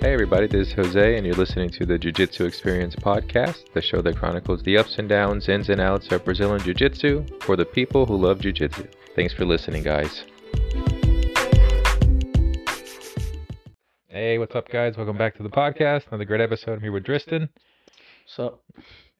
Hey 0.00 0.12
everybody, 0.12 0.46
this 0.46 0.68
is 0.68 0.74
Jose, 0.74 1.16
and 1.16 1.26
you're 1.26 1.34
listening 1.34 1.70
to 1.70 1.84
the 1.84 1.98
Jiu 1.98 2.12
Jitsu 2.12 2.44
Experience 2.44 2.94
podcast, 2.94 3.72
the 3.74 3.82
show 3.82 4.00
that 4.02 4.16
chronicles 4.16 4.62
the 4.62 4.78
ups 4.78 4.96
and 4.98 5.08
downs, 5.08 5.48
ins 5.48 5.68
and 5.70 5.80
outs 5.80 6.12
of 6.12 6.24
Brazilian 6.24 6.60
Jiu 6.60 6.72
Jitsu 6.72 7.26
for 7.40 7.56
the 7.56 7.64
people 7.64 8.06
who 8.06 8.16
love 8.16 8.38
Jiu 8.40 8.52
Jitsu. 8.52 8.86
Thanks 9.16 9.34
for 9.34 9.44
listening, 9.44 9.82
guys. 9.82 10.24
Hey, 14.06 14.38
what's 14.38 14.54
up, 14.54 14.68
guys? 14.68 14.96
Welcome 14.96 15.18
back 15.18 15.36
to 15.36 15.42
the 15.42 15.48
podcast. 15.50 16.06
Another 16.06 16.24
great 16.24 16.40
episode. 16.40 16.74
I'm 16.74 16.80
here 16.80 16.92
with 16.92 17.04
Dristan. 17.04 17.48
So, 18.24 18.60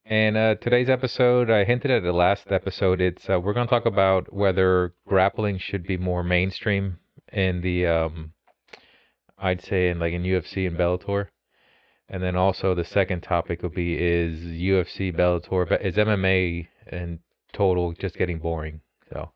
And 0.07 0.37
uh, 0.37 0.55
today's 0.57 0.89
episode, 0.89 1.51
I 1.51 1.65
hinted 1.65 1.91
at 1.91 2.05
the 2.05 2.13
last 2.13 2.53
episode. 2.53 3.01
It's 3.01 3.29
uh, 3.29 3.41
we're 3.41 3.53
going 3.53 3.67
to 3.67 3.71
talk 3.71 3.87
about 3.87 4.33
whether 4.33 4.95
grappling 5.09 5.59
should 5.59 5.89
be 5.89 5.97
more 5.97 6.23
mainstream 6.23 6.99
in 7.33 7.63
the, 7.63 7.87
um, 7.87 8.33
I'd 9.41 9.63
say, 9.65 9.89
in 9.89 9.99
like 9.99 10.13
in 10.13 10.23
UFC 10.23 10.67
and 10.67 10.77
Bellator. 10.77 11.29
And 12.09 12.23
then 12.23 12.37
also 12.37 12.75
the 12.75 12.85
second 12.85 13.23
topic 13.23 13.63
would 13.63 13.75
be 13.75 13.95
is 13.95 14.41
UFC, 14.41 15.15
Bellator, 15.15 15.69
but 15.69 15.83
is 15.85 15.97
MMA 15.97 16.67
in 16.91 17.21
total 17.53 17.93
just 17.93 18.17
getting 18.17 18.39
boring? 18.39 18.81
So, 19.13 19.31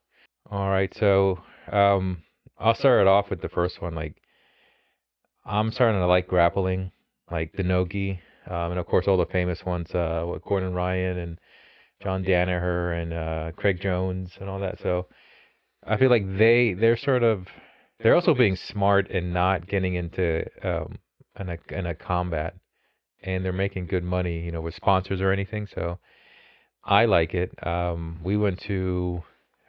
all 0.50 0.70
right. 0.70 0.92
So, 0.94 1.40
um, 1.70 2.22
I'll 2.58 2.74
start 2.74 3.02
it 3.02 3.06
off 3.06 3.28
with 3.28 3.42
the 3.42 3.48
first 3.48 3.82
one. 3.82 3.94
Like, 3.94 4.16
I'm 5.44 5.70
starting 5.72 6.00
to 6.00 6.06
like 6.06 6.28
grappling, 6.28 6.92
like 7.30 7.52
the 7.52 7.62
nogi, 7.62 8.20
um, 8.46 8.72
and 8.72 8.78
of 8.78 8.86
course 8.86 9.06
all 9.06 9.16
the 9.16 9.26
famous 9.26 9.64
ones, 9.64 9.90
uh, 9.94 10.22
what 10.24 10.42
Gordon 10.42 10.72
Ryan 10.72 11.18
and 11.18 11.38
John 12.02 12.24
Danaher 12.24 13.00
and 13.00 13.12
uh, 13.12 13.52
Craig 13.56 13.80
Jones 13.80 14.30
and 14.40 14.48
all 14.48 14.60
that. 14.60 14.80
So 14.82 15.06
I 15.86 15.96
feel 15.96 16.10
like 16.10 16.38
they 16.38 16.74
they're 16.74 16.96
sort 16.96 17.22
of 17.22 17.46
they're 18.02 18.14
also 18.14 18.34
being 18.34 18.56
smart 18.56 19.10
and 19.10 19.32
not 19.32 19.68
getting 19.68 19.94
into 19.94 20.44
um, 20.62 20.98
in 21.38 21.48
a 21.48 21.58
in 21.70 21.86
a 21.86 21.94
combat, 21.94 22.54
and 23.22 23.44
they're 23.44 23.52
making 23.52 23.86
good 23.86 24.04
money, 24.04 24.40
you 24.40 24.52
know, 24.52 24.60
with 24.60 24.74
sponsors 24.74 25.20
or 25.20 25.32
anything. 25.32 25.66
So 25.74 25.98
I 26.84 27.04
like 27.04 27.34
it. 27.34 27.50
Um, 27.66 28.20
we 28.24 28.36
went 28.36 28.60
to 28.62 29.22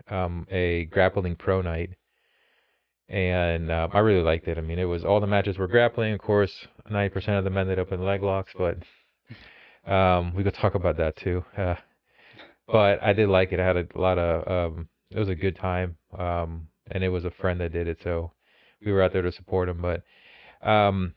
um, 0.09 0.47
a 0.49 0.85
grappling 0.85 1.35
pro 1.35 1.61
night 1.61 1.91
and 3.09 3.69
uh, 3.69 3.88
I 3.91 3.99
really 3.99 4.23
liked 4.23 4.47
it. 4.47 4.58
I 4.58 4.61
mean, 4.61 4.80
it 4.80 4.86
was 4.86 5.03
all 5.03 5.19
the 5.19 5.27
matches 5.27 5.58
were 5.58 5.67
grappling. 5.67 6.13
Of 6.13 6.19
course, 6.19 6.67
ninety 6.89 7.13
percent 7.13 7.38
of 7.38 7.43
them 7.43 7.58
ended 7.58 7.80
up 7.80 7.91
in 7.91 8.03
leg 8.03 8.23
locks, 8.23 8.53
but 8.58 8.77
um, 9.91 10.33
we 10.33 10.43
could 10.43 10.55
talk 10.55 10.75
about 10.75 10.97
that 10.97 11.15
too. 11.17 11.43
Uh, 11.55 11.75
but 12.67 13.03
I 13.03 13.13
did 13.13 13.30
like 13.30 13.52
it. 13.52 13.59
I 13.59 13.65
had 13.65 13.77
a 13.77 13.88
lot 13.95 14.17
of 14.17 14.71
um, 14.71 14.89
it 15.11 15.19
was 15.19 15.30
a 15.30 15.36
good 15.36 15.58
time, 15.58 15.97
um, 16.17 16.67
and 16.92 17.03
it 17.03 17.09
was 17.09 17.26
a 17.26 17.31
friend 17.31 17.59
that 17.62 17.73
did 17.73 17.88
it, 17.88 17.98
so 18.03 18.31
we 18.86 18.92
were 18.92 19.02
out 19.02 19.14
there 19.14 19.22
to 19.22 19.31
support 19.31 19.70
him. 19.70 19.81
But 19.81 20.03
um, 20.67 21.14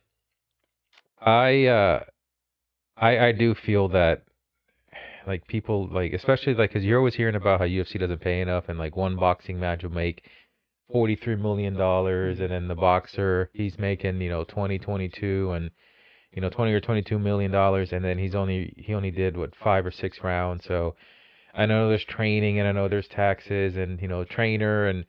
I 1.20 1.66
uh, 1.66 2.00
I 2.96 3.26
I 3.26 3.32
do 3.32 3.54
feel 3.54 3.88
that 3.88 4.22
like 5.26 5.46
people 5.46 5.88
like 5.90 6.12
especially 6.12 6.54
like 6.54 6.70
because 6.70 6.84
you're 6.84 6.98
always 6.98 7.14
hearing 7.14 7.34
about 7.34 7.60
how 7.60 7.66
UFC 7.66 7.98
doesn't 7.98 8.20
pay 8.20 8.40
enough, 8.40 8.64
and 8.68 8.78
like 8.78 8.96
one 8.96 9.16
boxing 9.16 9.58
match 9.58 9.82
will 9.82 9.90
make 9.90 10.22
forty-three 10.90 11.36
million 11.36 11.74
dollars, 11.74 12.40
and 12.40 12.50
then 12.50 12.68
the 12.68 12.74
boxer 12.74 13.50
he's 13.52 13.78
making 13.78 14.20
you 14.20 14.30
know 14.30 14.44
twenty, 14.44 14.78
twenty-two, 14.78 15.52
and 15.52 15.70
you 16.32 16.40
know 16.40 16.50
twenty 16.50 16.72
or 16.72 16.80
twenty-two 16.80 17.18
million 17.18 17.50
dollars, 17.50 17.92
and 17.92 18.04
then 18.04 18.18
he's 18.18 18.34
only 18.34 18.72
he 18.76 18.94
only 18.94 19.10
did 19.10 19.36
what 19.36 19.54
five 19.56 19.84
or 19.84 19.90
six 19.90 20.18
rounds. 20.22 20.64
So 20.66 20.94
I 21.54 21.66
know 21.66 21.88
there's 21.88 22.04
training, 22.04 22.58
and 22.58 22.68
I 22.68 22.72
know 22.72 22.88
there's 22.88 23.08
taxes, 23.08 23.76
and 23.76 24.00
you 24.00 24.08
know 24.08 24.24
trainer, 24.24 24.86
and 24.86 25.04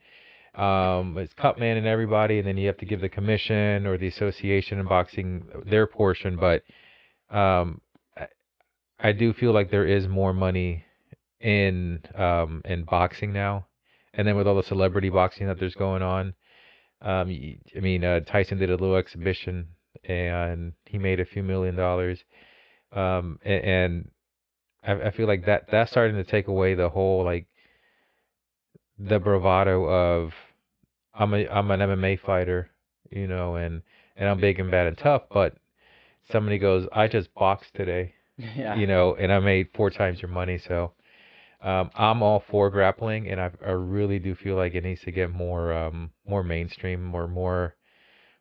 um 0.54 1.16
it's 1.18 1.32
cutman 1.34 1.76
and 1.76 1.86
everybody, 1.86 2.38
and 2.38 2.46
then 2.46 2.56
you 2.56 2.66
have 2.66 2.78
to 2.78 2.86
give 2.86 3.00
the 3.00 3.08
commission 3.08 3.86
or 3.86 3.96
the 3.98 4.08
association 4.08 4.78
in 4.78 4.86
boxing 4.86 5.46
their 5.66 5.86
portion, 5.86 6.36
but 6.36 6.62
um 7.30 7.80
I, 9.00 9.12
do 9.12 9.32
feel 9.32 9.52
like 9.52 9.70
there 9.70 9.86
is 9.86 10.08
more 10.08 10.32
money 10.32 10.84
in 11.40 12.00
um 12.14 12.62
in 12.64 12.84
boxing 12.84 13.32
now. 13.32 13.66
And 14.14 14.26
then 14.26 14.36
with 14.36 14.46
all 14.48 14.56
the 14.56 14.62
celebrity 14.62 15.10
boxing 15.10 15.46
that 15.46 15.60
there's 15.60 15.74
going 15.74 16.02
on, 16.02 16.34
um, 17.02 17.28
I 17.76 17.80
mean, 17.80 18.02
uh, 18.04 18.20
Tyson 18.20 18.58
did 18.58 18.70
a 18.70 18.76
little 18.76 18.96
exhibition 18.96 19.68
and 20.04 20.72
he 20.86 20.98
made 20.98 21.20
a 21.20 21.24
few 21.24 21.42
million 21.42 21.76
dollars, 21.76 22.24
um, 22.92 23.38
a- 23.44 23.64
and 23.64 24.10
I, 24.82 24.92
I 24.94 25.10
feel 25.12 25.26
like 25.26 25.46
that 25.46 25.66
that's 25.70 25.90
starting 25.90 26.16
to 26.16 26.24
take 26.24 26.48
away 26.48 26.74
the 26.74 26.88
whole 26.88 27.24
like 27.24 27.46
the 28.98 29.18
bravado 29.18 29.84
of 29.88 30.32
I'm 31.14 31.34
a 31.34 31.46
I'm 31.48 31.70
an 31.70 31.80
MMA 31.80 32.20
fighter, 32.20 32.70
you 33.10 33.26
know, 33.26 33.56
and 33.56 33.82
and 34.16 34.28
I'm 34.28 34.40
big 34.40 34.58
and 34.58 34.70
bad 34.70 34.86
and 34.86 34.98
tough, 34.98 35.22
but 35.30 35.56
somebody 36.30 36.58
goes, 36.58 36.86
I 36.92 37.08
just 37.08 37.32
boxed 37.34 37.74
today, 37.74 38.14
yeah. 38.36 38.74
you 38.74 38.86
know, 38.86 39.14
and 39.14 39.32
I 39.32 39.38
made 39.38 39.68
four 39.74 39.90
times 39.90 40.20
your 40.22 40.30
money, 40.30 40.58
so. 40.58 40.92
Um, 41.60 41.90
I'm 41.96 42.22
all 42.22 42.44
for 42.48 42.70
grappling, 42.70 43.26
and 43.28 43.40
I, 43.40 43.50
I 43.66 43.70
really 43.70 44.20
do 44.20 44.36
feel 44.36 44.54
like 44.54 44.76
it 44.76 44.84
needs 44.84 45.00
to 45.00 45.10
get 45.10 45.32
more 45.32 45.72
um, 45.72 46.12
more 46.24 46.44
mainstream 46.44 47.12
or 47.12 47.26
more 47.26 47.74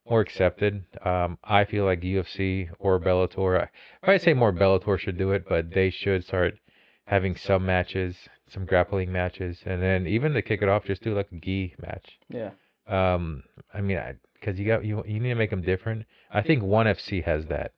more 0.08 0.22
accepted. 0.22 0.86
Um, 1.04 1.38
I 1.44 1.66
feel 1.66 1.86
like 1.86 2.02
UFC 2.02 2.70
or 2.80 3.00
Bellator. 3.00 3.68
I 4.04 4.12
I'd 4.12 4.22
say 4.22 4.36
more 4.36 4.54
Bellator 4.54 5.00
should 5.00 5.18
do 5.18 5.32
it, 5.32 5.46
but 5.50 5.72
they 5.74 5.90
should 5.90 6.26
start 6.26 6.60
having 7.06 7.36
some 7.36 7.66
matches, 7.66 8.16
some 8.50 8.66
grappling 8.66 9.12
matches, 9.12 9.58
and 9.66 9.82
then 9.82 10.08
even 10.08 10.34
to 10.34 10.42
kick 10.42 10.62
it 10.62 10.70
off, 10.70 10.86
just 10.86 11.04
do 11.04 11.14
like 11.14 11.28
a 11.32 11.36
gi 11.36 11.76
match. 11.80 12.18
Yeah. 12.30 12.52
Um, 12.88 13.44
I 13.74 13.82
mean, 13.82 14.00
because 14.40 14.58
you 14.60 14.66
got 14.66 14.86
you 14.86 15.04
you 15.06 15.20
need 15.20 15.30
to 15.30 15.36
make 15.36 15.50
them 15.50 15.62
different. 15.62 16.06
I 16.32 16.42
think 16.42 16.64
One 16.64 16.88
FC 16.88 17.24
has 17.24 17.46
that. 17.48 17.72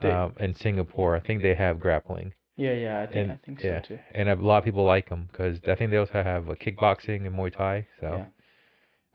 They- 0.00 0.10
Um, 0.10 0.34
in 0.38 0.54
Singapore, 0.54 1.16
I 1.16 1.20
think 1.20 1.42
they 1.42 1.54
have 1.54 1.78
grappling 1.80 2.32
Yeah, 2.56 2.72
yeah, 2.74 3.00
I 3.02 3.06
think 3.06 3.16
And- 3.16 3.32
I 3.32 3.36
think 3.44 3.62
yeah. 3.62 3.80
so 3.82 3.88
too. 3.88 3.98
and 4.14 4.28
a 4.28 4.34
lot 4.36 4.58
of 4.58 4.64
people 4.64 4.84
like 4.84 5.08
them 5.08 5.28
because 5.30 5.58
I 5.66 5.74
think 5.74 5.90
they 5.90 5.96
also 5.96 6.22
have 6.22 6.48
a 6.48 6.56
kickboxing 6.56 7.26
and 7.26 7.34
Muay 7.36 7.52
Thai. 7.52 7.86
So, 8.00 8.26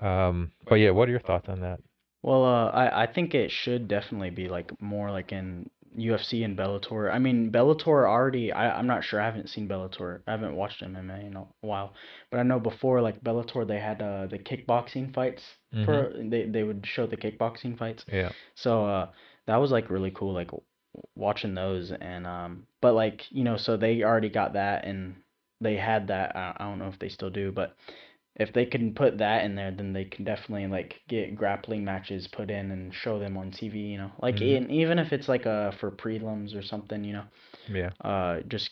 yeah. 0.01 0.27
um, 0.27 0.51
but 0.67 0.75
yeah, 0.75 0.91
what 0.91 1.07
are 1.07 1.11
your 1.11 1.19
thoughts 1.21 1.47
on 1.49 1.61
that? 1.61 1.79
Well, 2.21 2.43
uh, 2.43 2.69
I 2.71 3.03
I 3.03 3.05
think 3.07 3.33
it 3.33 3.49
should 3.51 3.87
definitely 3.87 4.29
be 4.31 4.49
like 4.49 4.69
more 4.81 5.09
like 5.11 5.31
in 5.31 5.69
UFC 5.97 6.43
and 6.43 6.57
Bellator. 6.57 7.11
I 7.13 7.19
mean, 7.19 7.51
Bellator 7.51 8.07
already. 8.07 8.51
I 8.51 8.77
I'm 8.77 8.87
not 8.87 9.03
sure. 9.03 9.19
I 9.21 9.25
haven't 9.25 9.49
seen 9.49 9.67
Bellator. 9.67 10.21
I 10.27 10.31
haven't 10.31 10.55
watched 10.55 10.81
MMA 10.81 11.25
in 11.27 11.35
a 11.35 11.45
while, 11.61 11.93
but 12.31 12.39
I 12.39 12.43
know 12.43 12.59
before 12.59 13.01
like 13.01 13.23
Bellator 13.23 13.67
they 13.67 13.79
had 13.79 14.01
uh 14.01 14.27
the 14.27 14.39
kickboxing 14.39 15.13
fights 15.13 15.43
for 15.85 16.13
they 16.17 16.45
they 16.45 16.63
would 16.63 16.85
show 16.85 17.07
the 17.07 17.17
kickboxing 17.17 17.77
fights. 17.77 18.05
Yeah, 18.11 18.31
So 18.55 18.85
uh 18.85 19.09
that 19.47 19.57
was 19.57 19.71
like 19.71 19.89
really 19.89 20.11
cool 20.11 20.33
like 20.33 20.51
watching 21.15 21.53
those 21.53 21.91
and 21.91 22.25
um 22.25 22.65
but 22.81 22.93
like 22.93 23.21
you 23.31 23.43
know 23.43 23.57
so 23.57 23.77
they 23.77 24.03
already 24.03 24.29
got 24.29 24.53
that 24.53 24.85
and 24.85 25.15
they 25.61 25.75
had 25.75 26.07
that 26.07 26.35
I, 26.35 26.55
I 26.57 26.63
don't 26.65 26.79
know 26.79 26.87
if 26.87 26.99
they 26.99 27.09
still 27.09 27.29
do 27.29 27.51
but 27.51 27.75
if 28.35 28.53
they 28.53 28.65
can 28.65 28.93
put 28.93 29.17
that 29.17 29.43
in 29.43 29.55
there 29.55 29.71
then 29.71 29.93
they 29.93 30.05
can 30.05 30.23
definitely 30.23 30.67
like 30.67 31.01
get 31.07 31.35
grappling 31.35 31.83
matches 31.83 32.27
put 32.27 32.49
in 32.49 32.71
and 32.71 32.93
show 32.93 33.19
them 33.19 33.37
on 33.37 33.51
TV 33.51 33.91
you 33.91 33.97
know? 33.97 34.11
Like 34.21 34.35
Mhm. 34.35 34.57
and 34.57 34.71
even 34.71 34.99
if 34.99 35.11
it's 35.13 35.27
like 35.27 35.45
uh 35.45 35.71
for 35.71 35.91
prelims 35.91 36.55
or 36.55 36.61
something 36.61 37.03
you 37.03 37.13
know? 37.13 37.25
Yeah, 37.67 37.91
uh 38.01 38.41
just 38.47 38.71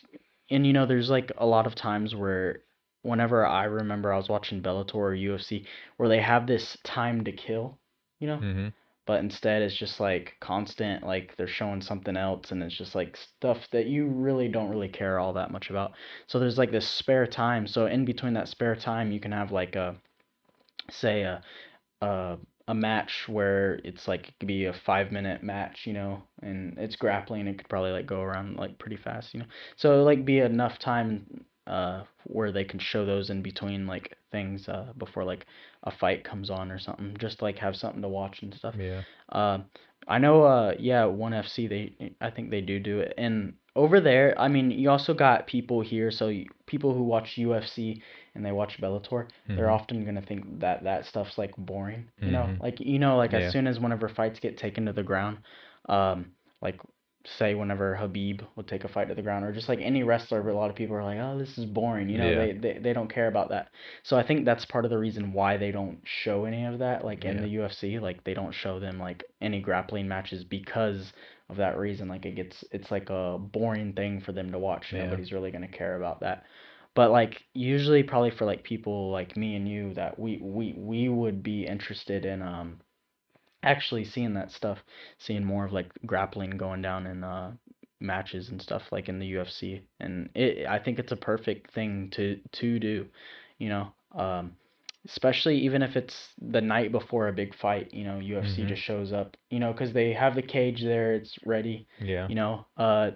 and 0.49 0.65
you 0.65 0.73
know 0.73 0.85
there's 0.85 1.09
like 1.09 1.31
a 1.37 1.45
lot 1.45 1.67
of 1.67 1.75
times 1.75 2.15
where 2.15 2.63
whenever 3.03 3.45
I 3.45 3.65
remember 3.65 4.11
I 4.13 4.17
was 4.17 4.29
watching 4.29 4.61
Bellator 4.61 4.95
or 4.95 5.13
UFC 5.13 5.65
where 5.97 6.09
they 6.09 6.21
have 6.21 6.47
this 6.47 6.77
time 6.83 7.23
to 7.25 7.31
kill 7.31 7.77
you 8.19 8.27
know? 8.27 8.37
Hmm 8.37 8.67
but 9.07 9.21
instead 9.21 9.61
it's 9.61 9.75
just 9.75 9.99
like 9.99 10.35
constant 10.41 11.03
like 11.03 11.35
they're 11.37 11.47
showing 11.47 11.81
something 11.81 12.17
else 12.17 12.51
and 12.51 12.61
it's 12.61 12.77
just 12.77 12.93
like 12.93 13.17
stuff 13.17 13.57
that 13.71 13.87
you 13.87 14.07
really 14.07 14.49
don't 14.49 14.69
really 14.69 14.89
care 14.89 15.17
all 15.17 15.33
that 15.33 15.49
much 15.49 15.69
about. 15.69 15.93
So 16.27 16.39
there's 16.39 16.57
like 16.57 16.71
this 16.71 16.87
spare 16.87 17.25
time 17.25 17.65
so 17.65 17.87
in 17.87 18.05
between 18.05 18.33
that 18.33 18.49
spare 18.49 18.75
time 18.75 19.11
you 19.11 19.19
can 19.19 19.31
have 19.31 19.51
like 19.51 19.75
a 19.75 19.95
say 20.91 21.23
a 21.23 21.41
a, 22.01 22.37
a 22.67 22.75
match 22.75 23.27
where 23.27 23.75
it's 23.83 24.07
like 24.07 24.27
it 24.27 24.35
could 24.39 24.47
be 24.47 24.65
a 24.65 24.73
five 24.73 25.11
minute 25.11 25.41
match 25.41 25.87
you 25.87 25.93
know 25.93 26.21
and 26.41 26.77
it's 26.77 26.95
grappling 26.95 27.47
it 27.47 27.57
could 27.57 27.69
probably 27.69 27.91
like 27.91 28.05
go 28.05 28.21
around 28.21 28.57
like 28.57 28.77
pretty 28.77 28.97
fast 28.97 29.33
you 29.33 29.39
know. 29.39 29.47
So 29.77 30.03
like 30.03 30.25
be 30.25 30.39
enough 30.39 30.77
time 30.79 31.45
uh 31.67 32.03
where 32.25 32.51
they 32.51 32.63
can 32.63 32.79
show 32.79 33.05
those 33.05 33.29
in 33.29 33.41
between 33.41 33.87
like 33.87 34.15
things 34.31 34.67
uh 34.69 34.93
before 34.97 35.23
like 35.23 35.45
a 35.83 35.91
fight 35.91 36.23
comes 36.23 36.49
on 36.49 36.71
or 36.71 36.79
something 36.79 37.15
just 37.19 37.41
like 37.41 37.57
have 37.57 37.75
something 37.75 38.01
to 38.01 38.07
watch 38.09 38.41
and 38.41 38.53
stuff 38.55 38.75
yeah, 38.77 39.01
uh, 39.29 39.59
I 40.07 40.19
know, 40.19 40.43
uh, 40.43 40.73
yeah, 40.79 41.05
ONE 41.05 41.33
FC, 41.33 41.67
they, 41.67 42.13
I 42.21 42.29
think 42.29 42.49
they 42.49 42.61
do 42.61 42.79
do 42.79 42.99
it. 42.99 43.13
And 43.17 43.53
over 43.75 43.99
there, 43.99 44.33
I 44.39 44.47
mean, 44.47 44.71
you 44.71 44.89
also 44.89 45.13
got 45.13 45.47
people 45.47 45.81
here, 45.81 46.11
so 46.11 46.29
you, 46.29 46.47
people 46.65 46.93
who 46.93 47.03
watch 47.03 47.37
UFC 47.37 48.01
and 48.35 48.45
they 48.45 48.51
watch 48.53 48.79
Bellator, 48.79 49.27
they're 49.55 49.69
Mhm. 49.69 49.71
often 49.71 50.05
gonna 50.05 50.21
think 50.21 50.59
that 50.59 50.83
that 50.83 51.05
stuff's 51.05 51.37
like 51.37 51.53
boring, 51.57 52.09
you 52.23 52.31
know? 52.31 52.53
Mhm. 52.53 52.59
Like, 52.59 52.79
you 52.79 52.99
know, 52.99 53.17
like 53.17 53.33
Yeah. 53.33 53.47
as 53.47 53.51
soon 53.51 53.67
as 53.67 53.79
whenever 53.79 54.07
fights 54.07 54.39
get 54.39 54.57
taken 54.57 54.85
to 54.85 54.93
the 54.93 55.03
ground, 55.03 55.39
um, 55.89 56.31
like 56.61 56.79
say 57.37 57.53
whenever 57.55 57.95
Khabib 57.99 58.41
would 58.55 58.67
take 58.67 58.83
a 58.83 58.87
fight 58.87 59.09
to 59.09 59.15
the 59.15 59.21
ground, 59.21 59.45
or 59.45 59.51
just 59.51 59.69
like 59.69 59.79
any 59.81 60.03
wrestler, 60.03 60.41
but 60.41 60.51
a 60.53 60.55
lot 60.57 60.69
of 60.69 60.75
people 60.75 60.95
are 60.95 61.03
like, 61.03 61.19
oh, 61.19 61.37
this 61.37 61.57
is 61.57 61.65
boring. 61.65 62.09
You 62.09 62.17
know, 62.17 62.29
Yeah. 62.31 62.35
they, 62.35 62.51
they 62.53 62.79
they 62.79 62.93
don't 62.93 63.13
care 63.13 63.27
about 63.27 63.49
that. 63.49 63.69
So 64.03 64.17
I 64.17 64.23
think 64.25 64.45
that's 64.45 64.65
part 64.65 64.85
of 64.85 64.91
the 64.91 64.97
reason 64.97 65.33
why 65.33 65.57
they 65.57 65.71
don't 65.71 65.99
show 66.05 66.45
any 66.45 66.65
of 66.65 66.79
that, 66.79 67.03
like 67.05 67.25
in 67.25 67.37
Yeah. 67.37 67.41
the 67.41 67.47
UFC, 67.57 67.99
like 67.99 68.23
they 68.23 68.33
don't 68.33 68.53
show 68.53 68.79
them 68.79 68.99
like 68.99 69.23
any 69.41 69.59
grappling 69.61 70.07
matches 70.07 70.43
because 70.43 71.13
of 71.49 71.57
that 71.57 71.77
reason. 71.77 72.07
Like 72.07 72.25
it 72.25 72.35
gets 72.35 72.63
it's 72.71 72.91
like 72.91 73.09
a 73.09 73.37
boring 73.39 73.93
thing 73.93 74.21
for 74.21 74.31
them 74.31 74.51
to 74.51 74.59
watch. 74.59 74.93
Yeah. 74.93 75.03
Nobody's 75.05 75.31
really 75.31 75.51
gonna 75.51 75.67
care 75.67 75.95
about 75.97 76.19
that. 76.21 76.43
But 76.95 77.11
like 77.11 77.43
usually 77.53 78.03
probably 78.03 78.31
for 78.31 78.45
like 78.45 78.63
people 78.63 79.11
like 79.11 79.37
me 79.37 79.55
and 79.55 79.67
you 79.67 79.93
that 79.95 80.17
we 80.19 80.39
we 80.41 80.73
we 80.77 81.09
would 81.09 81.43
be 81.43 81.65
interested 81.65 82.25
in 82.25 82.41
um 82.41 82.79
actually 83.67 84.05
seeing 84.05 84.33
that 84.35 84.51
stuff, 84.51 84.79
seeing 85.19 85.43
more 85.45 85.65
of 85.65 85.73
like 85.73 85.91
grappling 86.05 86.51
going 86.57 86.81
down 86.81 87.05
in 87.07 87.23
uh 87.23 87.51
matches 87.99 88.49
and 88.49 88.61
stuff 88.61 88.83
like 88.91 89.09
in 89.09 89.19
the 89.19 89.25
UFC. 89.33 89.81
And 89.99 90.29
it 90.35 90.67
I 90.67 90.79
think 90.79 90.99
it's 90.99 91.11
a 91.11 91.17
perfect 91.17 91.73
thing 91.73 92.09
to 92.11 92.39
to 92.59 92.79
do, 92.79 93.05
you 93.57 93.69
know. 93.69 93.85
Um 94.15 94.55
especially 95.05 95.57
even 95.59 95.81
if 95.83 95.95
it's 95.95 96.15
the 96.41 96.61
night 96.61 96.91
before 96.91 97.27
a 97.27 97.33
big 97.33 97.55
fight, 97.55 97.93
you 97.93 98.03
know, 98.03 98.19
UFC 98.19 98.63
Mhm. 98.63 98.67
just 98.67 98.81
shows 98.83 99.13
up, 99.13 99.37
you 99.49 99.59
know, 99.59 99.73
cuz 99.73 99.93
they 99.93 100.13
have 100.13 100.35
the 100.35 100.41
cage 100.41 100.81
there, 100.81 101.13
it's 101.13 101.37
ready, 101.45 101.87
Yeah. 102.01 102.27
you 102.29 102.35
know. 102.35 102.65
Uh 102.77 103.11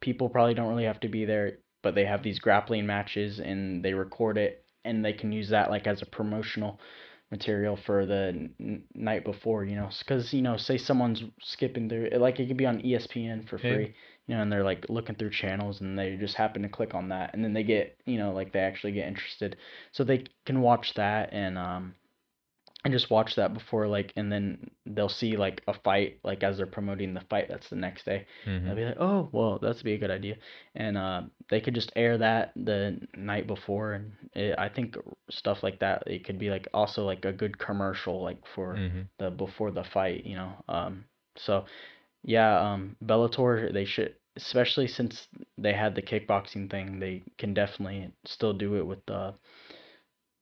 people 0.00 0.28
probably 0.28 0.54
don't 0.54 0.68
really 0.68 0.84
have 0.84 1.00
to 1.00 1.08
be 1.08 1.24
there, 1.24 1.58
but 1.82 1.94
they 1.94 2.04
have 2.04 2.22
these 2.22 2.38
grappling 2.38 2.86
matches 2.86 3.40
and 3.40 3.84
they 3.84 3.94
record 3.94 4.36
it 4.38 4.64
and 4.84 5.04
they 5.04 5.12
can 5.12 5.32
use 5.32 5.48
that 5.50 5.70
like 5.70 5.86
as 5.86 6.02
a 6.02 6.06
promotional 6.06 6.80
material 7.30 7.76
for 7.76 8.06
the 8.06 8.50
n- 8.60 8.84
night 8.94 9.24
before, 9.24 9.64
you 9.64 9.76
know, 9.76 9.88
because 10.00 10.32
you 10.32 10.42
know, 10.42 10.56
say 10.56 10.78
someone's 10.78 11.22
skipping 11.40 11.88
through, 11.88 12.10
like 12.16 12.38
it 12.40 12.46
could 12.46 12.56
be 12.56 12.66
on 12.66 12.80
ESPN 12.82 13.48
for 13.48 13.58
Yeah. 13.58 13.70
free, 13.76 13.94
you 14.26 14.34
know, 14.34 14.42
and 14.42 14.52
they're 14.52 14.64
like 14.64 14.86
looking 14.88 15.16
through 15.16 15.30
channels 15.30 15.80
and 15.80 15.98
they 15.98 16.16
just 16.16 16.34
happen 16.36 16.62
to 16.62 16.68
click 16.68 16.94
on 16.94 17.08
that, 17.10 17.34
and 17.34 17.42
then 17.44 17.52
they 17.52 17.62
get, 17.64 17.98
you 18.06 18.18
know, 18.18 18.32
like 18.32 18.52
they 18.52 18.60
actually 18.60 18.92
get 18.92 19.08
interested, 19.08 19.56
so 19.92 20.04
they 20.04 20.24
can 20.44 20.60
watch 20.60 20.94
that 20.94 21.32
and 21.32 21.58
um 21.58 21.94
and 22.86 22.94
just 22.94 23.10
watch 23.10 23.36
that 23.36 23.54
before 23.54 23.86
like, 23.86 24.12
and 24.16 24.30
then 24.32 24.70
they'll 24.86 25.08
see 25.08 25.36
like 25.36 25.62
a 25.68 25.74
fight 25.74 26.18
like 26.24 26.42
as 26.42 26.56
they're 26.56 26.66
promoting 26.66 27.14
the 27.14 27.20
fight 27.30 27.48
that's 27.48 27.68
the 27.68 27.76
next 27.76 28.04
day. 28.04 28.26
hmm 28.44 28.66
They'll 28.66 28.76
be 28.76 28.84
like, 28.84 28.96
oh, 29.00 29.28
well, 29.32 29.58
that's 29.60 29.82
be 29.82 29.94
a 29.94 29.98
good 29.98 30.10
idea. 30.10 30.36
And 30.74 30.96
uh, 30.96 31.22
they 31.50 31.60
could 31.60 31.74
just 31.74 31.92
air 31.96 32.18
that 32.18 32.52
the 32.56 33.00
night 33.16 33.46
before. 33.46 33.92
And 33.94 34.12
it, 34.34 34.54
I 34.58 34.68
think 34.68 34.96
stuff 35.30 35.62
like 35.62 35.80
that, 35.80 36.04
it 36.06 36.24
could 36.24 36.38
be 36.38 36.50
like 36.50 36.68
also 36.74 37.04
like 37.04 37.24
a 37.24 37.32
good 37.32 37.58
commercial, 37.58 38.22
like 38.22 38.38
for 38.54 38.74
hmm 38.74 39.02
the 39.18 39.30
before 39.30 39.70
the 39.70 39.84
fight, 39.84 40.26
you 40.26 40.36
know. 40.36 40.52
Um, 40.68 41.04
so 41.36 41.64
yeah, 42.24 42.60
um, 42.60 42.96
Bellator, 43.04 43.72
they 43.72 43.84
should, 43.84 44.14
especially 44.36 44.88
since 44.88 45.28
they 45.58 45.72
had 45.72 45.94
the 45.94 46.02
kickboxing 46.02 46.70
thing, 46.70 46.98
they 47.00 47.22
can 47.38 47.54
definitely 47.54 48.10
still 48.26 48.52
do 48.52 48.76
it 48.76 48.86
with 48.86 49.04
the, 49.06 49.34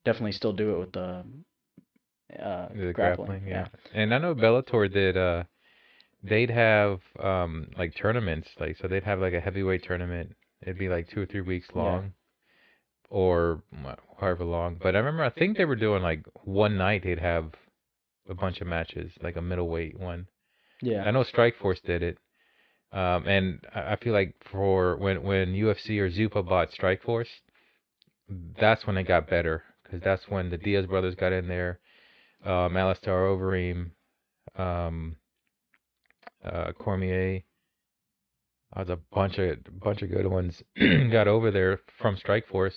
definitely 0.04 0.32
still 0.32 0.52
do 0.52 0.74
it 0.74 0.78
with 0.78 0.92
the 0.92 1.24
uh, 2.42 2.68
The 2.74 2.92
grappling. 2.92 3.26
grappling, 3.44 3.48
yeah. 3.48 3.68
And 3.94 4.14
I 4.14 4.18
know 4.18 4.34
Bellator 4.34 4.92
did. 4.92 5.16
Uh, 5.16 5.44
they'd 6.22 6.50
have 6.50 7.00
um 7.20 7.68
like 7.76 7.94
tournaments, 7.96 8.48
like 8.58 8.76
so 8.78 8.88
they'd 8.88 9.04
have 9.04 9.20
like 9.20 9.34
a 9.34 9.40
heavyweight 9.40 9.84
tournament. 9.84 10.34
It'd 10.62 10.78
be 10.78 10.88
like 10.88 11.08
two 11.10 11.20
or 11.22 11.26
three 11.26 11.42
weeks 11.42 11.68
long, 11.74 12.12
or 13.10 13.62
however 14.18 14.44
long. 14.44 14.76
But 14.82 14.94
I 14.96 14.98
remember, 15.00 15.22
I 15.24 15.30
think 15.30 15.56
they 15.56 15.64
were 15.66 15.76
doing 15.76 16.02
like 16.02 16.24
one 16.44 16.76
night. 16.78 17.02
They'd 17.04 17.18
have 17.18 17.52
a 18.28 18.34
bunch 18.34 18.60
of 18.60 18.66
matches, 18.66 19.12
like 19.22 19.36
a 19.36 19.42
middleweight 19.42 19.98
one. 20.00 20.26
Yeah. 20.80 21.04
I 21.04 21.10
know 21.10 21.24
Strikeforce 21.24 21.82
did 21.82 22.02
it. 22.02 22.18
Um, 22.92 23.26
and 23.26 23.60
I 23.74 23.92
I 23.92 23.96
feel 23.96 24.12
like 24.12 24.34
for 24.50 24.96
when 24.96 25.22
when 25.22 25.54
UFC 25.54 25.98
or 25.98 26.08
Zuffa 26.10 26.46
bought 26.48 26.70
Strikeforce, 26.70 27.28
that's 28.58 28.86
when 28.86 28.96
it 28.96 29.04
got 29.04 29.28
better 29.28 29.62
because 29.82 30.00
that's 30.02 30.28
when 30.28 30.48
the 30.50 30.56
Diaz 30.56 30.86
brothers 30.86 31.14
got 31.14 31.32
in 31.32 31.48
there, 31.48 31.80
um, 32.44 32.76
Alistair 32.76 33.14
Overeem, 33.26 33.90
um, 34.56 35.16
uh, 36.44 36.72
Cormier. 36.72 37.42
Uh, 38.74 38.84
There's 38.84 38.98
a 38.98 39.14
bunch 39.14 39.38
of 39.38 39.58
bunch 39.80 40.02
of 40.02 40.10
good 40.10 40.26
ones 40.26 40.62
got 41.12 41.28
over 41.28 41.50
there 41.50 41.80
from 42.00 42.16
Strikeforce. 42.16 42.74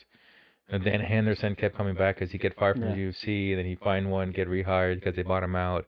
And 0.70 0.84
then 0.86 1.00
Henderson 1.00 1.56
kept 1.56 1.78
coming 1.78 1.96
back 1.96 2.16
because 2.16 2.32
he 2.32 2.38
get 2.38 2.56
fired 2.58 2.78
from 2.78 2.90
Yeah. 2.90 2.96
the 2.96 3.02
UFC, 3.14 3.52
and 3.52 3.60
then 3.60 3.66
he 3.66 3.76
find 3.76 4.12
one, 4.12 4.32
get 4.32 4.50
rehired 4.50 4.96
because 4.96 5.16
they 5.16 5.24
bought 5.24 5.44
him 5.44 5.56
out. 5.56 5.86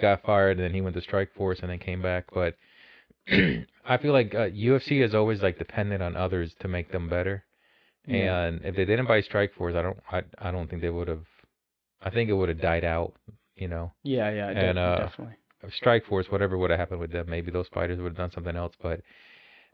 Got 0.00 0.22
fired, 0.22 0.52
and 0.56 0.60
then 0.64 0.72
he 0.74 0.80
went 0.80 0.96
to 0.96 1.02
Strikeforce, 1.02 1.60
and 1.60 1.70
then 1.70 1.78
came 1.78 2.00
back. 2.00 2.24
But 2.32 2.54
I 3.30 3.96
feel 4.00 4.12
like 4.12 4.34
uh, 4.34 4.48
UFC 4.48 5.04
is 5.04 5.14
always 5.14 5.42
like 5.42 5.58
dependent 5.58 6.02
on 6.02 6.16
others 6.16 6.54
to 6.60 6.68
make 6.68 6.90
them 6.90 7.08
better. 7.08 7.44
Yeah. 8.06 8.44
And 8.44 8.64
if 8.64 8.74
they 8.76 8.86
didn't 8.86 9.06
buy 9.08 9.20
Strikeforce, 9.20 9.76
I 9.76 9.82
don't, 9.82 9.98
I, 10.10 10.22
I 10.38 10.50
don't 10.50 10.70
think 10.70 10.80
they 10.82 10.88
would 10.90 11.08
have. 11.08 11.24
I 12.02 12.10
think 12.10 12.30
it 12.30 12.34
would 12.34 12.48
have 12.48 12.60
died 12.60 12.84
out. 12.84 13.14
You 13.56 13.68
know, 13.68 13.92
Yeah, 14.04 14.30
yeah, 14.30 14.54
And, 14.54 14.78
de- 14.78 14.80
uh, 14.80 15.08
definitely. 15.08 15.36
Strikeforce, 15.68 16.30
whatever 16.30 16.56
would 16.56 16.70
have 16.70 16.78
happened 16.78 17.00
with 17.00 17.10
them, 17.12 17.28
maybe 17.28 17.50
those 17.50 17.68
fighters 17.68 17.98
would 17.98 18.10
have 18.12 18.16
done 18.16 18.30
something 18.30 18.56
else. 18.56 18.74
But 18.80 19.00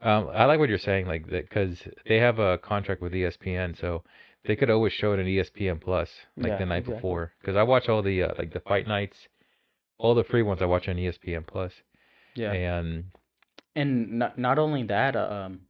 um, 0.01 0.29
I 0.33 0.45
like 0.45 0.59
what 0.59 0.69
you're 0.69 0.77
saying, 0.79 1.07
like 1.07 1.27
that, 1.29 1.47
because 1.49 1.87
they 2.07 2.17
have 2.17 2.39
a 2.39 2.57
contract 2.57 3.01
with 3.01 3.13
ESPN, 3.13 3.75
so 3.79 4.03
they 4.45 4.55
could 4.55 4.69
always 4.69 4.93
show 4.93 5.13
it 5.13 5.19
on 5.19 5.27
E 5.27 5.37
ESPN 5.39 5.79
Plus, 5.79 6.09
like 6.41 6.53
Yeah, 6.53 6.57
the 6.57 6.65
night 6.65 6.79
exactly. 6.79 6.95
before. 6.95 7.33
Because 7.39 7.55
I 7.55 7.63
watch 7.63 7.87
all 7.89 8.01
the 8.01 8.23
uh, 8.23 8.33
like 8.37 8.53
the 8.53 8.59
fight 8.61 8.87
nights, 8.87 9.27
all 9.97 10.15
the 10.15 10.23
free 10.23 10.41
ones 10.43 10.61
I 10.61 10.65
watch 10.65 10.87
on 10.87 10.97
ESPN 10.97 11.45
Plus, 11.45 11.73
Yeah. 12.35 12.51
and 12.53 13.05
And 13.75 14.19
not 14.19 14.37
not 14.37 14.57
only 14.59 14.83
that, 14.83 15.15
uh, 15.15 15.29
um, 15.45 15.61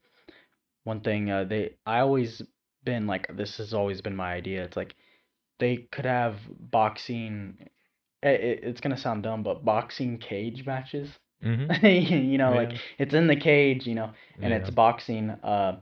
one 0.83 1.01
thing 1.01 1.29
uh, 1.31 1.43
they 1.43 1.75
I 1.85 1.99
always 1.99 2.41
been 2.83 3.07
like 3.07 3.27
this 3.35 3.57
has 3.57 3.73
always 3.73 4.01
been 4.01 4.15
my 4.15 4.33
idea. 4.33 4.63
It's 4.63 4.77
like 4.77 4.95
they 5.59 5.77
could 5.91 6.05
have 6.05 6.37
boxing. 6.59 7.57
It, 8.23 8.41
it, 8.41 8.59
it's 8.63 8.81
gonna 8.81 8.97
sound 8.97 9.23
dumb, 9.23 9.43
but 9.43 9.63
boxing 9.65 10.17
cage 10.17 10.65
matches. 10.65 11.09
mhm, 11.43 11.81
you 12.31 12.37
know, 12.37 12.53
like 12.55 12.73
it's 12.97 13.13
in 13.13 13.27
the 13.27 13.35
cage, 13.35 13.85
you 13.87 13.95
know, 13.95 14.11
and 14.41 14.51
yeah, 14.51 14.57
it's 14.59 14.69
boxing. 14.69 15.29
Uh, 15.31 15.79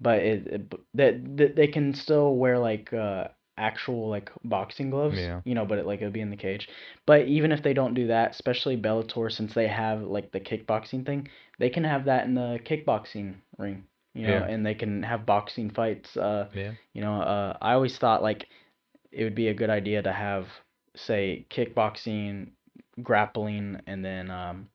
but 0.00 0.18
it, 0.20 0.46
it 0.46 0.72
that 0.94 1.36
that 1.36 1.56
they 1.56 1.66
can 1.66 1.94
still 1.94 2.36
wear 2.36 2.58
like 2.58 2.92
uh 2.92 3.28
actual 3.58 4.08
like 4.08 4.30
boxing 4.44 4.90
gloves, 4.90 5.16
Yeah. 5.18 5.40
you 5.44 5.54
know, 5.54 5.64
but 5.64 5.78
it 5.78 5.86
like 5.86 6.00
it'll 6.00 6.12
be 6.12 6.20
in 6.20 6.30
the 6.30 6.36
cage. 6.36 6.68
But 7.06 7.26
even 7.26 7.52
if 7.52 7.62
they 7.62 7.72
don't 7.72 7.94
do 7.94 8.08
that, 8.08 8.32
especially 8.32 8.76
Bellator, 8.76 9.30
since 9.32 9.54
they 9.54 9.66
have 9.68 10.02
like 10.02 10.30
the 10.32 10.40
kickboxing 10.40 11.06
thing, 11.06 11.28
they 11.58 11.70
can 11.70 11.84
have 11.84 12.04
that 12.06 12.26
in 12.26 12.34
the 12.34 12.60
kickboxing 12.64 13.34
ring, 13.58 13.84
you 14.14 14.26
know, 14.26 14.40
Yeah. 14.40 14.44
and 14.44 14.64
they 14.66 14.74
can 14.74 15.02
have 15.02 15.24
boxing 15.26 15.70
fights. 15.70 16.16
Uh, 16.16 16.48
yeah, 16.54 16.72
you 16.92 17.00
know, 17.00 17.20
uh, 17.22 17.56
I 17.62 17.72
always 17.72 17.96
thought 17.98 18.22
like 18.22 18.46
it 19.16 19.24
would 19.24 19.34
be 19.34 19.48
a 19.48 19.54
good 19.54 19.70
idea 19.70 20.02
to 20.02 20.12
have, 20.12 20.46
say, 20.94 21.46
kickboxing, 21.50 22.50
grappling, 23.02 23.80
and 23.86 24.04
then 24.04 24.30
um, 24.30 24.68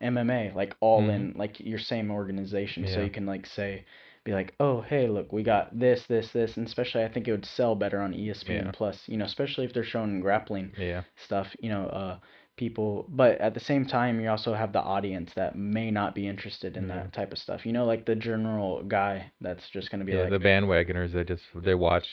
MMA, 0.00 0.52
like 0.54 0.74
all 0.80 1.02
Mhm. 1.02 1.14
in 1.14 1.34
like 1.36 1.60
your 1.60 1.78
same 1.78 2.10
organization. 2.10 2.86
So 2.86 3.00
you 3.00 3.10
can 3.10 3.26
like 3.26 3.46
say, 3.46 3.84
be 4.24 4.32
like, 4.32 4.54
oh 4.60 4.80
hey, 4.82 5.06
look, 5.08 5.32
we 5.32 5.42
got 5.42 5.78
this, 5.78 6.06
this, 6.06 6.32
this, 6.32 6.56
and 6.56 6.66
especially 6.66 7.04
I 7.04 7.08
think 7.08 7.28
it 7.28 7.32
would 7.32 7.44
sell 7.46 7.74
better 7.74 8.00
on 8.00 8.14
ESPN 8.14 8.66
Yeah. 8.66 8.70
Plus. 8.72 9.08
You 9.08 9.18
know, 9.18 9.26
especially 9.26 9.66
if 9.66 9.72
they're 9.74 9.84
showing 9.84 10.20
grappling 10.20 10.72
yeah, 10.78 11.02
stuff. 11.16 11.54
You 11.60 11.70
know, 11.70 11.86
uh, 11.88 12.18
people, 12.56 13.06
but 13.10 13.38
at 13.40 13.54
the 13.54 13.60
same 13.60 13.84
time, 13.86 14.20
you 14.20 14.30
also 14.30 14.54
have 14.54 14.72
the 14.72 14.80
audience 14.82 15.32
that 15.34 15.56
may 15.56 15.90
not 15.90 16.14
be 16.14 16.26
interested 16.26 16.76
in 16.76 16.88
Yeah. 16.88 16.94
that 16.96 17.12
type 17.12 17.32
of 17.32 17.38
stuff. 17.38 17.66
You 17.66 17.72
know, 17.72 17.84
like 17.84 18.06
the 18.06 18.14
general 18.16 18.82
guy 18.84 19.30
that's 19.40 19.68
just 19.70 19.90
gonna 19.90 20.04
be 20.04 20.12
yeah. 20.12 20.22
like, 20.22 20.30
the 20.30 20.38
bandwagoners 20.38 21.12
that 21.12 21.28
just 21.28 21.44
they 21.54 21.74
watch, 21.74 22.06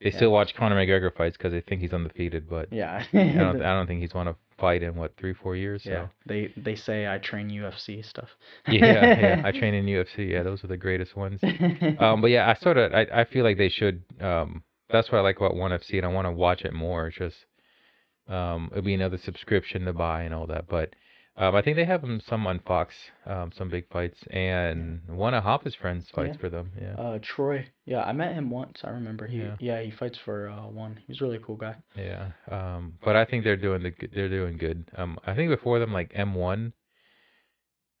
they 0.00 0.10
Yeah. 0.10 0.16
still 0.16 0.32
watch 0.32 0.54
Conor 0.54 0.76
McGregor 0.76 1.14
fights 1.14 1.36
because 1.36 1.52
they 1.52 1.60
think 1.60 1.80
he's 1.80 1.92
undefeated, 1.92 2.48
but 2.48 2.72
yeah. 2.72 3.04
I 3.12 3.16
don't, 3.32 3.62
I 3.62 3.74
don't 3.74 3.86
think 3.88 4.00
he's 4.00 4.14
won 4.14 4.28
a 4.28 4.36
fight 4.58 4.82
in 4.82 4.94
what 4.94 5.16
three, 5.16 5.32
four 5.34 5.56
years. 5.56 5.84
So. 5.84 5.90
Yeah, 5.90 6.06
they 6.26 6.52
they 6.56 6.74
say 6.76 7.06
I 7.06 7.18
train 7.18 7.48
UFC 7.50 8.04
stuff. 8.04 8.28
yeah, 8.68 8.84
yeah. 9.36 9.42
I 9.44 9.52
train 9.52 9.74
in 9.74 9.86
UFC. 9.86 10.30
Yeah, 10.30 10.42
those 10.42 10.62
are 10.64 10.68
the 10.68 10.76
greatest 10.76 11.16
ones. 11.16 11.40
Um, 11.98 12.20
but 12.20 12.30
yeah, 12.30 12.48
I 12.48 12.54
sort 12.62 12.76
of 12.78 12.92
I, 12.94 13.06
I 13.12 13.24
feel 13.24 13.44
like 13.44 13.58
they 13.58 13.68
should. 13.68 14.02
Um, 14.20 14.62
that's 14.90 15.10
what 15.12 15.18
I 15.18 15.20
like 15.22 15.36
about 15.36 15.54
One 15.54 15.70
FC, 15.70 15.94
and 15.98 16.04
I 16.04 16.08
want 16.08 16.26
to 16.26 16.32
watch 16.32 16.62
it 16.62 16.72
more. 16.72 17.06
It's 17.08 17.16
just 17.18 17.36
um, 18.28 18.68
it'll 18.72 18.82
be 18.84 18.94
another 18.94 19.18
subscription 19.18 19.84
to 19.84 19.92
buy 19.92 20.22
and 20.22 20.34
all 20.34 20.46
that. 20.46 20.66
But 20.68 20.94
um, 21.36 21.54
I 21.54 21.62
think 21.62 21.76
they 21.76 21.84
have 21.84 22.02
'em 22.04 22.20
some 22.20 22.46
on 22.46 22.58
Fox, 22.60 22.94
um, 23.26 23.50
some 23.52 23.68
big 23.70 23.88
fights, 23.88 24.22
and 24.30 25.00
one 25.08 25.32
of 25.34 25.42
Hopper's 25.44 25.74
friends 25.74 26.10
fights 26.10 26.34
Yeah. 26.36 26.40
for 26.40 26.48
them. 26.50 26.72
Yeah, 26.80 26.94
uh, 26.94 27.18
Troy. 27.22 27.66
Yeah, 27.86 28.02
I 28.02 28.12
met 28.12 28.34
him 28.34 28.50
once. 28.50 28.84
I 28.84 28.90
remember. 28.90 29.26
He 29.26 29.38
Yeah. 29.38 29.56
yeah, 29.58 29.80
he 29.80 29.90
fights 29.90 30.18
for 30.18 30.48
uh 30.48 30.66
one. 30.66 30.98
He's 31.06 31.20
a 31.20 31.24
really 31.24 31.38
cool 31.38 31.56
guy. 31.56 31.76
yeah. 31.96 32.32
Um, 32.48 32.98
but 33.02 33.16
I 33.16 33.24
think 33.24 33.44
they're 33.44 33.56
doing 33.56 33.82
the 33.82 33.90
good- 33.90 34.12
they're 34.12 34.28
doing 34.28 34.56
good. 34.58 34.90
Um, 34.96 35.18
I 35.26 35.34
think 35.34 35.50
before 35.50 35.78
them 35.78 35.92
like 35.92 36.12
M1 36.14 36.72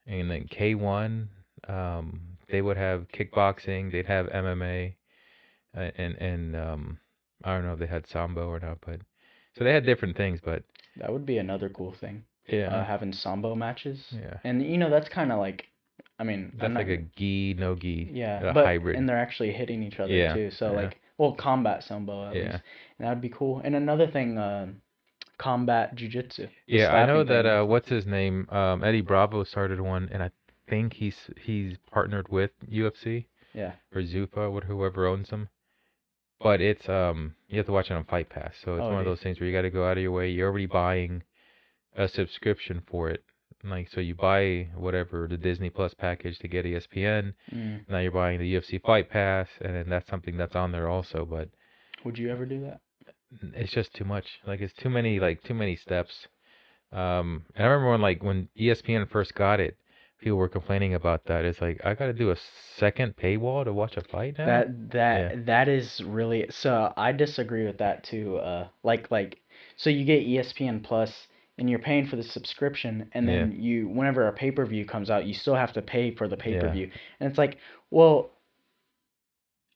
and 0.06 0.30
then 0.30 0.46
K1. 0.48 1.28
Um, 1.68 2.38
they 2.48 2.62
would 2.62 2.76
have 2.78 3.06
kickboxing. 3.08 3.92
They'd 3.92 4.06
have 4.06 4.26
MMA, 4.28 4.96
uh, 5.76 5.90
and 5.96 6.14
and 6.16 6.56
um, 6.56 7.00
I 7.44 7.54
don't 7.54 7.64
know 7.64 7.74
if 7.74 7.78
they 7.78 7.86
had 7.86 8.06
sambo 8.06 8.48
or 8.48 8.58
not, 8.60 8.78
but 8.84 9.00
so 9.56 9.62
they 9.64 9.72
had 9.72 9.84
different 9.84 10.16
things. 10.16 10.40
But 10.40 10.64
That 10.96 11.12
would 11.12 11.26
be 11.26 11.38
another 11.38 11.68
cool 11.68 11.92
thing. 11.92 12.24
Yeah. 12.50 12.68
uh, 12.74 12.84
having 12.84 13.12
sambo 13.12 13.54
matches. 13.54 13.98
Yeah. 14.12 14.38
And 14.44 14.62
you 14.62 14.78
know 14.78 14.90
that's 14.90 15.08
kind 15.08 15.32
of 15.32 15.38
like, 15.38 15.66
I 16.18 16.24
mean, 16.24 16.52
That's 16.54 16.64
I'm 16.68 16.74
like 16.74 16.88
a 16.88 16.98
gi 17.16 17.54
no 17.58 17.74
gi. 17.74 18.10
yeah, 18.12 18.50
a 18.50 18.52
but 18.54 18.66
hybrid. 18.66 18.96
and 18.96 19.08
they're 19.08 19.18
actually 19.18 19.52
hitting 19.52 19.82
each 19.82 19.98
other 20.00 20.12
Yeah, 20.12 20.34
too. 20.34 20.50
So 20.50 20.66
yeah. 20.72 20.82
like, 20.82 21.00
well, 21.18 21.32
combat 21.34 21.82
sambo 21.84 22.28
at 22.28 22.36
Yeah. 22.36 22.42
least, 22.52 22.62
and 22.98 23.06
that 23.06 23.10
would 23.10 23.20
be 23.20 23.28
cool. 23.30 23.60
And 23.64 23.74
another 23.74 24.06
thing, 24.06 24.36
uh, 24.38 24.68
combat 25.38 25.96
jujitsu. 25.96 26.48
Yeah, 26.66 26.92
I 26.94 27.06
know 27.06 27.24
that 27.24 27.46
uh 27.46 27.64
what's 27.64 27.88
his 27.88 28.06
name? 28.06 28.46
Um 28.50 28.84
Eddie 28.84 29.00
Bravo 29.00 29.44
started 29.44 29.80
one 29.80 30.08
and 30.12 30.22
I 30.22 30.30
think 30.68 30.94
he's 30.94 31.16
he's 31.40 31.76
partnered 31.90 32.28
with 32.28 32.50
UFC 32.70 33.26
Yeah. 33.54 33.72
or 33.94 34.02
Zuffa 34.02 34.50
or 34.52 34.60
whoever 34.62 35.06
owns 35.06 35.30
them. 35.30 35.48
But 36.40 36.60
it's 36.60 36.88
um 36.88 37.34
you 37.48 37.56
have 37.58 37.66
to 37.66 37.72
watch 37.72 37.90
it 37.90 37.94
on 37.94 38.04
Fight 38.04 38.28
Pass. 38.28 38.54
So 38.64 38.74
it's 38.76 38.82
Oh, 38.84 38.90
one 38.90 38.98
of 39.00 39.04
those 39.06 39.20
things 39.22 39.40
where 39.40 39.48
you 39.48 39.54
got 39.56 39.62
to 39.62 39.70
go 39.70 39.86
out 39.88 39.96
of 39.96 40.02
your 40.02 40.12
way. 40.12 40.28
You're 40.30 40.48
already 40.48 40.66
buying 40.66 41.22
a 41.96 42.08
subscription 42.08 42.82
for 42.86 43.10
it. 43.10 43.22
Like 43.62 43.88
so 43.90 44.00
you 44.00 44.14
buy 44.14 44.68
whatever 44.74 45.26
the 45.28 45.36
Disney 45.36 45.68
Plus 45.70 45.92
package 45.92 46.38
to 46.38 46.48
get 46.48 46.64
ESPN. 46.64 47.34
Mm. 47.54 47.88
Now 47.88 47.98
you're 47.98 48.10
buying 48.12 48.38
the 48.40 48.54
UFC 48.54 48.80
Fight 48.82 49.10
Pass 49.10 49.48
and 49.60 49.74
then 49.74 49.88
that's 49.90 50.08
something 50.08 50.36
that's 50.38 50.56
on 50.56 50.72
there 50.72 50.88
also, 50.88 51.26
but 51.26 51.48
Would 52.04 52.16
you 52.18 52.30
ever 52.30 52.46
do 52.46 52.60
that? 52.62 52.80
it's 53.54 53.72
just 53.72 53.94
too 53.94 54.04
much. 54.04 54.26
Like 54.46 54.60
it's 54.60 54.72
too 54.74 54.88
many 54.90 55.20
like 55.20 55.42
too 55.42 55.54
many 55.54 55.76
steps. 55.76 56.26
Um, 56.92 57.44
and 57.54 57.64
I 57.66 57.68
remember 57.68 57.90
when 57.92 58.00
like 58.00 58.22
when 58.22 58.48
ESPN 58.58 59.08
first 59.10 59.34
got 59.34 59.60
it, 59.60 59.76
people 60.20 60.38
were 60.38 60.48
complaining 60.48 60.94
about 60.94 61.26
that. 61.26 61.44
It's 61.44 61.60
like 61.60 61.80
I 61.84 61.94
got 61.94 62.06
to 62.06 62.12
do 62.12 62.30
a 62.30 62.36
second 62.76 63.14
paywall 63.16 63.64
to 63.64 63.72
watch 63.72 63.96
a 63.96 64.00
fight 64.02 64.36
now. 64.38 64.46
That 64.46 64.90
that 64.92 65.18
Yeah. 65.36 65.42
that 65.46 65.68
is 65.68 66.02
really 66.04 66.46
so 66.50 66.92
I 66.96 67.12
disagree 67.12 67.64
with 67.66 67.78
that 67.78 68.04
too. 68.04 68.38
Uh 68.38 68.68
like 68.82 69.10
like 69.10 69.38
so 69.76 69.90
you 69.90 70.04
get 70.04 70.26
ESPN 70.26 70.82
Plus 70.82 71.28
and 71.60 71.70
you're 71.70 71.78
paying 71.78 72.06
for 72.06 72.16
the 72.16 72.22
subscription 72.24 73.08
and 73.12 73.28
Yeah. 73.28 73.40
then 73.40 73.52
you 73.60 73.86
whenever 73.88 74.26
a 74.26 74.32
pay-per-view 74.32 74.86
comes 74.86 75.10
out, 75.10 75.26
you 75.26 75.34
still 75.34 75.54
have 75.54 75.74
to 75.74 75.82
pay 75.82 76.10
for 76.12 76.26
the 76.26 76.36
pay-per-view. 76.36 76.90
And 77.20 77.28
it's 77.28 77.38
like, 77.38 77.58
well, 77.90 78.30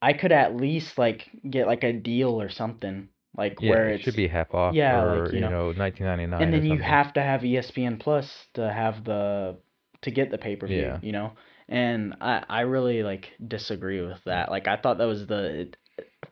I 0.03 0.15
could 0.15 0.33
at 0.33 0.57
least 0.57 0.99
like 0.99 1.29
get 1.49 1.67
like 1.67 1.85
a 1.85 1.93
deal 1.93 2.41
or 2.41 2.49
something 2.49 3.09
like 3.37 3.59
yeah, 3.61 3.71
where 3.71 3.89
it 3.91 4.03
should 4.03 4.17
be 4.17 4.29
half 4.29 4.55
off 4.55 4.75
yeah, 4.75 5.03
like, 5.03 5.29
you 5.33 5.37
you 5.37 5.41
know. 5.41 5.51
know, 5.51 5.67
1999 5.77 6.43
and 6.43 6.53
then 6.53 6.65
you 6.65 6.79
have 6.83 7.13
to 7.15 7.23
have 7.23 7.43
ESPN 7.43 8.01
Plus 8.01 8.31
to 8.55 8.73
have 8.73 9.05
the 9.05 9.57
to 10.03 10.11
get 10.11 10.31
the 10.31 10.39
pay 10.39 10.57
per 10.57 10.67
view. 10.67 10.83
Yeah. 10.83 10.99
You 11.03 11.13
know, 11.13 11.33
and 11.69 12.15
I 12.21 12.45
I 12.49 12.61
really 12.61 13.03
like 13.03 13.31
disagree 13.47 14.01
with 14.01 14.23
that. 14.25 14.49
Mm. 14.49 14.51
Like 14.51 14.69
I 14.69 14.77
thought 14.77 14.99
that 14.99 15.07
was 15.07 15.27
the 15.27 15.69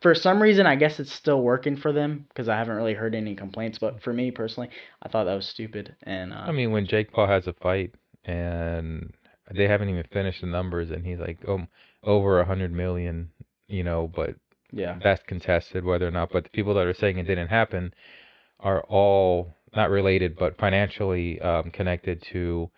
for 0.03 0.13
some 0.13 0.41
reason 0.41 0.67
I 0.67 0.75
guess 0.75 0.99
it's 0.99 1.11
still 1.11 1.41
working 1.41 1.77
for 1.77 1.93
them 1.93 2.25
because 2.27 2.49
I 2.49 2.57
haven't 2.57 2.75
really 2.75 2.93
heard 2.93 3.15
any 3.15 3.35
complaints. 3.35 3.79
But 3.79 4.03
for 4.03 4.13
me 4.13 4.29
personally, 4.29 4.69
I 5.01 5.09
thought 5.09 5.23
that 5.23 5.33
was 5.33 5.47
stupid. 5.47 5.95
And 6.03 6.33
uh, 6.33 6.43
I 6.45 6.51
mean, 6.51 6.71
when 6.71 6.85
Jake 6.85 7.11
Paul 7.11 7.27
has 7.27 7.47
a 7.47 7.53
fight 7.53 7.95
and 8.25 9.13
they 9.49 9.67
haven't 9.67 9.89
even 9.89 10.03
finished 10.11 10.41
the 10.41 10.47
numbers, 10.47 10.91
and 10.91 11.05
he's 11.05 11.19
like, 11.19 11.39
oh, 11.47 11.61
over 12.03 12.39
a 12.39 12.45
hundred 12.45 12.73
million, 12.73 13.31
you 13.67 13.83
know, 13.83 14.11
but 14.13 14.35
yeah, 14.71 14.99
that's 15.01 15.23
contested 15.25 15.85
whether 15.85 16.07
or 16.07 16.11
not. 16.11 16.31
But 16.31 16.43
the 16.43 16.49
people 16.49 16.73
that 16.75 16.85
are 16.85 16.93
saying 16.93 17.17
it 17.17 17.23
didn't 17.23 17.47
happen 17.47 17.93
are 18.59 18.81
all 18.83 19.55
not 19.73 19.89
related, 19.89 20.35
but 20.37 20.57
financially 20.57 21.39
um, 21.41 21.71
connected 21.71 22.21
to. 22.33 22.69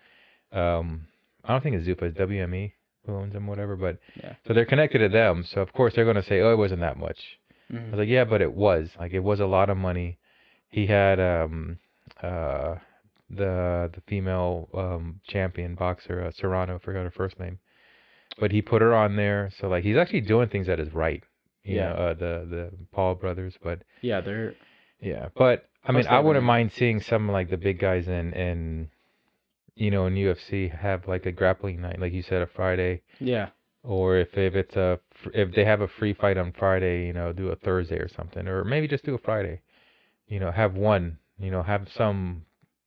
Um, 0.52 1.08
I 1.44 1.52
don't 1.52 1.62
think 1.62 1.76
it's 1.76 1.86
Zuffa, 1.86 2.02
it's 2.02 2.18
WME 2.18 2.72
who 3.06 3.14
owns 3.16 3.32
them, 3.32 3.46
whatever. 3.46 3.76
But 3.76 3.98
Yeah. 4.14 4.34
so 4.46 4.54
they're 4.54 4.66
connected 4.66 4.98
to 4.98 5.08
them. 5.08 5.44
So 5.44 5.60
of 5.62 5.72
course 5.72 5.94
they're 5.94 6.04
going 6.04 6.16
to 6.16 6.22
say, 6.22 6.40
"Oh, 6.40 6.52
it 6.52 6.58
wasn't 6.58 6.80
that 6.80 6.98
much." 6.98 7.38
I 7.60 7.74
mhm. 7.74 7.90
was 7.92 7.98
like, 8.00 8.08
"Yeah, 8.08 8.24
but 8.24 8.42
it 8.42 8.52
was. 8.54 8.90
Like 8.98 9.12
it 9.12 9.20
was 9.24 9.40
a 9.40 9.46
lot 9.46 9.70
of 9.70 9.76
money." 9.76 10.18
He 10.68 10.86
had 10.86 11.20
um 11.20 11.78
uh 12.22 12.76
the 13.30 13.90
the 13.94 14.00
female 14.06 14.68
um 14.74 15.20
champion 15.26 15.74
boxer 15.74 16.22
uh, 16.24 16.30
Serrano, 16.30 16.78
forgot 16.78 17.04
her 17.04 17.10
first 17.10 17.38
name, 17.38 17.58
but 18.38 18.52
he 18.52 18.62
put 18.62 18.82
her 18.82 18.94
on 18.94 19.16
there. 19.16 19.50
So 19.58 19.68
like 19.68 19.84
he's 19.84 19.96
actually 19.96 20.22
doing 20.22 20.48
things 20.48 20.66
that 20.66 20.80
is 20.80 20.92
right. 20.94 21.22
You 21.64 21.76
Yeah. 21.76 21.88
know, 21.88 21.92
uh, 21.92 22.14
the 22.14 22.46
the 22.48 22.70
Paul 22.92 23.14
brothers, 23.16 23.56
but 23.62 23.82
yeah, 24.02 24.20
they're 24.20 24.54
yeah, 25.00 25.28
but 25.34 25.68
I 25.84 25.92
mean, 25.92 26.06
I 26.06 26.20
wouldn't 26.20 26.44
mind 26.44 26.72
seeing 26.72 27.00
some 27.00 27.30
like 27.30 27.50
the 27.50 27.56
big 27.56 27.78
guys 27.78 28.08
in 28.08 28.32
in 28.32 28.90
you 29.76 29.90
know 29.90 30.06
in 30.06 30.14
UFC 30.14 30.74
have 30.76 31.06
like 31.06 31.26
a 31.26 31.32
grappling 31.32 31.80
night, 31.80 32.00
like 32.00 32.12
you 32.12 32.22
said, 32.22 32.42
a 32.42 32.46
Friday, 32.46 33.02
yeah, 33.20 33.50
or 33.82 34.16
if 34.16 34.36
if 34.36 34.54
it's 34.54 34.74
a 34.74 34.98
if 35.32 35.54
they 35.54 35.64
have 35.64 35.82
a 35.82 35.88
free 35.88 36.14
fight 36.14 36.38
on 36.38 36.52
Friday, 36.58 37.06
you 37.06 37.12
know, 37.12 37.32
do 37.32 37.48
a 37.48 37.56
Thursday 37.56 37.96
or 37.96 38.08
something, 38.08 38.48
or 38.48 38.64
maybe 38.64 38.88
just 38.88 39.04
do 39.04 39.14
a 39.14 39.18
Friday. 39.18 39.60
You 40.26 40.40
know, 40.40 40.50
have 40.50 40.74
one. 40.74 41.18
You 41.38 41.50
know, 41.50 41.62
have 41.62 41.86
some 41.94 42.46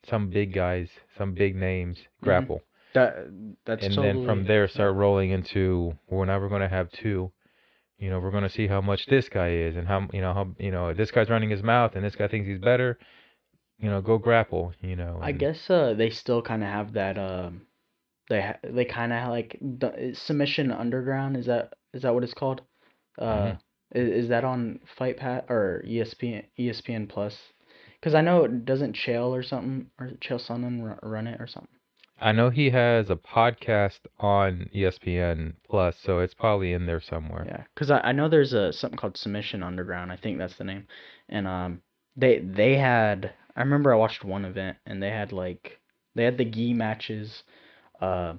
some 0.09 0.29
big 0.29 0.53
guys, 0.53 0.89
some 1.17 1.33
big 1.33 1.55
names 1.55 1.97
mm-hmm. 1.97 2.25
grapple, 2.25 2.61
that 2.93 3.27
that's 3.65 3.85
and 3.85 3.95
totally 3.95 4.13
then 4.13 4.25
from 4.25 4.45
there 4.45 4.67
start 4.67 4.95
rolling 4.95 5.31
into 5.31 5.93
well 6.07 6.25
now 6.25 6.39
we're 6.39 6.49
gonna 6.49 6.67
have 6.67 6.91
two. 6.91 7.31
You 7.99 8.09
know, 8.09 8.19
we're 8.19 8.31
gonna 8.31 8.49
see 8.49 8.67
how 8.67 8.81
much 8.81 9.05
this 9.07 9.29
guy 9.29 9.51
is 9.51 9.75
and 9.75 9.87
how 9.87 10.07
you 10.11 10.21
know 10.21 10.33
how 10.33 10.47
you 10.57 10.71
know 10.71 10.93
this 10.93 11.11
guy's 11.11 11.29
running 11.29 11.49
his 11.49 11.61
mouth 11.61 11.91
and 11.95 12.03
this 12.03 12.15
guy 12.15 12.27
thinks 12.27 12.47
he's 12.47 12.59
better. 12.59 12.97
You 13.79 13.89
know, 13.89 14.01
go 14.01 14.17
grapple. 14.17 14.73
You 14.81 14.95
know. 14.95 15.19
I 15.21 15.29
and- 15.29 15.39
guess 15.39 15.69
uh, 15.69 15.93
they 15.93 16.09
still 16.09 16.41
kind 16.41 16.63
of 16.63 16.69
have 16.69 16.93
that. 16.93 17.17
Um, 17.17 17.61
they 18.29 18.41
ha- 18.41 18.59
they 18.63 18.85
kind 18.85 19.11
of 19.13 19.29
like 19.29 19.57
the, 19.61 20.11
submission 20.13 20.71
underground. 20.71 21.37
Is 21.37 21.45
that 21.47 21.73
is 21.93 22.01
that 22.03 22.13
what 22.13 22.23
it's 22.23 22.33
called? 22.33 22.61
Uh, 23.17 23.25
Mhm. 23.53 23.59
is, 23.95 24.23
is 24.25 24.29
that 24.29 24.43
on 24.43 24.79
Fight 24.97 25.17
Pass 25.17 25.43
or 25.49 25.83
ESPN 25.85 26.43
ESPN 26.57 27.07
Plus? 27.09 27.37
Because 27.99 28.13
I 28.15 28.21
know 28.21 28.43
it 28.45 28.65
doesn't 28.65 28.95
Chael 28.95 29.29
or 29.31 29.43
something 29.43 29.89
or 29.99 30.07
Chael 30.21 30.39
Sonnen 30.45 30.83
ru- 30.83 31.09
run 31.09 31.27
it 31.27 31.41
or 31.41 31.47
something. 31.47 31.73
I 32.21 32.33
know 32.33 32.49
he 32.49 32.69
has 32.71 33.09
a 33.09 33.15
podcast 33.15 33.99
on 34.19 34.69
ESPN 34.75 35.53
Plus, 35.69 35.97
so 35.97 36.19
it's 36.19 36.33
probably 36.33 36.73
in 36.73 36.85
there 36.85 36.99
somewhere. 37.01 37.45
Yeah, 37.47 37.63
because 37.73 37.89
I, 37.91 37.99
I 38.01 38.11
know 38.11 38.27
there's 38.27 38.51
a 38.53 38.73
something 38.73 38.97
called 38.97 39.15
Submission 39.17 39.63
Underground. 39.63 40.11
I 40.11 40.17
think 40.17 40.37
that's 40.37 40.57
the 40.57 40.65
name, 40.65 40.85
and 41.29 41.47
um 41.47 41.81
they 42.17 42.39
they 42.39 42.75
had 42.75 43.33
I 43.59 43.63
remember 43.63 43.93
I 43.93 43.97
watched 43.97 44.23
one 44.23 44.45
event 44.45 44.77
and 44.85 45.03
they 45.03 45.09
had 45.11 45.31
like 45.31 45.79
they 46.15 46.23
had 46.23 46.37
the 46.37 46.45
gi 46.45 46.73
matches, 46.73 47.43
uh, 48.01 48.33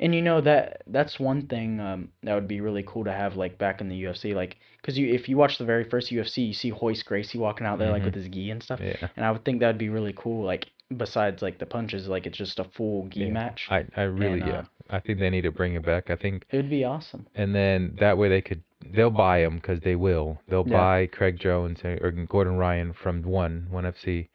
and 0.00 0.14
you 0.14 0.22
know 0.22 0.40
that 0.40 0.82
that's 0.86 1.20
one 1.20 1.46
thing 1.46 1.80
um 1.80 2.08
that 2.22 2.34
would 2.34 2.48
be 2.48 2.60
really 2.60 2.84
cool 2.86 3.04
to 3.04 3.12
have 3.12 3.36
like 3.36 3.58
back 3.58 3.80
in 3.80 3.88
the 3.88 4.02
UFC 4.04 4.34
like 4.34 4.56
because 4.80 4.96
you 4.98 5.12
if 5.12 5.28
you 5.28 5.36
watch 5.36 5.58
the 5.58 5.64
very 5.64 5.84
first 5.84 6.10
UFC 6.10 6.38
you 6.48 6.52
see 6.54 6.72
Royce 6.72 7.02
Gracie 7.02 7.38
walking 7.38 7.66
out 7.66 7.78
there 7.78 7.90
like 7.90 8.02
Mhm. 8.02 8.06
with 8.06 8.14
his 8.14 8.28
gi 8.28 8.50
and 8.50 8.62
stuff, 8.62 8.80
Yeah. 8.80 9.08
and 9.16 9.24
I 9.26 9.30
would 9.30 9.44
think 9.44 9.60
that 9.60 9.66
would 9.68 9.78
be 9.78 9.88
really 9.90 10.14
cool 10.16 10.44
like 10.44 10.66
besides 10.96 11.42
like 11.42 11.58
the 11.58 11.66
punches 11.66 12.08
like 12.08 12.26
it's 12.26 12.38
just 12.38 12.58
a 12.58 12.64
full 12.64 13.06
gi 13.08 13.24
Yeah. 13.26 13.32
match. 13.32 13.66
I 13.70 13.84
I 13.96 14.02
really 14.04 14.40
And, 14.40 14.50
uh, 14.50 14.54
yeah. 14.54 14.64
I 14.90 15.00
think 15.00 15.18
they 15.18 15.28
need 15.28 15.42
to 15.42 15.52
bring 15.52 15.74
it 15.74 15.84
back. 15.84 16.08
I 16.08 16.16
think 16.16 16.46
it 16.50 16.56
would 16.56 16.70
be 16.70 16.84
awesome. 16.84 17.26
and 17.34 17.54
then 17.54 17.94
that 18.00 18.16
way 18.16 18.28
they 18.30 18.40
could 18.40 18.62
they'll 18.94 19.10
buy 19.10 19.40
him 19.40 19.56
because 19.56 19.80
they 19.80 19.96
will 19.96 20.38
they'll 20.48 20.64
Yeah. 20.66 20.78
buy 20.78 21.06
Craig 21.06 21.38
Jones 21.38 21.84
or 21.84 22.10
Gordon 22.12 22.56
Ryan 22.56 22.92
from 22.94 23.22
one 23.22 23.66
one 23.70 23.84
FC, 23.84 24.28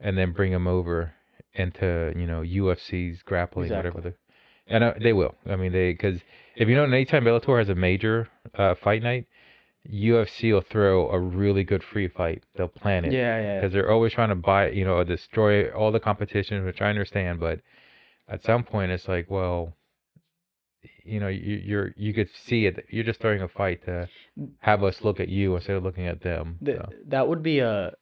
and 0.00 0.16
then 0.16 0.32
bring 0.32 0.52
them 0.52 0.66
over 0.66 1.12
into 1.54 2.12
you 2.16 2.26
know 2.26 2.42
UFC's 2.42 3.22
grappling 3.22 3.70
whatever 3.70 4.00
the, 4.00 4.14
and 4.66 4.84
uh, 4.84 4.94
they 5.00 5.12
will. 5.12 5.34
I 5.48 5.56
mean 5.56 5.72
they 5.72 5.92
because 5.92 6.20
if 6.56 6.68
you 6.68 6.74
know 6.76 6.84
anytime 6.84 7.24
Bellator 7.24 7.58
has 7.58 7.68
a 7.68 7.74
major 7.74 8.28
uh, 8.54 8.74
fight 8.74 9.02
night, 9.02 9.26
UFC 9.90 10.52
will 10.52 10.60
throw 10.60 11.08
a 11.10 11.18
really 11.18 11.64
good 11.64 11.82
free 11.82 12.08
fight. 12.08 12.44
They'll 12.56 12.68
plan 12.68 13.04
it 13.04 13.12
Yeah, 13.12 13.40
yeah. 13.40 13.60
because 13.60 13.72
they're 13.72 13.90
always 13.90 14.12
trying 14.12 14.28
to 14.30 14.34
buy 14.34 14.70
you 14.70 14.84
know 14.84 15.02
destroy 15.04 15.70
all 15.70 15.90
the 15.92 16.00
competition, 16.00 16.64
which 16.64 16.80
I 16.80 16.90
understand, 16.90 17.40
but 17.40 17.60
at 18.28 18.42
some 18.44 18.62
point 18.62 18.90
it's 18.92 19.08
like 19.08 19.30
well 19.30 19.74
you 21.04 21.18
know 21.18 21.28
you, 21.28 21.56
you're 21.64 21.94
you 21.96 22.12
could 22.14 22.28
see 22.46 22.66
it 22.66 22.84
you're 22.90 23.04
just 23.04 23.20
throwing 23.20 23.42
a 23.42 23.48
fight 23.48 23.84
to 23.86 24.08
have 24.60 24.84
us 24.84 25.02
look 25.02 25.18
at 25.18 25.28
you 25.28 25.56
instead 25.56 25.76
of 25.76 25.82
looking 25.82 26.06
at 26.06 26.20
them 26.22 26.58
Th- 26.64 26.76
so. 26.76 26.88
that 27.08 27.26
would 27.26 27.42
be 27.42 27.58
a 27.60 27.92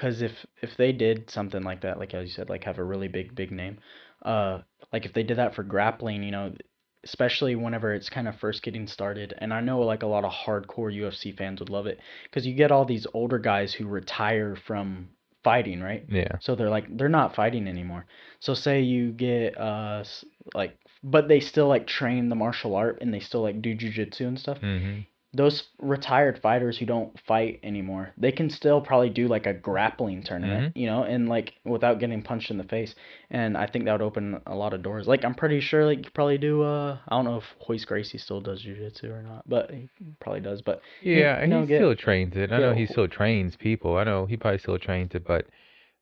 because 0.00 0.22
if 0.22 0.32
if 0.62 0.70
they 0.78 0.92
did 0.92 1.30
something 1.30 1.62
like 1.62 1.82
that 1.82 1.98
like 1.98 2.14
as 2.14 2.26
you 2.26 2.32
said 2.32 2.48
like 2.48 2.64
have 2.64 2.78
a 2.78 2.84
really 2.84 3.08
big 3.08 3.34
big 3.34 3.50
name 3.50 3.78
uh 4.22 4.58
like 4.92 5.04
if 5.04 5.12
they 5.12 5.22
did 5.22 5.36
that 5.36 5.54
for 5.54 5.62
grappling 5.62 6.22
you 6.22 6.30
know 6.30 6.52
especially 7.04 7.54
whenever 7.54 7.92
it's 7.94 8.08
kind 8.08 8.28
of 8.28 8.38
first 8.38 8.62
getting 8.62 8.86
started 8.86 9.34
and 9.38 9.52
i 9.52 9.60
know 9.60 9.80
like 9.80 10.02
a 10.02 10.06
lot 10.06 10.24
of 10.24 10.32
hardcore 10.32 10.94
ufc 11.02 11.36
fans 11.36 11.60
would 11.60 11.70
love 11.70 11.86
it 11.86 11.98
because 12.24 12.46
you 12.46 12.54
get 12.54 12.72
all 12.72 12.84
these 12.84 13.06
older 13.12 13.38
guys 13.38 13.74
who 13.74 13.86
retire 13.86 14.56
from 14.66 15.08
fighting 15.42 15.80
right? 15.80 16.04
Yeah. 16.10 16.36
So 16.40 16.54
they're 16.54 16.68
like 16.68 16.94
they're 16.98 17.08
not 17.08 17.34
fighting 17.34 17.66
anymore. 17.66 18.04
So 18.40 18.52
say 18.52 18.82
you 18.82 19.10
get 19.10 19.58
uh 19.58 20.04
like 20.54 20.76
but 21.02 21.28
they 21.28 21.40
still 21.40 21.66
like 21.66 21.86
train 21.86 22.28
the 22.28 22.34
martial 22.34 22.74
art 22.76 22.98
and 23.00 23.12
they 23.12 23.20
still 23.20 23.40
like 23.40 23.62
do 23.62 23.74
jujitsu 23.74 24.26
and 24.26 24.38
stuff. 24.38 24.58
Hmm 24.58 25.00
those 25.32 25.62
retired 25.78 26.40
fighters 26.42 26.76
who 26.76 26.86
don't 26.86 27.18
fight 27.20 27.60
anymore, 27.62 28.10
they 28.18 28.32
can 28.32 28.50
still 28.50 28.80
probably 28.80 29.10
do 29.10 29.28
like 29.28 29.46
a 29.46 29.54
grappling 29.54 30.22
tournament, 30.24 30.76
you 30.76 30.86
know, 30.86 31.04
and 31.04 31.28
like 31.28 31.52
without 31.64 32.00
getting 32.00 32.20
punched 32.20 32.50
in 32.50 32.58
the 32.58 32.64
face. 32.64 32.94
And 33.30 33.56
I 33.56 33.66
think 33.66 33.84
that 33.84 33.92
would 33.92 34.02
open 34.02 34.40
a 34.46 34.54
lot 34.56 34.72
of 34.74 34.82
doors. 34.82 35.06
Like 35.06 35.24
I'm 35.24 35.34
pretty 35.36 35.60
sure 35.60 35.86
like 35.86 36.04
you 36.04 36.10
probably 36.12 36.38
do 36.38 36.62
uh 36.62 36.98
I 37.08 37.14
don't 37.16 37.24
know 37.24 37.36
if 37.36 37.44
Royce 37.68 37.84
Gracie 37.84 38.18
still 38.18 38.40
does 38.40 38.60
jiu-jitsu 38.62 39.10
or 39.12 39.22
not, 39.22 39.48
but 39.48 39.70
he 39.70 39.88
probably 40.18 40.40
does. 40.40 40.62
But 40.62 40.82
yeah 41.00 41.46
know, 41.46 41.60
he 41.60 41.66
get- 41.68 41.78
still 41.78 41.94
trains 41.94 42.36
it 42.36 42.52
i 42.52 42.58
know 42.58 42.74
he 42.74 42.86
still 42.86 43.06
trains 43.08 43.56
people 43.56 43.96
i 43.96 44.04
know 44.04 44.26
he 44.26 44.36
probably 44.36 44.58
still 44.58 44.78
trains 44.78 45.14
it 45.14 45.24
but 45.24 45.46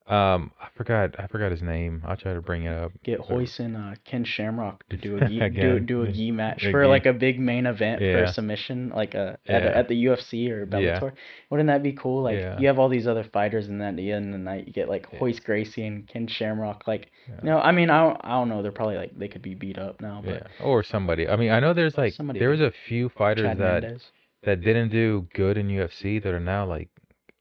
Um, 0.09 0.53
I 0.59 0.69
forgot. 0.75 1.15
I 1.19 1.27
forgot 1.27 1.51
his 1.51 1.61
name. 1.61 2.03
I'll 2.07 2.17
try 2.17 2.33
to 2.33 2.41
bring 2.41 2.63
it 2.65 2.73
up. 2.73 2.93
Get 3.05 3.21
So- 3.21 3.35
Royce 3.37 3.59
and 3.61 3.77
uh, 3.77 3.95
Ken 4.07 4.25
Shamrock 4.25 4.89
to 4.89 4.97
do 4.97 5.19
a 5.19 5.29
gi, 5.29 5.51
do, 5.51 5.79
do 5.81 6.03
a 6.03 6.11
gi 6.11 6.31
match 6.43 6.63
the 6.65 6.71
for 6.71 6.85
gi. 6.85 6.89
like 6.89 7.05
a 7.05 7.13
big 7.13 7.39
main 7.39 7.67
event 7.67 8.01
for 8.01 8.23
a 8.25 8.33
submission, 8.33 8.91
like 8.95 9.15
a 9.15 9.39
at, 9.47 9.63
Yeah. 9.63 9.69
a, 9.69 9.77
at 9.77 9.89
the 9.89 10.05
UFC 10.07 10.51
or 10.51 10.61
Yeah. 10.61 10.99
Bellator. 11.01 11.13
Wouldn't 11.51 11.67
that 11.67 11.83
be 11.83 11.93
cool? 11.93 12.23
Like 12.23 12.37
Yeah. 12.39 12.59
you 12.59 12.69
have 12.69 12.79
all 12.79 12.89
these 12.89 13.07
other 13.07 13.25
fighters, 13.25 13.69
and 13.69 13.81
then 13.81 13.89
at 13.89 13.97
the 13.97 14.11
end 14.13 14.27
of 14.27 14.33
the 14.33 14.39
night, 14.39 14.67
you 14.67 14.73
get 14.73 14.89
like 14.89 15.07
Yeah. 15.13 15.19
Royce 15.21 15.41
Gracie 15.41 15.85
and 15.85 16.07
Ken 16.09 16.27
Shamrock. 16.27 16.85
Like, 16.87 17.11
Yeah. 17.29 17.41
know, 17.43 17.59
I 17.61 17.73
mean, 17.73 17.91
I 17.91 18.03
don't, 18.05 18.21
I 18.25 18.31
don't 18.31 18.49
know. 18.49 18.63
They're 18.63 18.73
probably 18.73 18.97
like 18.97 19.19
they 19.19 19.29
could 19.29 19.43
be 19.43 19.55
beat 19.55 19.79
up 19.79 20.01
now, 20.01 20.23
but 20.25 20.35
Yeah, 20.59 20.65
or 20.65 20.83
somebody. 20.83 21.29
I 21.29 21.37
mean, 21.37 21.51
I 21.51 21.61
know 21.61 21.75
there's 21.75 21.99
like 21.99 22.15
Somebody 22.15 22.39
there 22.39 22.49
was 22.51 22.63
a 22.63 22.73
few 22.89 23.11
fighters 23.11 23.45
Chad 23.45 23.59
that 23.59 24.01
that 24.45 24.61
didn't 24.63 24.89
do 24.91 25.27
good 25.35 25.59
in 25.59 25.69
UFC 25.69 26.23
that 26.23 26.33
are 26.33 26.41
now 26.41 26.65
like 26.65 26.89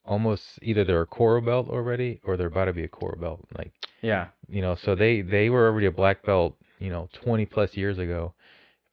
almost 0.07 0.43
either 0.61 0.83
they're 0.83 1.01
a 1.01 1.05
coral 1.05 1.41
belt 1.41 1.67
already 1.69 2.19
or 2.23 2.37
they're 2.37 2.47
about 2.47 2.65
to 2.65 2.73
be 2.73 2.83
a 2.83 2.87
coral 2.87 3.19
belt. 3.19 3.45
Like 3.57 3.71
Yeah, 4.01 4.27
you 4.47 4.61
know, 4.61 4.75
so 4.75 4.95
they 4.95 5.21
they 5.21 5.49
were 5.49 5.67
already 5.67 5.87
a 5.87 5.91
black 5.91 6.23
belt. 6.23 6.55
You 6.79 6.91
know, 6.91 7.09
20 7.13 7.45
plus 7.47 7.75
years 7.75 7.97
ago, 7.97 8.33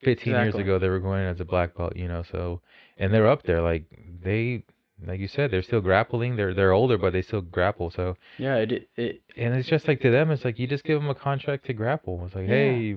15 0.01 0.33
years 0.33 0.55
ago 0.55 0.79
they 0.79 0.89
were 0.89 0.99
going 0.99 1.25
as 1.25 1.39
a 1.39 1.45
black 1.45 1.75
belt. 1.75 1.95
You 1.95 2.07
know, 2.07 2.23
so 2.31 2.61
and 2.97 3.13
they're 3.13 3.27
up 3.27 3.43
there. 3.43 3.61
Like 3.61 3.85
they, 4.23 4.63
like 5.05 5.19
you 5.19 5.27
said, 5.27 5.51
they're 5.51 5.61
still 5.61 5.81
grappling. 5.81 6.35
They're 6.35 6.53
they're 6.53 6.71
older, 6.71 6.97
but 6.97 7.13
they 7.13 7.21
still 7.21 7.41
grapple. 7.41 7.91
So 7.91 8.15
yeah. 8.37 8.55
It 8.57 8.87
it, 8.95 9.21
and 9.37 9.53
it's 9.53 9.67
just 9.67 9.87
like 9.87 9.99
to 10.01 10.09
them, 10.11 10.31
it's 10.31 10.45
like 10.45 10.57
you 10.57 10.65
just 10.67 10.85
give 10.85 10.99
them 11.01 11.09
a 11.09 11.15
contract 11.15 11.65
to 11.65 11.73
grapple. 11.73 12.21
It's 12.25 12.35
like, 12.35 12.47
Yeah. 12.47 12.55
hey, 12.55 12.95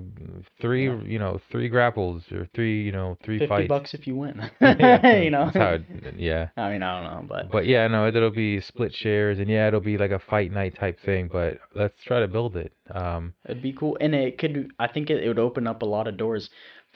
three, 0.60 0.86
Yeah. 0.86 1.00
you 1.02 1.18
know, 1.18 1.40
three 1.50 1.68
grapples 1.68 2.22
or 2.30 2.48
three, 2.54 2.82
you 2.84 2.92
know, 2.92 3.18
three 3.24 3.38
fifty 3.40 3.48
fights. 3.48 3.68
bucks 3.68 3.94
if 3.94 4.06
you 4.06 4.14
win. 4.16 4.48
Yeah, 4.60 5.16
you 5.20 5.30
know. 5.30 5.46
that's 5.46 5.56
how 5.56 5.70
it, 5.74 5.82
yeah. 6.16 6.48
I 6.56 6.70
mean, 6.70 6.82
I 6.82 7.00
don't 7.02 7.10
know, 7.12 7.26
but 7.28 7.50
But 7.50 7.66
yeah, 7.66 7.86
no, 7.88 8.06
it'll 8.06 8.30
be 8.30 8.60
split 8.60 8.94
shares, 8.94 9.38
and 9.40 9.48
yeah, 9.48 9.66
it'll 9.68 9.80
be 9.80 9.98
like 9.98 10.12
a 10.12 10.20
fight 10.20 10.52
night 10.52 10.76
type 10.78 11.00
thing. 11.00 11.28
But 11.32 11.58
let's 11.74 12.00
try 12.04 12.20
to 12.20 12.28
build 12.28 12.56
it. 12.56 12.72
Um, 12.94 13.34
It'd 13.44 13.60
be 13.62 13.72
cool, 13.72 13.98
and 14.00 14.14
it 14.14 14.38
could. 14.38 14.70
I 14.78 14.86
think 14.86 15.10
it, 15.10 15.22
it 15.24 15.28
would 15.28 15.38
open 15.40 15.66
up 15.66 15.82
a 15.82 15.86
lot 15.86 16.06
of 16.06 16.16
doors 16.16 16.48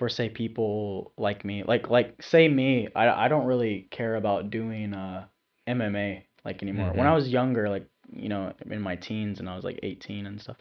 for 0.03 0.09
say 0.09 0.29
people 0.29 1.13
like 1.17 1.45
me, 1.45 1.63
like 1.63 1.89
like 1.89 2.21
say 2.21 2.49
me. 2.49 2.89
I 2.97 3.27
I 3.27 3.29
don't 3.29 3.47
really 3.47 3.87
care 3.93 4.17
about 4.17 4.51
doing 4.51 4.95
uh 4.95 5.27
MMA 5.69 6.27
like 6.45 6.61
anymore. 6.63 6.91
When 6.93 7.07
I 7.07 7.15
was 7.15 7.29
younger, 7.29 7.69
like 7.69 7.87
you 8.13 8.29
know, 8.29 8.53
in 8.69 8.81
my 8.83 8.97
teens, 8.97 9.39
and 9.39 9.49
I 9.49 9.55
was 9.55 9.65
like 9.65 9.79
18 9.85 10.27
and 10.27 10.41
stuff, 10.41 10.57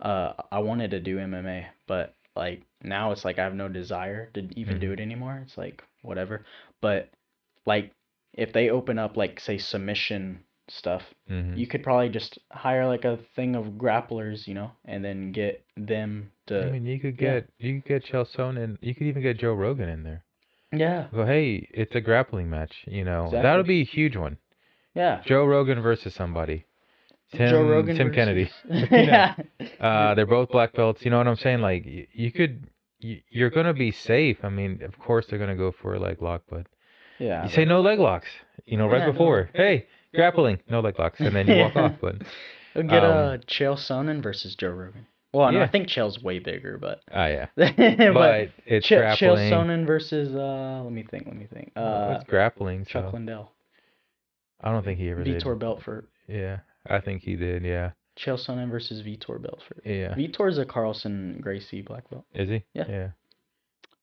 uh, 0.00 0.32
I 0.50 0.58
wanted 0.58 0.90
to 0.90 1.00
do 1.00 1.18
MMA, 1.18 1.66
but 1.86 2.14
like 2.34 2.62
now 2.82 3.12
it's 3.12 3.24
like 3.24 3.38
I 3.38 3.44
have 3.44 3.54
no 3.54 3.68
desire 3.68 4.30
to 4.34 4.48
even 4.56 4.80
do 4.80 4.88
Mhm. 4.90 4.92
it 4.94 5.00
anymore. 5.00 5.40
It's 5.44 5.56
like 5.56 5.84
whatever. 6.02 6.44
But 6.80 7.10
like 7.66 7.92
if 8.34 8.52
they 8.52 8.70
open 8.70 8.98
up 8.98 9.16
like 9.16 9.38
say 9.40 9.58
submission 9.58 10.44
stuff 10.68 11.02
mhm. 11.28 11.56
you 11.58 11.66
could 11.66 11.82
probably 11.82 12.08
just 12.08 12.38
hire 12.52 12.86
like 12.86 13.04
a 13.04 13.18
thing 13.34 13.56
of 13.56 13.64
grapplers, 13.76 14.46
you 14.46 14.54
know, 14.54 14.70
and 14.84 15.04
then 15.04 15.32
get 15.32 15.64
them 15.76 16.30
to. 16.50 16.66
I 16.68 16.70
mean, 16.70 16.84
you 16.86 17.00
could 17.00 17.16
get 17.16 17.48
you 17.58 17.80
could 17.80 17.88
get 17.88 18.04
Chael 18.04 18.26
Sonnen. 18.36 18.76
You 18.80 18.94
could 18.94 19.06
even 19.06 19.22
get 19.22 19.38
Joe 19.38 19.54
Rogan 19.54 19.88
in 19.88 20.02
there. 20.04 20.22
yeah, 20.72 21.06
Go, 21.12 21.24
hey, 21.26 21.66
it's 21.72 21.94
a 21.94 22.00
grappling 22.00 22.48
match. 22.50 22.74
You 22.86 23.04
know, 23.04 23.24
Exactly. 23.24 23.42
that'll 23.42 23.64
be 23.64 23.80
a 23.80 23.84
huge 23.84 24.16
one. 24.16 24.36
yeah. 24.94 25.20
Joe 25.26 25.44
Rogan 25.44 25.80
versus 25.82 26.14
somebody. 26.14 26.66
Tim, 27.32 27.48
Joe 27.50 27.62
Rogan 27.62 27.96
Tim 27.96 28.12
versus- 28.12 28.52
Kennedy. 28.68 28.86
yeah. 29.06 29.34
Uh, 29.80 30.14
they're 30.14 30.26
both 30.26 30.50
black 30.50 30.72
belts. 30.74 31.04
You 31.04 31.10
know 31.10 31.18
what 31.18 31.28
I'm 31.28 31.36
saying? 31.36 31.60
Like 31.60 31.86
you, 31.86 32.06
you 32.12 32.30
could, 32.32 32.68
you, 32.98 33.20
you're 33.30 33.50
gonna 33.50 33.72
be 33.74 33.90
safe. 33.92 34.38
I 34.42 34.48
mean, 34.48 34.82
of 34.82 34.98
course 34.98 35.26
they're 35.28 35.38
gonna 35.38 35.56
go 35.56 35.72
for 35.72 35.94
a 35.94 36.00
leg 36.00 36.20
lock, 36.22 36.42
but 36.50 36.66
yeah. 37.18 37.44
you 37.44 37.50
say 37.50 37.64
no 37.64 37.80
leg 37.80 37.98
locks. 37.98 38.28
You 38.66 38.76
know, 38.78 38.88
right 38.88 38.98
Yeah, 38.98 39.06
no. 39.06 39.12
before, 39.12 39.50
hey, 39.54 39.86
grappling, 40.14 40.58
no 40.68 40.80
leg 40.80 40.98
locks, 40.98 41.20
and 41.20 41.34
then 41.34 41.46
you 41.48 41.56
walk 41.56 41.76
off. 41.76 41.92
But 42.00 42.16
We'll 42.74 42.84
get 42.84 43.02
um, 43.04 43.10
uh, 43.12 43.36
Chael 43.48 43.74
Sonnen 43.76 44.22
versus 44.22 44.54
Joe 44.54 44.68
Rogan. 44.70 45.06
Well, 45.32 45.52
no, 45.52 45.60
I 45.62 45.68
think 45.68 45.86
Chael's 45.88 46.20
way 46.22 46.40
bigger, 46.40 46.76
but 46.76 47.00
ah, 47.12 47.26
yeah, 47.26 47.46
but, 47.56 47.76
but 47.76 48.48
it's 48.66 48.86
Ch- 48.86 48.90
Chael 48.90 49.16
grappling. 49.18 49.52
Sonnen 49.52 49.86
versus 49.86 50.34
uh, 50.34 50.82
let 50.82 50.92
me 50.92 51.04
think, 51.08 51.26
let 51.26 51.36
me 51.36 51.46
think. 51.52 51.70
Uh, 51.76 52.16
it's 52.16 52.28
grappling. 52.28 52.84
Chuck 52.84 53.10
So 53.12 53.16
Liddell, 53.16 53.52
I 54.60 54.72
don't 54.72 54.84
think 54.84 54.98
he 54.98 55.08
ever 55.10 55.22
did. 55.22 55.42
Vitor 55.42 55.56
Belfort. 55.58 56.08
Yeah, 56.26 56.58
I 56.88 56.98
think 57.00 57.22
he 57.22 57.36
did. 57.36 57.64
Yeah, 57.64 57.92
Chael 58.18 58.44
Sonnen 58.44 58.70
versus 58.70 59.02
Vitor 59.06 59.40
Belfort. 59.40 59.82
yeah. 59.84 60.14
Vitor's 60.14 60.58
a 60.58 60.64
Carlson 60.64 61.38
Gracie 61.40 61.82
black 61.82 62.10
belt. 62.10 62.24
Is 62.34 62.48
he? 62.48 62.64
Yeah. 62.74 62.84
Yeah. 62.88 63.08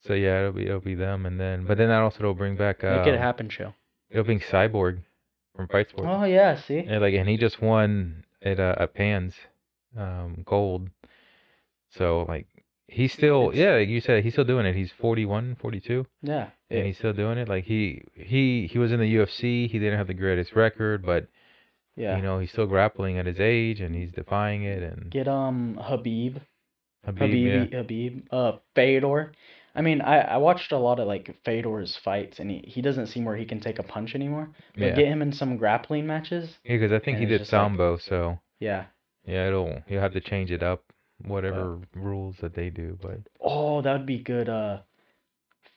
So 0.05 0.13
yeah, 0.13 0.39
it'll 0.39 0.53
be 0.53 0.65
it'll 0.67 0.79
be 0.79 0.95
them, 0.95 1.25
and 1.25 1.37
then 1.39 1.65
but 1.65 1.77
then 1.77 1.89
that 1.89 2.01
also 2.01 2.23
will 2.23 2.33
bring 2.35 2.55
back 2.55 2.83
uh, 2.85 2.99
Make 2.99 3.07
it 3.07 3.19
happen, 3.19 3.49
Chael. 3.49 3.73
it'll 4.09 4.23
bring 4.23 4.39
Cyborg 4.39 4.99
from 5.55 5.67
Fight 5.67 5.89
Sport. 5.89 6.07
Oh 6.09 6.23
yeah, 6.23 6.55
see. 6.55 6.77
And 6.79 7.01
like, 7.01 7.13
and 7.15 7.27
he 7.27 7.35
just 7.35 7.61
won 7.61 8.23
at 8.41 8.59
uh, 8.61 8.75
at 8.79 8.93
Pans, 8.93 9.33
um, 9.97 10.43
gold. 10.45 10.89
So 11.97 12.25
like, 12.27 12.47
he's 12.87 13.11
still 13.13 13.51
yeah, 13.53 13.75
like 13.75 13.89
you 13.89 14.01
said, 14.01 14.23
he's 14.23 14.33
still 14.33 14.43
doing 14.45 14.65
it. 14.65 14.75
He's 14.75 14.91
41, 14.99 15.57
42, 15.59 16.05
Yeah. 16.21 16.49
and 16.69 16.85
he's 16.85 16.97
still 16.97 17.13
doing 17.13 17.37
it. 17.37 17.47
Like 17.49 17.65
he 17.65 18.03
he 18.13 18.67
he 18.71 18.77
was 18.79 18.91
in 18.91 18.99
the 18.99 19.15
UFC. 19.15 19.69
He 19.69 19.79
didn't 19.79 19.97
have 19.97 20.07
the 20.07 20.13
greatest 20.13 20.53
record, 20.55 21.05
but 21.05 21.27
yeah. 21.95 22.15
you 22.15 22.21
know 22.23 22.39
he's 22.39 22.51
still 22.51 22.67
grappling 22.67 23.17
at 23.17 23.25
his 23.25 23.39
age, 23.39 23.81
and 23.81 23.95
he's 23.95 24.11
defying 24.11 24.63
it. 24.63 24.83
And 24.83 25.09
Get 25.11 25.27
um 25.27 25.79
Khabib, 25.81 26.41
Khabib, 27.05 27.17
Khabib, 27.17 27.71
yeah, 27.71 27.79
Khabib, 27.81 28.23
uh 28.31 28.57
Fedor. 28.75 29.33
I 29.75 29.81
mean, 29.81 30.01
I 30.01 30.21
I 30.21 30.37
watched 30.37 30.71
a 30.71 30.77
lot 30.77 30.99
of 30.99 31.07
like 31.07 31.35
Fedor's 31.45 31.95
fights, 32.03 32.39
and 32.39 32.49
he 32.49 32.63
he 32.67 32.81
doesn't 32.81 33.07
seem 33.07 33.25
where 33.25 33.35
he 33.35 33.45
can 33.45 33.59
take 33.59 33.77
a 33.79 33.83
punch 33.83 34.15
anymore. 34.15 34.49
But 34.73 34.81
yeah, 34.83 34.95
get 34.95 35.07
him 35.07 35.21
in 35.21 35.31
some 35.31 35.57
grappling 35.57 36.07
matches. 36.07 36.57
yeah, 36.63 36.77
because 36.77 36.91
I 36.91 36.99
think 36.99 37.19
he 37.19 37.25
did 37.25 37.39
just 37.39 37.53
like- 37.53 37.61
sambo, 37.61 37.97
so 37.97 38.39
Yeah. 38.59 38.85
yeah, 39.25 39.47
it'll 39.47 39.83
he'll 39.87 40.01
have 40.01 40.13
to 40.13 40.19
change 40.21 40.51
it 40.51 40.63
up, 40.63 40.83
whatever 41.25 41.79
rules 41.95 42.35
that 42.41 42.53
they 42.53 42.69
do. 42.69 42.97
But 43.01 43.19
Oh, 43.41 43.81
that 43.81 43.93
would 43.93 44.05
be 44.05 44.19
good. 44.19 44.49
Uh, 44.49 44.79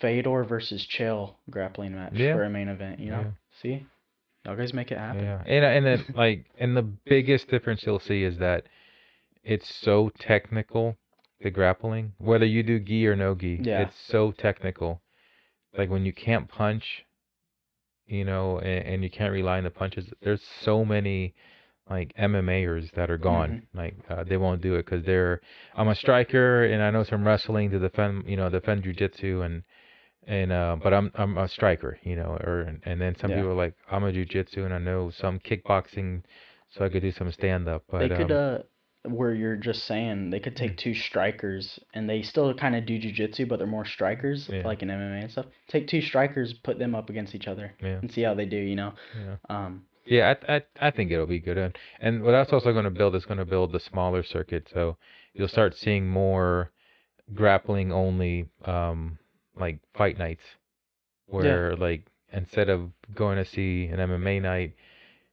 Fedor 0.01 0.45
versus 0.45 0.87
Chael 0.87 1.35
grappling 1.51 1.95
match 1.95 2.15
Yeah. 2.15 2.35
for 2.35 2.45
a 2.45 2.51
main 2.51 2.69
event. 2.69 3.01
You 3.01 3.11
know, 3.11 3.21
Yeah. 3.21 3.31
see, 3.61 3.87
y'all 4.45 4.57
guys 4.57 4.73
make 4.73 4.91
it 4.91 4.99
happen. 4.99 5.25
Yeah, 5.25 5.43
and 5.47 5.65
and 5.65 5.87
then 5.87 6.05
like, 6.15 6.47
and 6.59 6.77
the 6.77 6.83
biggest 6.83 7.49
difference 7.49 7.85
you'll 7.85 7.99
see 8.01 8.23
is 8.25 8.39
that 8.39 8.65
it's 9.43 9.75
so 9.75 10.11
technical, 10.19 10.97
the 11.41 11.51
grappling. 11.51 12.13
Whether 12.19 12.47
you 12.47 12.63
do 12.63 12.79
gi 12.79 13.07
or 13.07 13.17
no 13.17 13.35
gi, 13.35 13.61
Yeah. 13.63 13.83
it's 13.83 13.97
so 13.99 14.33
technical. 14.33 15.03
Like 15.77 15.91
when 15.91 16.05
you 16.05 16.13
can't 16.13 16.49
punch, 16.49 17.05
you 18.07 18.25
know, 18.25 18.59
and, 18.59 18.87
and 18.87 19.03
you 19.05 19.11
can't 19.11 19.33
rely 19.33 19.59
on 19.59 19.65
the 19.65 19.71
punches. 19.71 20.13
There's 20.21 20.43
so 20.43 20.85
many 20.85 21.35
like 21.91 22.15
MMAers 22.17 22.93
that 22.93 23.11
are 23.11 23.19
gone. 23.19 23.63
Like 23.75 23.97
uh, 24.09 24.25
they 24.25 24.37
won't 24.39 24.63
do 24.63 24.77
it 24.77 24.87
because 24.87 25.05
they're. 25.05 25.41
I'm 25.77 25.89
a 25.89 25.95
striker 25.97 26.65
and 26.65 26.83
I 26.83 26.91
know 26.91 27.05
some 27.05 27.27
wrestling 27.27 27.71
to 27.73 27.79
defend, 27.79 28.25
you 28.29 28.37
know, 28.37 28.49
defend 28.49 28.85
jujitsu 28.85 29.45
and 29.45 29.63
and 30.27 30.53
uh, 30.53 30.77
but 30.83 30.95
I'm 30.95 31.11
I'm 31.15 31.37
a 31.39 31.49
striker, 31.49 31.99
you 32.03 32.17
know, 32.17 32.39
or 32.45 32.79
and 32.85 33.01
then 33.01 33.17
some 33.17 33.31
Yeah. 33.31 33.39
people 33.39 33.51
are 33.51 33.55
like 33.55 33.75
I'm 33.91 34.05
a 34.05 34.13
jujitsu 34.13 34.65
and 34.65 34.75
I 34.75 34.79
know 34.79 35.11
some 35.11 35.39
kickboxing, 35.41 36.23
so 36.71 36.85
I 36.85 36.89
could 36.89 37.03
do 37.03 37.13
some 37.13 37.31
stand 37.33 37.69
up. 37.69 37.85
But 37.91 38.01
they 38.01 38.09
could 38.11 38.31
um, 38.31 38.33
uh 38.33 38.59
where 39.09 39.33
you're 39.33 39.57
just 39.57 39.85
saying 39.87 40.29
they 40.29 40.41
could 40.41 40.55
take 40.57 40.77
two 40.77 40.95
strikers 40.95 41.81
and 41.95 42.09
they 42.09 42.23
still 42.23 42.53
kind 42.53 42.77
of 42.77 42.85
do 42.85 43.01
jujitsu, 43.01 43.49
but 43.49 43.57
they're 43.59 43.67
more 43.67 43.87
strikers 43.87 44.49
Yeah. 44.53 44.63
like 44.67 44.83
in 44.83 44.89
MMA 44.91 45.23
and 45.23 45.31
stuff. 45.33 45.47
Take 45.69 45.89
two 45.89 46.03
strikers, 46.03 46.53
put 46.53 46.79
them 46.79 46.95
up 46.95 47.09
against 47.09 47.35
each 47.35 47.49
other 47.49 47.73
yeah, 47.83 47.99
and 48.03 48.13
see 48.13 48.23
how 48.23 48.35
they 48.35 48.45
do. 48.45 48.59
You 48.59 48.77
know, 48.77 48.93
yeah, 49.17 49.37
um, 49.49 49.87
yeah. 50.11 50.35
I 50.49 50.57
I 50.57 50.63
I 50.81 50.91
think 50.91 51.11
it'll 51.11 51.27
be 51.27 51.41
good. 51.41 51.57
And 51.57 51.79
and 52.01 52.23
what 52.23 52.33
that's 52.33 52.53
also 52.53 52.73
going 52.73 52.85
to 52.85 52.91
build 52.91 53.15
is 53.15 53.25
going 53.25 53.39
to 53.39 53.45
build 53.45 53.73
the 53.73 53.81
smaller 53.81 54.23
circuit. 54.23 54.69
So 54.73 54.97
you'll 55.33 55.49
start 55.49 55.77
seeing 55.77 56.09
more 56.09 56.71
grappling 57.33 57.93
only 57.93 58.49
um 58.65 59.19
like 59.57 59.79
fight 59.95 60.19
nights 60.19 60.43
where 61.27 61.77
like 61.77 62.07
instead 62.33 62.69
of 62.69 62.91
going 63.15 63.37
to 63.37 63.45
see 63.45 63.87
an 63.87 63.99
MMA 63.99 64.43
night, 64.43 64.75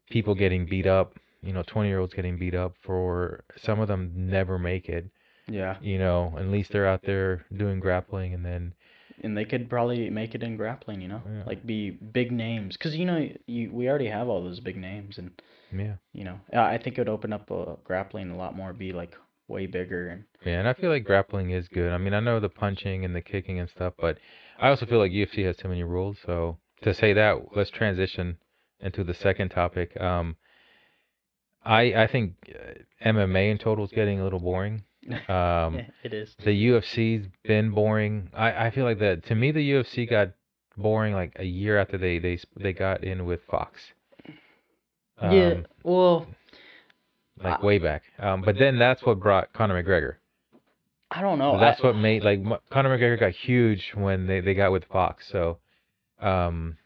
people 0.10 0.36
getting 0.36 0.66
beat 0.66 0.86
up, 0.88 1.16
you 1.42 1.54
know, 1.54 1.64
20 1.66 1.90
year 1.90 2.00
olds 2.00 2.14
getting 2.14 2.38
beat 2.38 2.56
up 2.56 2.76
for 2.82 3.44
some 3.58 3.80
of 3.80 3.88
them 3.88 4.12
never 4.16 4.60
make 4.60 4.90
it, 4.90 5.10
yeah, 5.48 5.78
you 5.82 5.98
know, 5.98 6.36
at 6.38 6.48
least 6.48 6.72
they're 6.72 6.88
out 6.88 7.04
there 7.04 7.46
doing 7.56 7.80
grappling 7.80 8.34
and 8.34 8.46
then 8.46 8.74
and 9.24 9.38
they 9.38 9.46
could 9.46 9.70
probably 9.70 10.10
make 10.10 10.36
it 10.36 10.44
in 10.44 10.58
grappling. 10.58 11.02
You 11.02 11.08
know, 11.08 11.22
Yeah. 11.26 11.44
like 11.46 11.66
be 11.66 11.92
big 11.92 12.32
names 12.32 12.78
because 12.78 12.96
you 12.96 13.06
know 13.06 13.30
you 13.46 13.72
we 13.72 13.90
already 13.90 14.08
have 14.08 14.28
all 14.28 14.44
those 14.44 14.60
big 14.60 14.78
names 14.78 15.18
and 15.18 15.32
yeah. 15.72 15.96
you 16.14 16.24
know 16.24 16.40
I 16.54 16.76
I 16.76 16.78
think 16.78 16.98
it 16.98 17.02
would 17.02 17.10
open 17.10 17.34
up 17.34 17.52
uh, 17.52 17.76
grappling 17.84 18.30
a 18.32 18.38
lot 18.38 18.56
more. 18.56 18.74
Be 18.74 18.92
like 18.92 19.16
way 19.48 19.66
bigger 19.66 20.10
and 20.10 20.24
Yeah, 20.46 20.60
and 20.60 20.68
I 20.68 20.74
feel 20.74 20.90
like 20.90 21.04
grappling 21.06 21.52
is 21.52 21.68
good. 21.68 21.92
I 21.92 21.98
mean, 21.98 22.14
I 22.14 22.20
know 22.20 22.40
the 22.40 22.50
punching 22.50 23.06
and 23.06 23.16
the 23.16 23.22
kicking 23.22 23.60
and 23.60 23.70
stuff, 23.70 23.94
but 23.98 24.18
I 24.60 24.70
also 24.70 24.86
feel 24.86 25.00
like 25.00 25.12
UFC 25.12 25.46
has 25.46 25.56
too 25.56 25.70
many 25.70 25.84
rules. 25.84 26.18
So 26.26 26.58
to 26.82 26.94
say 26.94 27.14
that, 27.14 27.56
let's 27.56 27.70
transition 27.70 28.38
into 28.80 29.04
the 29.04 29.14
second 29.14 29.50
topic. 29.50 30.00
Um, 30.00 30.36
I 31.66 32.04
I 32.04 32.08
think 32.08 32.36
uh, 32.54 32.74
MMA 33.06 33.52
in 33.52 33.58
total 33.58 33.86
is 33.86 33.92
getting 33.92 34.20
a 34.20 34.24
little 34.24 34.40
boring. 34.40 34.84
Um, 35.30 35.80
it 36.04 36.14
is. 36.14 36.36
the 36.44 36.68
UFC's 36.68 37.28
been 37.44 37.72
boring. 37.72 38.30
I, 38.34 38.68
I 38.68 38.72
feel 38.72 38.86
like 38.86 39.00
that 39.00 39.26
to 39.28 39.36
me 39.36 39.52
the 39.52 39.72
UFC 39.72 40.10
got 40.10 40.30
boring 40.76 41.14
like 41.14 41.34
a 41.38 41.46
year 41.46 41.78
after 41.80 41.98
they 41.98 42.20
they 42.20 42.40
they 42.60 42.74
got 42.74 43.04
in 43.04 43.26
with 43.26 43.42
Fox. 43.50 43.80
yeah, 45.22 45.52
Um, 45.52 45.66
well, 45.84 46.28
like 47.44 47.64
way 47.64 47.78
back. 47.78 48.04
Um, 48.20 48.42
but 48.42 48.58
then 48.58 48.80
that's 48.80 49.04
what 49.04 49.20
brought 49.20 49.54
Conor 49.54 49.82
McGregor. 49.82 50.16
I 51.10 51.22
don't 51.22 51.40
know. 51.40 51.58
that's 51.60 51.82
I, 51.82 51.88
what 51.88 51.96
made 51.96 52.24
like 52.24 52.44
Conor 52.70 52.98
McGregor 52.98 53.20
got 53.20 53.32
huge 53.32 53.92
when 53.96 54.28
they, 54.28 54.42
they 54.42 54.54
got 54.54 54.72
with 54.72 54.84
Fox. 54.86 55.26
So, 55.32 55.58
um, 56.20 56.78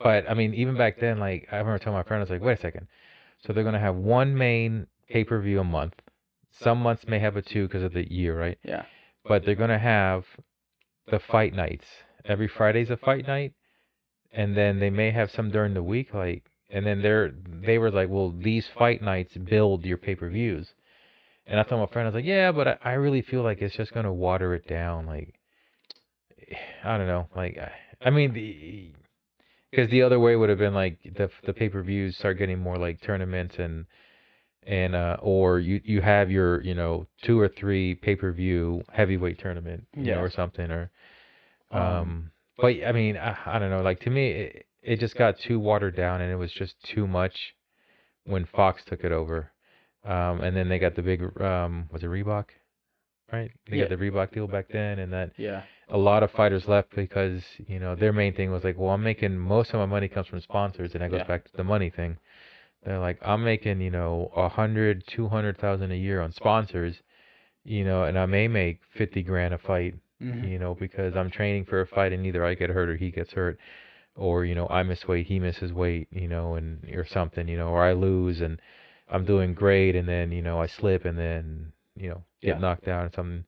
but 0.00 0.28
I 0.28 0.34
mean, 0.34 0.54
even 0.54 0.76
back 0.76 0.98
then, 1.00 1.18
like 1.18 1.48
I 1.52 1.56
remember 1.56 1.78
telling 1.78 1.98
my 1.98 2.02
friend, 2.02 2.20
I 2.20 2.24
was 2.24 2.30
like, 2.30 2.42
wait 2.42 2.58
a 2.58 2.60
second. 2.60 2.88
So 3.46 3.52
they're 3.52 3.64
gonna 3.64 3.78
have 3.78 3.94
one 3.96 4.36
main 4.36 4.86
pay 5.08 5.24
per 5.24 5.40
view 5.40 5.60
a 5.60 5.64
month. 5.64 5.94
Some 6.60 6.82
months 6.82 7.06
may 7.06 7.18
have 7.18 7.36
a 7.36 7.42
two 7.42 7.66
because 7.66 7.82
of 7.82 7.92
the 7.92 8.10
year, 8.10 8.38
right? 8.38 8.58
Yeah. 8.62 8.84
But 9.24 9.44
they're 9.44 9.54
gonna 9.54 9.78
have 9.78 10.24
the 11.10 11.18
fight 11.18 11.54
nights. 11.54 11.86
Every 12.24 12.48
Friday's 12.48 12.90
a 12.90 12.96
fight 12.96 13.26
night, 13.26 13.52
and 14.32 14.56
then 14.56 14.80
they 14.80 14.90
may 14.90 15.10
have 15.10 15.30
some 15.30 15.50
during 15.50 15.74
the 15.74 15.82
week, 15.82 16.14
like. 16.14 16.44
And 16.68 16.84
then 16.84 17.00
they're 17.00 17.32
they 17.48 17.78
were 17.78 17.92
like, 17.92 18.08
well, 18.08 18.32
these 18.32 18.66
fight 18.66 19.00
nights 19.00 19.36
build 19.36 19.84
your 19.84 19.98
pay 19.98 20.16
per 20.16 20.28
views. 20.28 20.74
And 21.46 21.60
I 21.60 21.62
told 21.62 21.80
my 21.80 21.92
friend, 21.92 22.06
I 22.06 22.08
was 22.08 22.14
like, 22.16 22.24
yeah, 22.24 22.50
but 22.50 22.66
I, 22.66 22.78
I 22.82 22.92
really 22.94 23.22
feel 23.22 23.42
like 23.42 23.62
it's 23.62 23.76
just 23.76 23.94
gonna 23.94 24.12
water 24.12 24.52
it 24.54 24.66
down. 24.66 25.06
Like, 25.06 25.34
I 26.82 26.98
don't 26.98 27.06
know. 27.06 27.28
Like, 27.36 27.56
I, 27.56 27.70
I 28.08 28.10
mean, 28.10 28.32
the 28.32 28.92
because 29.70 29.90
the 29.90 30.02
other 30.02 30.18
way 30.18 30.34
would 30.36 30.48
have 30.48 30.58
been 30.58 30.74
like 30.74 30.98
the 31.02 31.30
the 31.44 31.52
pay 31.52 31.68
per 31.68 31.82
views 31.82 32.16
start 32.16 32.38
getting 32.38 32.58
more 32.58 32.76
like 32.76 33.00
tournaments 33.00 33.56
and 33.58 33.86
and 34.66 34.94
uh 34.94 35.16
or 35.20 35.58
you 35.60 35.80
you 35.84 36.00
have 36.00 36.30
your 36.30 36.60
you 36.62 36.74
know 36.74 37.06
two 37.22 37.38
or 37.38 37.48
three 37.48 37.94
pay 37.94 38.16
per 38.16 38.32
view 38.32 38.82
heavyweight 38.92 39.38
tournament 39.38 39.86
you 39.96 40.04
Yeah. 40.04 40.14
know 40.14 40.20
or 40.20 40.30
something 40.30 40.70
or 40.70 40.90
um, 41.70 41.80
Um, 41.82 42.30
but 42.58 42.74
I 42.86 42.92
mean 42.92 43.16
I, 43.16 43.36
I 43.46 43.58
don't 43.58 43.70
know 43.70 43.82
like 43.82 44.00
to 44.00 44.10
me 44.10 44.30
it, 44.30 44.66
it 44.82 45.00
just 45.00 45.16
got 45.16 45.38
too 45.38 45.58
watered 45.58 45.96
down 45.96 46.20
and 46.20 46.30
it 46.32 46.36
was 46.36 46.52
just 46.52 46.74
too 46.82 47.06
much 47.06 47.54
when 48.24 48.44
Fox 48.46 48.82
took 48.84 49.04
it 49.04 49.12
over 49.12 49.50
um 50.04 50.40
and 50.40 50.56
then 50.56 50.68
they 50.68 50.78
got 50.78 50.94
the 50.96 51.02
big 51.02 51.22
um 51.40 51.88
was 51.92 52.02
it 52.02 52.06
Reebok 52.06 52.46
right 53.32 53.50
they 53.70 53.76
Yeah. 53.76 53.84
got 53.84 53.90
the 53.90 53.96
Reebok 54.04 54.32
deal 54.32 54.46
back 54.46 54.68
then 54.68 54.98
and 54.98 55.12
that 55.12 55.32
Yeah. 55.36 55.62
a 55.88 55.96
lot 55.98 56.22
of 56.24 56.30
fighters 56.32 56.66
left 56.66 56.94
because 56.96 57.42
you 57.68 57.78
know 57.78 57.94
their 57.94 58.12
main 58.12 58.34
thing 58.34 58.50
was 58.50 58.64
like, 58.64 58.76
well, 58.76 58.90
I'm 58.90 59.04
making 59.04 59.38
most 59.38 59.70
of 59.70 59.76
my 59.76 59.86
money 59.86 60.08
comes 60.08 60.26
from 60.26 60.40
sponsors, 60.40 60.94
and 60.94 61.00
that 61.02 61.10
goes 61.12 61.20
Yeah. 61.20 61.26
back 61.28 61.44
to 61.44 61.56
the 61.56 61.62
money 61.62 61.90
thing. 61.90 62.18
They're 62.86 63.00
like, 63.00 63.18
I'm 63.22 63.44
making 63.44 63.80
you 63.82 63.90
know 63.90 64.32
a 64.36 64.48
hundred, 64.48 65.04
two 65.08 65.28
hundred 65.28 65.58
thousand 65.58 65.92
a 65.92 65.96
year 65.96 66.20
on 66.22 66.32
sponsors, 66.32 66.96
you 67.64 67.84
know, 67.84 68.04
and 68.04 68.18
I 68.18 68.26
may 68.26 68.48
make 68.48 68.80
fifty 68.94 69.22
grand 69.22 69.54
a 69.54 69.58
fight, 69.58 69.96
Mhm. 70.22 70.48
you 70.50 70.58
know, 70.58 70.74
because 70.74 71.16
I'm 71.16 71.30
training 71.30 71.64
for 71.66 71.80
a 71.80 71.86
fight, 71.86 72.12
and 72.12 72.24
either 72.26 72.44
I 72.44 72.54
get 72.54 72.70
hurt 72.70 72.88
or 72.88 72.96
he 72.96 73.10
gets 73.10 73.32
hurt, 73.32 73.58
or 74.14 74.44
you 74.44 74.54
know 74.54 74.68
I 74.68 74.84
miss 74.84 75.06
weight, 75.08 75.26
he 75.26 75.40
misses 75.40 75.72
weight, 75.72 76.08
you 76.12 76.28
know, 76.28 76.54
and 76.54 76.84
or 76.94 77.04
something, 77.04 77.48
you 77.48 77.56
know, 77.58 77.68
or 77.70 77.82
I 77.84 77.92
lose 77.92 78.40
and 78.40 78.60
I'm 79.08 79.24
doing 79.24 79.54
great, 79.54 79.96
and 79.96 80.08
then 80.08 80.32
you 80.32 80.42
know 80.42 80.60
I 80.60 80.66
slip, 80.66 81.04
and 81.04 81.18
then 81.18 81.72
you 81.96 82.08
know 82.10 82.22
get 82.42 82.56
Yeah. 82.56 82.58
knocked 82.60 82.88
out 82.88 83.06
or 83.06 83.10
something 83.14 83.44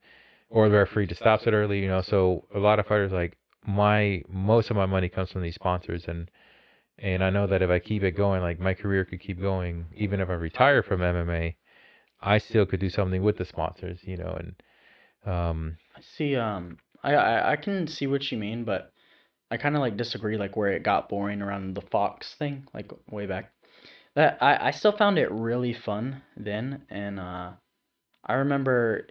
or 0.50 0.68
the 0.68 0.76
referee 0.78 1.06
just 1.06 1.20
stops 1.20 1.46
it 1.46 1.52
early, 1.52 1.80
you 1.80 1.88
know. 1.88 2.00
So 2.02 2.44
a 2.54 2.58
lot 2.58 2.78
of 2.80 2.86
fighters 2.86 3.12
like 3.12 3.36
my 3.66 4.22
most 4.28 4.70
of 4.70 4.76
my 4.76 4.86
money 4.86 5.08
comes 5.08 5.30
from 5.30 5.42
these 5.42 5.54
sponsors 5.54 6.04
and 6.08 6.30
and 6.98 7.22
I 7.22 7.30
know 7.30 7.46
that 7.46 7.62
if 7.62 7.70
I 7.70 7.78
keep 7.78 8.02
it 8.02 8.12
going, 8.12 8.42
like 8.42 8.58
my 8.58 8.74
career 8.74 9.04
could 9.04 9.20
keep 9.20 9.40
going, 9.40 9.86
even 9.94 10.20
if 10.20 10.28
I 10.28 10.34
retire 10.34 10.82
from 10.82 11.00
MMA, 11.00 11.54
I 12.20 12.38
still 12.38 12.66
could 12.66 12.80
do 12.80 12.90
something 12.90 13.22
with 13.22 13.38
the 13.38 13.44
sponsors, 13.44 14.00
you 14.02 14.16
know, 14.16 14.36
and 14.38 14.54
um 15.24 15.76
I 15.96 16.00
see. 16.16 16.36
Um, 16.36 16.78
I, 17.02 17.14
I 17.14 17.52
I 17.52 17.56
can 17.56 17.86
see 17.86 18.06
what 18.06 18.30
you 18.30 18.38
mean, 18.38 18.64
but 18.64 18.92
I 19.50 19.56
kind 19.56 19.74
of 19.74 19.80
like 19.80 19.96
disagree. 19.96 20.36
Like 20.36 20.56
where 20.56 20.72
it 20.72 20.82
got 20.82 21.08
boring 21.08 21.42
around 21.42 21.74
the 21.74 21.82
Fox 21.82 22.34
thing, 22.34 22.66
like 22.74 22.90
way 23.10 23.26
back. 23.26 23.52
That 24.14 24.38
I 24.40 24.68
I 24.68 24.70
still 24.72 24.96
found 24.96 25.18
it 25.18 25.30
really 25.30 25.74
fun 25.74 26.22
then, 26.36 26.82
and 26.90 27.20
uh, 27.20 27.52
I 28.24 28.34
remember 28.34 29.08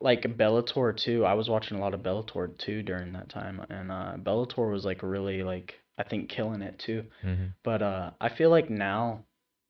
like 0.00 0.22
Bellator 0.22 0.96
too. 0.96 1.24
I 1.24 1.34
was 1.34 1.48
watching 1.48 1.76
a 1.78 1.80
lot 1.80 1.94
of 1.94 2.02
Bellator 2.02 2.56
too 2.58 2.82
during 2.82 3.12
that 3.12 3.28
time, 3.28 3.64
and 3.68 3.92
uh, 3.92 4.14
Bellator 4.16 4.70
was 4.70 4.84
like 4.84 5.02
really 5.02 5.42
like 5.42 5.74
I 6.00 6.08
think 6.08 6.28
killing 6.28 6.62
it 6.62 6.78
too. 6.78 7.04
mhm. 7.24 7.52
But 7.62 7.82
uh, 7.82 8.10
I 8.20 8.30
feel 8.30 8.50
like 8.50 8.70
now, 8.70 9.24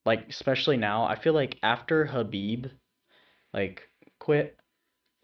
like 0.06 0.28
especially 0.28 0.76
now, 0.76 1.04
I 1.04 1.16
feel 1.18 1.32
like 1.34 1.58
after 1.62 2.06
Khabib, 2.06 2.70
like 3.52 3.82
quit, 4.18 4.56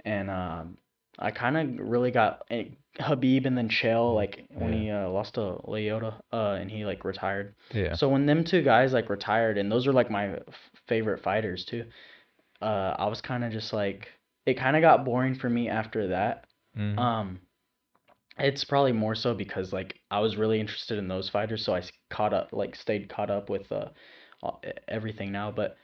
and 0.04 0.28
um, 0.30 0.78
I 1.18 1.30
kind 1.30 1.56
of 1.56 1.88
really 1.88 2.10
got 2.10 2.42
eh, 2.50 2.64
Khabib 2.98 3.46
and 3.46 3.56
then 3.56 3.68
Chael 3.68 4.14
like 4.14 4.46
when 4.52 4.72
Yeah. 4.72 4.78
he 4.80 4.90
uh, 4.90 5.08
lost 5.10 5.34
to 5.34 5.60
Lyoto, 5.64 6.14
uh, 6.32 6.58
and 6.60 6.70
he 6.70 6.84
like 6.84 7.04
retired. 7.04 7.54
yeah. 7.72 7.94
So 7.94 8.08
when 8.08 8.26
them 8.26 8.42
two 8.44 8.62
guys 8.62 8.92
like 8.92 9.08
retired, 9.08 9.58
and 9.58 9.70
those 9.70 9.86
are 9.86 9.92
like 9.92 10.10
my 10.10 10.34
f- 10.34 10.70
favorite 10.88 11.22
fighters 11.22 11.64
too. 11.64 11.84
Uh, 12.60 12.94
I 12.98 13.06
was 13.06 13.20
kind 13.20 13.44
of 13.44 13.52
just 13.52 13.72
like 13.72 14.08
it 14.46 14.54
kind 14.54 14.76
of 14.76 14.82
got 14.82 15.04
boring 15.04 15.34
for 15.34 15.48
me 15.48 15.68
after 15.68 16.08
that. 16.08 16.46
Mhm. 16.76 16.98
Um, 16.98 17.40
it's 18.38 18.64
probably 18.64 18.92
more 18.92 19.14
so 19.14 19.34
because 19.34 19.72
like 19.72 20.00
I 20.10 20.20
was 20.20 20.36
really 20.36 20.60
interested 20.60 20.98
in 20.98 21.08
those 21.08 21.28
fighters, 21.28 21.64
so 21.64 21.74
I 21.74 21.82
caught 22.10 22.32
up, 22.34 22.50
like 22.52 22.76
stayed 22.76 23.08
caught 23.08 23.30
up 23.30 23.48
with 23.50 23.70
uh 23.72 23.88
everything 24.88 25.32
now. 25.32 25.50
But 25.50 25.76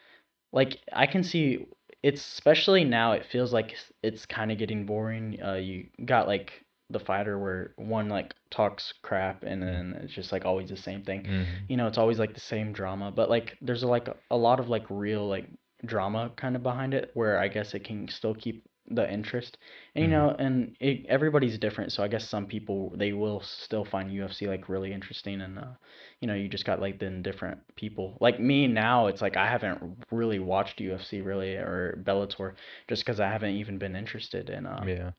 like 0.52 0.78
I 0.92 1.06
can 1.06 1.22
see 1.24 1.66
it's 2.02 2.20
especially 2.26 2.84
now 2.84 3.12
it 3.12 3.26
feels 3.30 3.52
like 3.52 3.74
it's- 4.02 4.26
kind 4.26 4.50
of 4.52 4.58
getting 4.58 4.86
boring. 4.86 5.38
Uh, 5.42 5.54
you 5.54 5.86
got 6.04 6.26
like 6.26 6.52
the 6.90 6.98
fighter 7.00 7.38
where 7.38 7.72
one 7.76 8.08
like 8.08 8.34
talks 8.50 8.92
crap 9.02 9.44
and 9.44 9.62
then 9.62 9.98
it's 10.02 10.12
just 10.12 10.32
like 10.32 10.44
always 10.44 10.68
the 10.68 10.76
same 10.76 11.02
thing. 11.04 11.24
Mhm. 11.24 11.46
You 11.68 11.76
know, 11.76 11.86
it's 11.86 11.98
always 11.98 12.18
like 12.18 12.34
the 12.34 12.40
same 12.40 12.72
drama, 12.72 13.10
but 13.12 13.30
like 13.30 13.56
there's 13.62 13.82
like 13.84 14.08
a 14.30 14.36
lot 14.36 14.60
of 14.60 14.68
like 14.68 14.84
real 14.90 15.26
like 15.28 15.48
drama 15.86 16.30
kind 16.36 16.54
of 16.56 16.62
behind 16.62 16.94
it 16.94 17.10
where 17.14 17.38
I 17.38 17.48
guess 17.48 17.74
it 17.74 17.84
can 17.84 18.08
still 18.08 18.34
keep 18.34 18.64
the 18.88 19.10
interest. 19.10 19.58
And 19.94 20.04
you 20.04 20.08
Mhm. 20.08 20.10
know, 20.10 20.30
and 20.38 20.76
it, 20.80 21.06
everybody's 21.06 21.58
different, 21.58 21.92
so 21.92 22.02
I 22.02 22.08
guess 22.08 22.28
some 22.28 22.46
people 22.46 22.92
they 22.96 23.12
will 23.12 23.40
still 23.40 23.84
find 23.84 24.12
UFC 24.12 24.46
like 24.48 24.68
really 24.68 24.92
interesting 24.92 25.40
and 25.40 25.58
uh 25.58 25.74
you 26.20 26.28
know, 26.28 26.34
you 26.34 26.48
just 26.48 26.64
got 26.64 26.80
like 26.80 26.98
then 26.98 27.22
different 27.22 27.60
people. 27.76 28.16
Like 28.20 28.38
me 28.40 28.66
now, 28.66 29.06
it's 29.08 29.22
like 29.22 29.36
I 29.36 29.48
haven't 29.48 29.80
really 30.10 30.38
watched 30.38 30.80
UFC 30.80 31.20
really 31.20 31.56
or 31.56 32.02
Bellator 32.04 32.54
just 32.88 33.04
cuz 33.06 33.20
I 33.20 33.28
haven't 33.28 33.56
even 33.56 33.78
been 33.78 33.96
interested 33.96 34.50
in 34.50 34.66
uh 34.66 34.86
Yeah. 34.86 35.12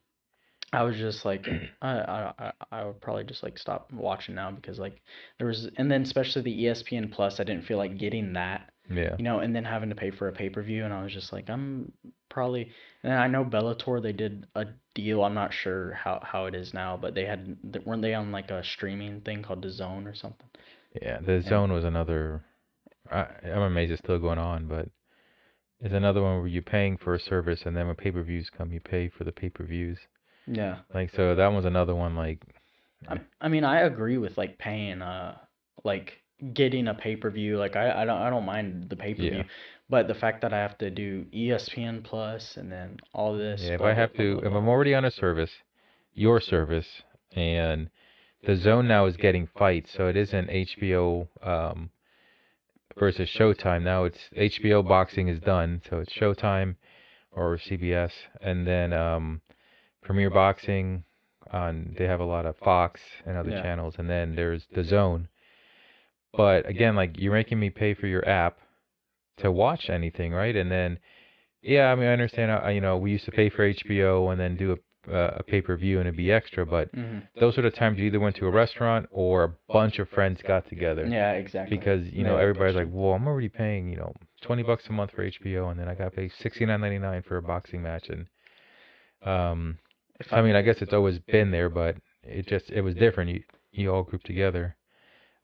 I 0.72 0.82
was 0.82 0.96
just 0.96 1.24
like, 1.24 1.46
I, 1.82 2.32
I, 2.38 2.52
I- 2.72 2.84
would 2.84 3.00
probably 3.00 3.24
just 3.24 3.42
like 3.42 3.58
stop 3.58 3.92
watching 3.92 4.34
now 4.34 4.50
because 4.50 4.78
like 4.78 5.02
there 5.38 5.46
was, 5.46 5.68
and 5.76 5.90
then 5.90 6.02
especially 6.02 6.42
the 6.42 6.64
ESPN 6.64 7.10
Plus, 7.10 7.40
I 7.40 7.44
didn't 7.44 7.64
feel 7.64 7.78
like 7.78 7.96
getting 7.98 8.32
that, 8.34 8.72
Yeah. 8.90 9.14
you 9.16 9.24
know, 9.24 9.38
and 9.38 9.54
then 9.56 9.64
having 9.64 9.88
to 9.88 9.94
pay 9.94 10.10
for 10.10 10.28
a 10.28 10.32
pay 10.32 10.50
per 10.50 10.62
view, 10.62 10.84
and 10.84 10.92
I 10.92 11.02
was 11.02 11.12
just 11.12 11.32
like, 11.32 11.48
I'm 11.48 11.92
probably, 12.28 12.70
and 13.02 13.14
I 13.14 13.28
know 13.28 13.44
Bellator 13.44 14.02
they 14.02 14.12
did 14.12 14.46
a 14.54 14.66
deal. 14.94 15.24
I'm 15.24 15.34
not 15.34 15.54
sure 15.54 15.92
how 15.92 16.20
how 16.22 16.46
it 16.46 16.54
is 16.54 16.74
now, 16.74 16.98
but 17.00 17.14
they 17.14 17.24
had 17.24 17.56
weren't 17.84 18.02
they 18.02 18.14
on 18.14 18.30
like 18.30 18.50
a 18.50 18.62
streaming 18.62 19.22
thing 19.22 19.42
called 19.42 19.64
DAZN 19.64 20.06
or 20.06 20.14
something? 20.14 20.46
Yeah. 21.00 21.18
DAZN 21.18 21.72
was 21.72 21.84
another 21.84 22.44
I 23.10 23.26
I'm 23.44 23.62
amazed 23.62 23.92
it's 23.92 24.02
still 24.02 24.18
going 24.18 24.38
on, 24.38 24.66
but 24.68 24.88
it's 25.80 25.94
another 25.94 26.22
one 26.22 26.38
where 26.38 26.46
you're 26.46 26.62
paying 26.62 26.98
for 26.98 27.14
a 27.14 27.20
service 27.20 27.62
and 27.64 27.76
then 27.76 27.86
when 27.86 27.96
pay 27.96 28.10
per 28.10 28.22
views 28.22 28.50
come 28.50 28.72
you 28.72 28.80
pay 28.80 29.08
for 29.08 29.24
the 29.24 29.32
pay 29.32 29.48
per 29.48 29.64
views. 29.64 29.98
Yeah. 30.46 30.80
Like 30.92 31.10
so 31.16 31.34
that 31.34 31.52
was 31.52 31.64
another 31.64 31.94
one 31.94 32.16
like 32.16 32.42
I, 33.08 33.20
I 33.40 33.48
mean, 33.48 33.64
I 33.64 33.80
agree 33.82 34.18
with 34.18 34.36
like 34.38 34.58
paying, 34.58 35.02
uh, 35.02 35.36
like 35.84 36.23
getting 36.52 36.88
a 36.88 36.94
pay 36.94 37.16
per 37.16 37.30
view. 37.30 37.56
Like 37.58 37.76
I, 37.76 38.02
I 38.02 38.04
don't, 38.04 38.20
I 38.20 38.30
don't 38.30 38.44
mind 38.44 38.88
the 38.90 38.96
pay 38.96 39.14
per 39.14 39.22
view, 39.22 39.30
Yeah. 39.38 39.42
but 39.88 40.08
the 40.08 40.14
fact 40.14 40.42
that 40.42 40.52
I 40.52 40.58
have 40.58 40.76
to 40.78 40.90
do 40.90 41.24
ESPN 41.32 42.04
Plus 42.04 42.56
and 42.56 42.70
then 42.70 42.98
all 43.12 43.36
this. 43.36 43.62
Yeah, 43.62 43.74
if 43.74 43.80
I 43.80 43.94
have 43.94 44.12
to, 44.14 44.38
if 44.44 44.52
I'm 44.52 44.68
already 44.68 44.94
on 44.94 45.04
a 45.04 45.10
service, 45.10 45.50
your 46.12 46.40
service, 46.40 47.02
and 47.32 47.90
DAZN 48.46 48.86
now 48.86 49.06
is 49.06 49.16
getting 49.16 49.48
fights, 49.56 49.92
so 49.92 50.06
it 50.08 50.16
isn't 50.16 50.48
HBO 50.50 51.26
um, 51.42 51.90
versus 52.98 53.28
Showtime. 53.28 53.82
Now 53.82 54.04
it's 54.04 54.18
HBO 54.36 54.86
boxing 54.86 55.28
is 55.28 55.40
done, 55.40 55.82
so 55.88 55.98
it's 55.98 56.12
Showtime 56.12 56.76
or 57.32 57.56
CBS, 57.56 58.12
and 58.40 58.66
then 58.66 58.92
um, 58.92 59.40
Premier 60.02 60.30
Boxing 60.30 61.04
on 61.50 61.94
they 61.98 62.06
have 62.06 62.20
a 62.20 62.24
lot 62.24 62.46
of 62.46 62.56
Fox 62.58 63.00
and 63.26 63.36
other 63.36 63.50
Yeah. 63.50 63.62
channels, 63.62 63.94
and 63.98 64.08
then 64.08 64.34
there's 64.36 64.66
DAZN. 64.74 65.26
But 66.36 66.68
again, 66.68 66.96
like 66.96 67.18
you're 67.18 67.32
making 67.32 67.58
me 67.60 67.70
pay 67.70 67.94
for 67.94 68.06
your 68.06 68.26
app 68.28 68.58
to 69.38 69.50
watch 69.50 69.88
anything, 69.90 70.32
right? 70.32 70.54
And 70.56 70.70
then, 70.70 70.98
yeah, 71.62 71.90
I 71.90 71.94
mean, 71.94 72.06
I 72.08 72.12
understand. 72.12 72.50
uh, 72.50 72.68
You 72.68 72.80
know, 72.80 72.96
we 72.96 73.12
used 73.12 73.24
to 73.26 73.32
pay 73.32 73.48
for 73.50 73.62
HBO 73.64 74.30
and 74.30 74.40
then 74.40 74.56
do 74.56 74.72
a, 74.72 75.12
uh, 75.12 75.36
a 75.38 75.42
pay 75.42 75.60
per 75.60 75.76
view 75.76 75.98
and 75.98 76.06
it'd 76.08 76.16
be 76.16 76.32
extra. 76.32 76.64
But 76.66 76.92
Mhm. 76.94 77.22
those 77.40 77.58
are 77.58 77.62
the 77.62 77.70
times 77.70 77.98
you 77.98 78.06
either 78.06 78.20
went 78.20 78.36
to 78.36 78.46
a 78.46 78.50
restaurant 78.50 79.06
or 79.10 79.44
a 79.44 79.54
bunch 79.72 79.98
of 79.98 80.08
friends 80.08 80.42
got 80.42 80.68
together. 80.68 81.06
Yeah, 81.08 81.32
exactly. 81.32 81.76
Because 81.76 82.06
you 82.12 82.24
know 82.24 82.36
Yeah, 82.36 82.42
everybody's 82.42 82.76
like, 82.76 82.88
well, 82.90 83.12
I'm 83.14 83.26
already 83.26 83.48
paying 83.48 83.88
you 83.88 83.96
know 83.96 84.12
twenty 84.40 84.62
bucks 84.62 84.88
a 84.88 84.92
month 84.92 85.12
for 85.12 85.22
HBO, 85.22 85.70
and 85.70 85.78
then 85.78 85.88
I 85.88 85.94
got 85.94 86.04
to 86.04 86.10
pay 86.10 86.28
sixty 86.28 86.64
nine 86.66 86.80
ninety 86.80 86.98
nine 86.98 87.22
for 87.22 87.36
a 87.36 87.42
boxing 87.42 87.82
match, 87.82 88.08
and 88.08 88.26
um, 89.22 89.78
I 90.30 90.42
mean, 90.42 90.54
I 90.54 90.62
guess 90.62 90.82
it's 90.82 90.92
always 90.92 91.18
been 91.18 91.50
there, 91.50 91.68
but 91.68 91.96
it 92.22 92.46
just 92.46 92.70
it 92.70 92.82
was 92.82 92.94
different. 92.94 93.30
You 93.30 93.42
you 93.72 93.92
all 93.92 94.02
grouped 94.04 94.26
together. 94.26 94.76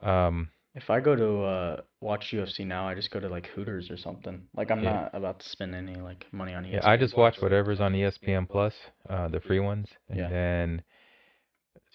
Um, 0.03 0.49
if 0.75 0.89
I 0.91 1.01
go 1.01 1.17
to 1.17 1.43
uh 1.43 1.81
watch 2.01 2.33
UFC 2.33 2.67
now, 2.67 2.89
I 2.89 2.95
just 2.95 3.11
go 3.11 3.21
to 3.21 3.29
like 3.29 3.47
Hooters 3.49 3.91
or 3.91 3.97
something. 3.97 4.43
Like 4.57 4.71
I'm 4.71 4.83
Yeah. 4.83 4.93
not 4.93 5.15
about 5.15 5.41
to 5.41 5.49
spend 5.49 5.75
any 5.75 5.97
like 5.97 6.27
money 6.33 6.55
on 6.55 6.65
ESPN. 6.65 6.73
Yeah, 6.75 6.89
I 6.89 6.97
just 6.97 7.17
watch 7.17 7.41
whatever's 7.41 7.81
on 7.81 7.93
ESPN 7.95 8.49
Plus, 8.49 8.75
uh, 9.09 9.29
the 9.29 9.41
free 9.41 9.61
ones, 9.61 9.89
and 10.09 10.19
Yeah. 10.19 10.29
then 10.31 10.83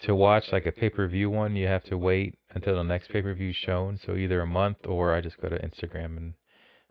to 0.03 0.13
watch 0.13 0.51
like 0.51 0.65
a 0.65 0.71
pay-per-view 0.71 1.29
one, 1.29 1.55
you 1.55 1.67
have 1.67 1.83
to 1.85 1.97
wait 1.97 2.37
until 2.53 2.75
the 2.75 2.83
next 2.83 3.09
pay-per-view 3.09 3.49
is 3.51 3.55
shown. 3.55 3.97
So 4.05 4.15
either 4.15 4.41
a 4.41 4.45
month 4.47 4.85
or 4.85 5.13
I 5.13 5.21
just 5.21 5.37
go 5.39 5.47
to 5.49 5.57
Instagram 5.57 6.17
and 6.17 6.33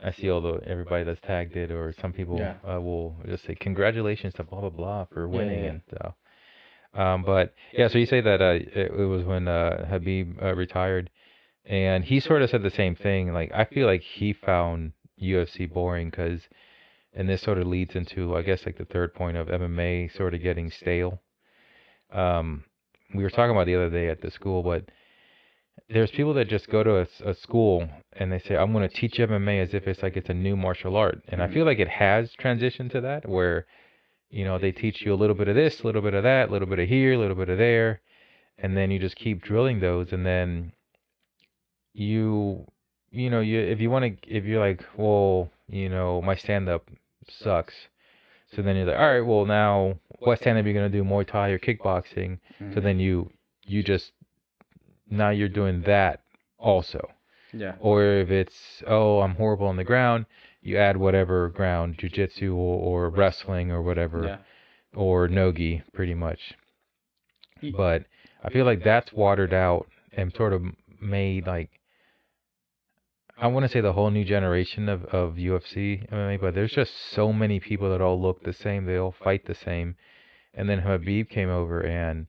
I 0.02 0.10
see 0.10 0.30
all 0.30 0.40
the 0.40 0.60
everybody 0.66 1.04
that's 1.04 1.20
tagged 1.20 1.56
it, 1.56 1.70
or 1.70 1.92
some 2.00 2.12
people 2.12 2.38
Yeah. 2.38 2.54
uh, 2.66 2.80
will 2.80 3.16
just 3.26 3.44
say 3.44 3.54
congratulations 3.54 4.34
to 4.34 4.44
blah 4.44 4.60
blah 4.60 4.70
blah 4.70 5.04
for 5.12 5.28
Yeah, 5.28 5.36
winning 5.36 5.64
yeah. 5.64 5.70
and 5.70 5.82
so. 5.90 6.14
Um, 6.94 7.22
but 7.24 7.54
yeah, 7.72 7.88
so 7.88 7.98
you 7.98 8.06
say 8.06 8.20
that 8.20 8.40
uh, 8.40 8.54
it, 8.54 8.92
it 8.98 9.04
was 9.04 9.24
when 9.24 9.48
uh, 9.48 9.86
Khabib 9.90 10.42
uh, 10.42 10.54
retired, 10.54 11.10
and 11.66 12.04
he 12.04 12.20
sort 12.20 12.42
of 12.42 12.50
said 12.50 12.62
the 12.62 12.70
same 12.70 12.94
thing. 12.94 13.32
Like 13.32 13.50
I 13.54 13.64
feel 13.64 13.86
like 13.86 14.02
he 14.02 14.32
found 14.32 14.92
UFC 15.20 15.70
boring 15.72 16.10
because, 16.10 16.48
and 17.14 17.28
this 17.28 17.42
sort 17.42 17.58
of 17.58 17.66
leads 17.66 17.94
into 17.96 18.36
I 18.36 18.42
guess 18.42 18.66
like 18.66 18.78
the 18.78 18.84
third 18.84 19.14
point 19.14 19.36
of 19.36 19.48
MMA 19.48 20.14
sort 20.14 20.34
of 20.34 20.42
getting 20.42 20.70
stale. 20.70 21.20
Um, 22.12 22.64
we 23.14 23.22
were 23.22 23.30
talking 23.30 23.50
about 23.52 23.66
the 23.66 23.76
other 23.76 23.90
day 23.90 24.08
at 24.08 24.20
the 24.20 24.30
school, 24.30 24.62
but 24.62 24.84
there's 25.88 26.10
people 26.10 26.34
that 26.34 26.48
just 26.48 26.68
go 26.70 26.82
to 26.82 27.06
a 27.24 27.34
school 27.34 27.88
and 28.14 28.32
they 28.32 28.38
say 28.38 28.56
I'm 28.56 28.72
going 28.72 28.88
to 28.88 28.94
teach 28.94 29.18
MMA 29.18 29.60
as 29.62 29.74
if 29.74 29.86
it's 29.86 30.02
like 30.02 30.16
it's 30.16 30.30
a 30.30 30.34
new 30.34 30.56
martial 30.56 30.96
art, 30.96 31.22
and 31.28 31.42
I 31.42 31.46
Mhm. 31.46 31.52
feel 31.52 31.64
like 31.66 31.78
it 31.78 31.88
has 31.88 32.32
transitioned 32.36 32.90
to 32.92 33.00
that 33.02 33.28
where, 33.28 33.66
you 34.30 34.44
know, 34.44 34.58
they 34.58 34.72
teach 34.72 35.02
you 35.02 35.12
a 35.12 35.16
little 35.16 35.36
bit 35.36 35.48
of 35.48 35.54
this, 35.56 35.82
a 35.82 35.86
little 35.86 36.02
bit 36.02 36.14
of 36.14 36.22
that, 36.22 36.48
a 36.48 36.52
little 36.52 36.68
bit 36.68 36.78
of 36.78 36.88
here, 36.88 37.12
a 37.14 37.18
little 37.18 37.36
bit 37.36 37.48
of 37.48 37.58
there, 37.58 38.00
and 38.58 38.76
then 38.76 38.90
you 38.90 38.98
just 38.98 39.16
keep 39.16 39.42
drilling 39.42 39.80
those, 39.80 40.12
and 40.12 40.24
then 40.24 40.72
you, 41.94 42.66
you 43.10 43.30
know, 43.30 43.40
you 43.40 43.60
if 43.60 43.80
you 43.80 43.90
want 43.90 44.04
to, 44.22 44.28
if 44.36 44.44
you're 44.44 44.60
like, 44.60 44.84
well, 44.96 45.50
you 45.68 45.88
know, 45.88 46.20
my 46.20 46.34
stand 46.36 46.68
up 46.68 46.88
sucks. 47.28 47.74
So 48.54 48.62
then 48.62 48.76
you're 48.76 48.86
like, 48.86 48.98
all 48.98 49.12
right, 49.12 49.20
well 49.26 49.46
now 49.46 49.98
what 50.20 50.38
stand 50.40 50.58
up 50.58 50.64
are 50.64 50.68
you 50.68 50.74
gonna 50.74 50.88
do 50.90 51.02
Muay 51.04 51.26
Thai 51.26 51.48
or 51.50 51.58
kickboxing? 51.58 52.38
So 52.72 52.80
Mhm. 52.80 52.82
then 52.82 53.00
you 53.00 53.30
you 53.66 53.82
just 53.82 54.12
now 55.10 55.30
you're 55.30 55.48
doing 55.48 55.82
that 55.82 56.20
also. 56.58 57.10
yeah. 57.52 57.74
Or 57.80 58.04
if 58.04 58.30
it's 58.30 58.82
oh 58.86 59.20
I'm 59.20 59.34
horrible 59.36 59.66
on 59.68 59.76
the 59.76 59.84
ground, 59.84 60.26
you 60.62 60.76
add 60.76 60.96
whatever 60.96 61.48
ground, 61.48 61.98
jujitsu 61.98 62.54
or, 62.54 63.06
or 63.06 63.10
wrestling 63.10 63.70
or 63.70 63.82
whatever, 63.82 64.24
Yeah. 64.26 64.38
or 64.94 65.28
nogi 65.28 65.82
pretty 65.92 66.14
much. 66.14 66.54
But 67.76 68.04
I 68.42 68.50
feel 68.50 68.64
like 68.66 68.82
that's 68.84 69.12
watered 69.12 69.54
out 69.54 69.86
and 70.12 70.32
sort 70.34 70.52
of 70.52 70.62
made 71.00 71.46
like 71.46 71.70
I 73.36 73.48
want 73.48 73.64
to 73.64 73.68
say 73.68 73.80
the 73.80 73.92
whole 73.92 74.10
new 74.10 74.24
generation 74.24 74.88
of, 74.88 75.04
of 75.06 75.34
UFC 75.34 76.08
MMA, 76.10 76.40
but 76.40 76.54
there's 76.54 76.72
just 76.72 76.92
so 77.12 77.32
many 77.32 77.58
people 77.58 77.90
that 77.90 78.00
all 78.00 78.20
look 78.20 78.42
the 78.42 78.52
same. 78.52 78.86
They 78.86 78.96
all 78.96 79.12
fight 79.12 79.46
the 79.46 79.54
same. 79.54 79.96
And 80.54 80.68
then 80.68 80.82
Khabib 80.82 81.28
came 81.28 81.48
over 81.48 81.80
and 81.80 82.28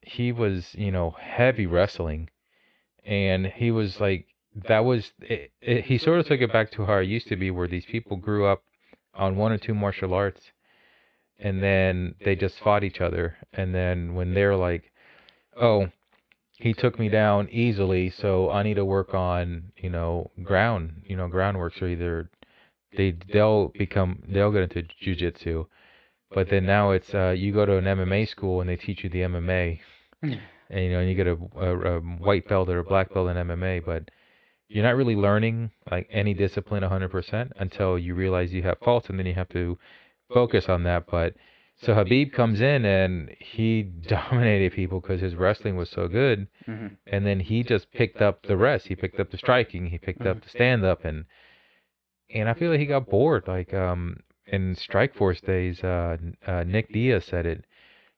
he 0.00 0.32
was, 0.32 0.74
you 0.74 0.90
know, 0.90 1.10
heavy 1.10 1.66
wrestling. 1.66 2.30
And 3.04 3.46
he 3.46 3.70
was 3.70 4.00
like, 4.00 4.26
that 4.68 4.84
was, 4.84 5.12
it, 5.20 5.52
it, 5.60 5.84
he 5.84 5.98
sort 5.98 6.18
of 6.18 6.26
took 6.26 6.40
it 6.40 6.52
back 6.52 6.72
to 6.72 6.84
how 6.84 6.98
it 6.98 7.04
used 7.04 7.28
to 7.28 7.36
be, 7.36 7.50
where 7.50 7.68
these 7.68 7.86
people 7.86 8.16
grew 8.16 8.46
up 8.46 8.62
on 9.14 9.36
one 9.36 9.52
or 9.52 9.58
two 9.58 9.74
martial 9.74 10.14
arts 10.14 10.52
and 11.38 11.62
then 11.62 12.14
they 12.24 12.34
just 12.36 12.58
fought 12.58 12.84
each 12.84 13.00
other. 13.00 13.36
And 13.52 13.74
then 13.74 14.14
when 14.14 14.34
they're 14.34 14.56
like, 14.56 14.90
oh, 15.60 15.88
he 16.64 16.72
took 16.72 16.98
me 16.98 17.10
down 17.10 17.46
easily, 17.50 18.08
so 18.08 18.50
I 18.50 18.62
need 18.62 18.76
to 18.76 18.86
work 18.86 19.12
on, 19.12 19.70
you 19.76 19.90
know, 19.90 20.30
ground, 20.42 21.02
you 21.04 21.14
know, 21.14 21.28
groundwork. 21.28 21.74
So 21.78 21.84
either 21.84 22.30
they 22.96 23.14
they'll 23.30 23.68
become 23.68 24.22
they'll 24.26 24.50
get 24.50 24.62
into 24.62 24.88
jujitsu, 25.04 25.66
but 26.34 26.48
then 26.48 26.64
now 26.64 26.92
it's 26.92 27.14
uh, 27.14 27.34
you 27.36 27.52
go 27.52 27.66
to 27.66 27.76
an 27.76 27.84
MMA 27.84 28.26
school 28.26 28.62
and 28.62 28.70
they 28.70 28.76
teach 28.76 29.04
you 29.04 29.10
the 29.10 29.18
MMA, 29.18 29.78
and 30.22 30.40
you 30.70 30.90
know, 30.90 31.00
and 31.00 31.08
you 31.10 31.14
get 31.14 31.26
a, 31.26 31.36
a, 31.54 31.96
a 31.96 32.00
white 32.00 32.48
belt 32.48 32.70
or 32.70 32.78
a 32.78 32.84
black 32.84 33.12
belt 33.12 33.28
in 33.28 33.36
MMA, 33.36 33.84
but 33.84 34.08
you're 34.68 34.84
not 34.84 34.96
really 34.96 35.16
learning 35.16 35.70
like 35.90 36.08
any 36.10 36.32
discipline 36.32 36.82
100% 36.82 37.52
until 37.56 37.98
you 37.98 38.14
realize 38.14 38.54
you 38.54 38.62
have 38.62 38.78
faults, 38.78 39.10
and 39.10 39.18
then 39.18 39.26
you 39.26 39.34
have 39.34 39.50
to 39.50 39.78
focus 40.32 40.70
on 40.70 40.84
that. 40.84 41.04
But 41.10 41.34
so 41.76 41.92
Khabib 41.94 42.32
comes 42.32 42.60
in 42.60 42.84
and 42.84 43.30
he 43.40 43.82
dominated 44.06 44.72
people 44.72 45.00
because 45.00 45.20
his 45.20 45.34
wrestling 45.34 45.76
was 45.76 45.90
so 45.90 46.08
good 46.08 46.46
hmm 46.66 46.86
and 47.06 47.26
then 47.26 47.40
he 47.40 47.62
just 47.62 47.90
picked 47.92 48.20
up 48.22 48.42
the 48.46 48.56
rest. 48.56 48.86
He 48.88 48.96
picked 48.96 49.20
up 49.20 49.30
the 49.30 49.36
striking, 49.38 49.86
he 49.88 49.98
picked 49.98 50.24
up 50.26 50.42
the 50.42 50.48
stand 50.48 50.84
up, 50.84 51.04
and 51.04 51.24
and 52.34 52.48
I 52.48 52.54
feel 52.54 52.70
like 52.70 52.80
he 52.80 52.86
got 52.86 53.08
bored. 53.10 53.44
Like 53.46 53.72
um 53.74 54.16
in 54.46 54.74
Strike 54.74 55.14
Force 55.14 55.40
days, 55.40 55.82
uh, 55.84 56.16
uh 56.46 56.64
Nick 56.64 56.92
Diaz 56.92 57.24
said 57.24 57.46
it. 57.46 57.64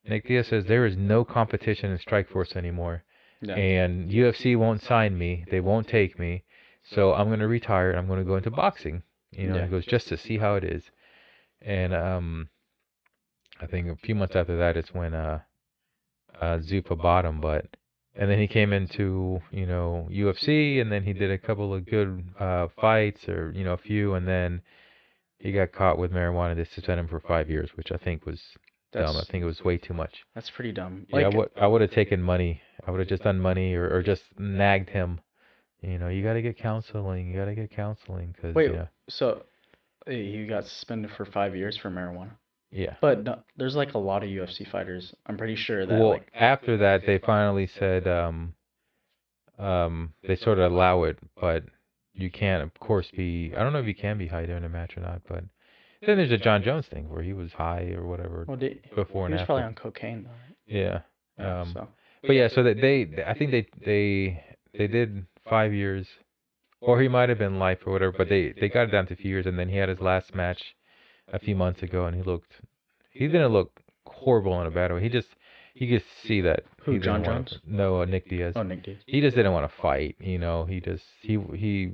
Nick 0.08 0.26
Diaz 0.28 0.46
says 0.48 0.64
there 0.66 0.86
is 0.86 0.96
no 0.96 1.24
competition 1.24 1.90
in 1.90 1.98
Strike 1.98 2.28
Force 2.28 2.54
anymore, 2.56 3.02
Yeah. 3.42 3.54
and 3.56 4.10
UFC 4.10 4.56
won't 4.56 4.82
sign 4.82 5.18
me. 5.18 5.44
They 5.50 5.60
won't 5.60 5.88
take 5.88 6.18
me, 6.18 6.44
so 6.84 7.12
I'm 7.14 7.28
gonna 7.28 7.48
retire. 7.48 7.90
and 7.90 7.98
I'm 7.98 8.06
gonna 8.08 8.24
go 8.24 8.36
into 8.36 8.50
boxing. 8.50 9.02
You 9.32 9.48
know, 9.48 9.56
Yeah. 9.56 9.64
he 9.64 9.70
goes 9.70 9.86
just 9.86 10.06
to 10.08 10.16
see 10.16 10.38
how 10.38 10.54
it 10.54 10.64
is, 10.64 10.84
and 11.60 11.92
um. 11.94 12.48
I 13.60 13.66
think 13.66 13.88
a 13.88 13.96
few 13.96 14.14
months 14.14 14.36
after 14.36 14.56
that, 14.58 14.76
it's 14.76 14.92
when 14.92 15.14
uh, 15.14 15.40
uh, 16.40 16.58
Zuffa 16.58 17.00
bought 17.00 17.24
him, 17.24 17.40
but 17.40 17.66
and 18.14 18.30
then 18.30 18.38
he 18.38 18.46
came 18.46 18.72
into 18.72 19.40
you 19.50 19.66
know 19.66 20.08
UFC, 20.10 20.80
and 20.80 20.90
then 20.90 21.02
he 21.02 21.12
did 21.12 21.30
a 21.30 21.38
couple 21.38 21.74
of 21.74 21.86
good 21.86 22.28
uh, 22.38 22.68
fights, 22.80 23.28
or 23.28 23.52
you 23.54 23.64
know 23.64 23.74
a 23.74 23.78
few, 23.78 24.14
and 24.14 24.26
then 24.26 24.62
he 25.38 25.52
got 25.52 25.72
caught 25.72 25.98
with 25.98 26.12
marijuana. 26.12 26.56
They 26.56 26.64
suspended 26.64 27.04
him 27.04 27.08
for 27.08 27.20
five 27.20 27.50
years, 27.50 27.70
which 27.74 27.92
I 27.92 27.96
think 27.96 28.26
was 28.26 28.40
That's 28.92 29.10
dumb. 29.10 29.20
I 29.20 29.24
think 29.30 29.42
it 29.42 29.46
was 29.46 29.62
way 29.64 29.78
too 29.78 29.94
much. 29.94 30.24
that's 30.34 30.50
pretty 30.50 30.72
dumb. 30.72 31.06
yeah, 31.08 31.26
I 31.26 31.28
would 31.28 31.50
I 31.60 31.66
would 31.66 31.80
have 31.80 31.92
taken 31.92 32.22
money. 32.22 32.62
I 32.86 32.90
would 32.90 33.00
have 33.00 33.08
just 33.08 33.22
done 33.22 33.40
money, 33.40 33.74
or, 33.74 33.88
or 33.88 34.02
just 34.02 34.22
nagged 34.38 34.90
him. 34.90 35.20
You 35.82 35.98
know, 35.98 36.08
you 36.08 36.22
got 36.22 36.34
to 36.34 36.42
get 36.42 36.58
counseling. 36.58 37.28
You 37.28 37.38
got 37.38 37.46
to 37.46 37.54
get 37.54 37.70
counseling 37.70 38.34
because 38.34 38.54
Wait, 38.54 38.72
yeah, 38.72 38.86
so 39.08 39.42
uh, 40.06 40.10
he 40.10 40.46
got 40.46 40.64
suspended 40.64 41.10
for 41.16 41.24
five 41.24 41.54
years 41.54 41.76
for 41.76 41.90
marijuana. 41.90 42.32
Yeah. 42.70 42.94
But 43.00 43.24
no, 43.24 43.42
there's 43.56 43.76
like 43.76 43.94
a 43.94 43.98
lot 43.98 44.22
of 44.22 44.28
UFC 44.28 44.68
fighters. 44.70 45.14
I'm 45.26 45.36
pretty 45.36 45.56
sure 45.56 45.86
that 45.86 45.98
well, 45.98 46.10
like 46.10 46.28
after 46.34 46.76
that, 46.78 47.02
they 47.06 47.18
finally 47.18 47.68
said 47.78 48.06
um, 48.06 48.54
um, 49.58 50.12
they 50.26 50.36
sort 50.36 50.58
of 50.58 50.72
allow 50.72 51.04
it, 51.04 51.18
but 51.40 51.64
you 52.12 52.30
can't, 52.30 52.62
of 52.62 52.74
course, 52.74 53.10
be. 53.16 53.52
I 53.56 53.62
don't 53.62 53.72
know 53.72 53.78
if 53.78 53.86
you 53.86 53.94
can 53.94 54.18
be 54.18 54.26
high 54.26 54.46
during 54.46 54.64
a 54.64 54.68
match 54.68 54.96
or 54.96 55.00
not, 55.00 55.22
but 55.28 55.44
then 56.04 56.16
there's 56.16 56.32
a 56.32 56.38
Jon 56.38 56.62
Jones 56.62 56.86
thing 56.86 57.08
where 57.08 57.22
he 57.22 57.32
was 57.32 57.52
high 57.52 57.94
or 57.96 58.06
whatever 58.06 58.44
well, 58.46 58.56
did, 58.56 58.82
before 58.94 59.28
he 59.28 59.32
and 59.32 59.40
was 59.40 59.46
probably 59.46 59.64
on 59.64 59.74
cocaine 59.74 60.24
though. 60.24 60.30
Right? 60.30 60.56
Yeah, 60.66 61.00
Yeah, 61.38 61.60
um, 61.60 61.70
so 61.72 61.88
but 62.22 62.32
yeah, 62.32 62.48
so 62.48 62.62
that 62.62 62.80
they, 62.80 63.22
I 63.24 63.34
think 63.34 63.50
they 63.50 63.66
they 63.84 64.44
they 64.76 64.86
did 64.86 65.26
five 65.48 65.72
years, 65.72 66.06
or 66.80 67.00
he 67.00 67.08
might 67.08 67.28
have 67.28 67.38
been 67.38 67.58
life 67.58 67.78
or 67.86 67.92
whatever, 67.92 68.12
but 68.16 68.28
they 68.28 68.52
they 68.58 68.68
got 68.68 68.88
it 68.88 68.92
down 68.92 69.06
to 69.06 69.14
a 69.14 69.16
few 69.16 69.30
years, 69.30 69.46
and 69.46 69.58
then 69.58 69.68
he 69.68 69.76
had 69.76 69.88
his 69.88 70.00
last 70.00 70.34
match 70.34 70.62
a 71.32 71.38
few 71.38 71.56
months 71.56 71.82
ago, 71.82 72.06
and 72.06 72.16
he 72.16 72.22
looked, 72.22 72.52
he 73.10 73.26
didn't 73.26 73.52
look 73.52 73.80
horrible 74.06 74.60
in 74.60 74.66
a 74.66 74.70
bad 74.70 74.92
way. 74.92 75.02
He 75.02 75.08
just, 75.08 75.28
you 75.74 75.88
could 75.88 76.04
see 76.26 76.40
that 76.42 76.60
Who, 76.84 76.92
he 76.92 76.98
Jon 76.98 77.24
Jones? 77.24 77.58
no, 77.66 78.00
uh, 78.02 78.04
Nick 78.04 78.28
Diaz. 78.28 78.54
oh 78.56 78.62
Nick 78.62 78.84
Diaz. 78.84 78.98
He 79.06 79.20
just 79.20 79.36
didn't 79.36 79.52
want 79.52 79.70
to 79.70 79.76
fight, 79.82 80.16
you 80.20 80.38
know. 80.38 80.64
He 80.64 80.80
just 80.80 81.04
he 81.22 81.38
he 81.54 81.92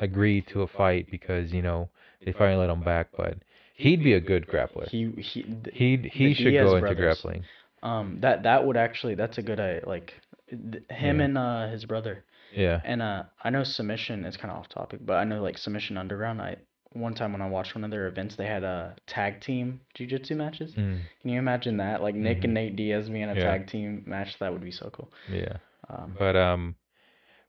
agreed 0.00 0.46
to 0.48 0.62
a 0.62 0.66
fight 0.66 1.08
because 1.10 1.52
you 1.52 1.62
know 1.62 1.90
they 2.24 2.32
finally 2.32 2.66
let 2.66 2.70
him 2.72 2.82
back, 2.82 3.08
but 3.16 3.34
he'd 3.74 4.02
be 4.02 4.14
a 4.14 4.20
good 4.20 4.46
grappler. 4.46 4.88
He 4.88 5.10
he 5.18 5.42
th- 5.42 5.74
He 5.74 5.96
he 6.10 6.34
should 6.34 6.50
Diaz 6.50 6.64
go 6.70 6.76
into 6.76 6.80
brothers. 6.94 7.20
grappling. 7.20 7.44
um 7.82 8.18
that 8.20 8.42
that 8.44 8.64
would 8.66 8.76
actually 8.76 9.14
that's 9.16 9.38
a 9.38 9.42
good 9.42 9.60
idea. 9.60 9.82
like 9.86 10.14
th- 10.48 10.84
him 10.90 11.18
Yeah. 11.18 11.24
and 11.24 11.38
uh 11.38 11.68
his 11.68 11.84
brother 11.84 12.24
Yeah. 12.54 12.80
and 12.84 13.02
uh 13.02 13.24
I 13.44 13.50
know 13.50 13.64
submission 13.64 14.24
is 14.24 14.36
kind 14.36 14.50
of 14.52 14.58
off 14.58 14.68
topic 14.68 15.00
but 15.04 15.14
I 15.16 15.24
know 15.24 15.42
like 15.42 15.58
submission 15.58 15.96
underground 15.98 16.40
I 16.40 16.56
one 16.92 17.14
time 17.14 17.32
when 17.32 17.42
I 17.42 17.48
watched 17.48 17.74
one 17.74 17.84
of 17.84 17.90
their 17.90 18.06
events 18.08 18.36
they 18.36 18.46
had 18.46 18.64
a 18.64 18.94
tag 19.06 19.40
team 19.40 19.80
jiu-jitsu 19.94 20.34
matches 20.36 20.74
Mm, 20.76 21.08
can 21.20 21.30
you 21.30 21.38
imagine 21.38 21.76
that 21.78 22.02
like 22.02 22.14
Nick 22.14 22.44
and 22.44 22.54
Nate 22.54 22.76
Diaz 22.76 23.08
being 23.08 23.24
a 23.24 23.36
Yeah. 23.36 23.44
tag 23.44 23.66
team 23.66 24.02
match 24.06 24.38
that 24.38 24.52
would 24.52 24.62
be 24.64 24.70
so 24.72 24.90
cool 24.90 25.10
yeah. 25.28 25.58
um 25.88 26.12
But 26.18 26.36
um, 26.36 26.74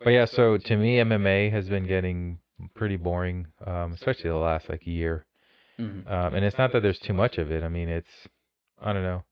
but 0.04 0.12
yeah. 0.12 0.26
So 0.26 0.58
to 0.58 0.78
me, 0.78 1.00
MMA 1.00 1.50
has 1.50 1.70
been 1.70 1.88
getting 1.88 2.40
pretty 2.76 2.98
boring, 2.98 3.48
um, 3.66 3.94
especially 3.94 4.30
the 4.30 4.36
last 4.36 4.70
like 4.70 4.86
year. 4.86 5.26
mhm. 5.80 6.06
Um, 6.08 6.34
and 6.36 6.46
it's 6.46 6.58
not 6.58 6.72
that 6.74 6.82
there's 6.82 7.00
too 7.00 7.14
much 7.14 7.38
of 7.38 7.52
it. 7.52 7.64
I 7.64 7.70
mean, 7.70 7.90
it's 7.90 8.28
I 8.82 8.94
don't 8.94 9.04
know, 9.04 9.24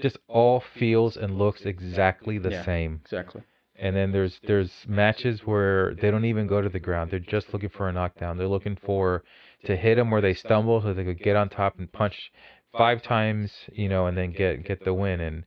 just 0.00 0.18
all 0.28 0.60
feels 0.60 1.16
and 1.16 1.38
looks 1.38 1.64
exactly 1.66 2.38
the 2.38 2.50
Yeah. 2.50 2.64
same. 2.64 3.00
exactly 3.02 3.42
And 3.76 3.96
then 3.96 4.12
there's 4.12 4.40
there's 4.46 4.86
matches 4.88 5.46
where 5.46 5.94
they 5.94 6.10
don't 6.10 6.24
even 6.24 6.46
go 6.46 6.60
to 6.60 6.68
the 6.68 6.80
ground. 6.80 7.10
They're 7.10 7.18
just 7.20 7.52
looking 7.52 7.70
for 7.70 7.88
a 7.88 7.92
knockdown. 7.92 8.36
They're 8.36 8.48
looking 8.48 8.76
for 8.76 9.24
to 9.66 9.76
hit 9.76 9.96
them 9.96 10.10
where 10.10 10.20
they 10.20 10.34
stumble 10.34 10.82
so 10.82 10.92
they 10.92 11.04
could 11.04 11.22
get 11.22 11.36
on 11.36 11.48
top 11.48 11.78
and 11.78 11.92
punch 11.92 12.30
five 12.76 13.02
times, 13.02 13.50
you 13.72 13.88
know, 13.88 14.06
and 14.06 14.16
then 14.16 14.32
get 14.32 14.64
get 14.64 14.84
the 14.84 14.94
win. 14.94 15.20
And 15.20 15.44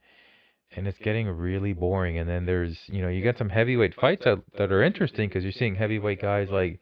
and 0.76 0.88
it's 0.88 1.00
getting 1.00 1.28
really 1.28 1.74
boring. 1.74 2.18
And 2.18 2.30
then 2.30 2.46
there's 2.46 2.78
you 2.88 3.02
know 3.02 3.10
you 3.10 3.22
get 3.22 3.38
some 3.38 3.50
heavyweight 3.50 3.96
fights 3.96 4.24
that 4.26 4.42
that 4.58 4.72
are 4.72 4.84
interesting 4.84 5.30
because 5.30 5.44
you're 5.44 5.54
seeing 5.54 5.76
heavyweight 5.76 6.22
guys 6.22 6.50
like 6.50 6.80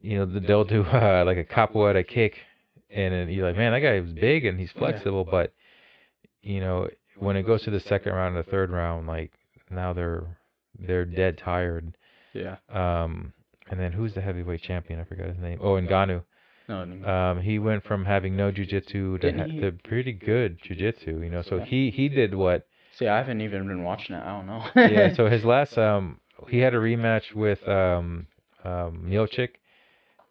you 0.00 0.18
know 0.18 0.40
they'll 0.40 0.64
do 0.64 0.82
uh, 0.92 1.24
like 1.26 1.38
a 1.38 1.44
capoeira 1.44 2.06
kick, 2.06 2.34
and 2.90 3.12
then 3.12 3.28
you're 3.28 3.46
like 3.46 3.56
man 3.56 3.72
that 3.72 3.80
guy 3.80 3.96
is 3.96 4.12
big 4.12 4.44
and 4.44 4.58
he's 4.58 4.72
flexible, 4.72 5.24
but 5.24 5.52
you 6.42 6.60
know 6.60 6.88
when 7.18 7.36
it 7.36 7.46
goes 7.46 7.62
to 7.62 7.70
the 7.70 7.80
second 7.80 8.12
round 8.12 8.36
and 8.36 8.44
the 8.44 8.50
third 8.50 8.70
round, 8.70 9.06
like 9.06 9.32
now 9.70 9.92
they're 9.92 10.38
they're 10.78 11.04
dead 11.04 11.38
tired. 11.38 11.96
Yeah. 12.34 12.56
Um, 12.68 13.32
and 13.70 13.80
then 13.80 13.92
who's 13.92 14.14
the 14.14 14.20
heavyweight 14.20 14.62
champion? 14.62 15.00
I 15.00 15.04
forgot 15.04 15.28
his 15.28 15.38
name. 15.38 15.58
Oh, 15.62 15.72
Ngannou. 15.72 16.22
No. 16.68 16.84
no. 16.84 17.08
Um, 17.08 17.40
he 17.42 17.58
went 17.58 17.84
from 17.84 18.04
having 18.04 18.36
no 18.36 18.50
jujitsu 18.50 19.20
to, 19.20 19.32
ha- 19.32 19.44
to 19.60 19.72
pretty 19.84 20.12
good 20.12 20.58
jujitsu. 20.62 21.22
You 21.24 21.30
know, 21.30 21.42
so 21.42 21.60
he 21.60 21.90
he 21.90 22.08
did 22.08 22.34
what? 22.34 22.66
See, 22.94 23.06
I 23.06 23.18
haven't 23.18 23.40
even 23.42 23.66
been 23.68 23.84
watching 23.84 24.16
it. 24.16 24.22
I 24.22 24.32
don't 24.36 24.46
know. 24.46 24.64
Yeah. 24.90 25.14
So 25.14 25.28
his 25.28 25.44
last 25.44 25.76
um 25.88 26.20
he 26.48 26.58
had 26.58 26.74
a 26.74 26.78
rematch 26.78 27.34
with 27.34 27.66
um 27.68 28.26
um 28.64 29.04
Miocic, 29.06 29.50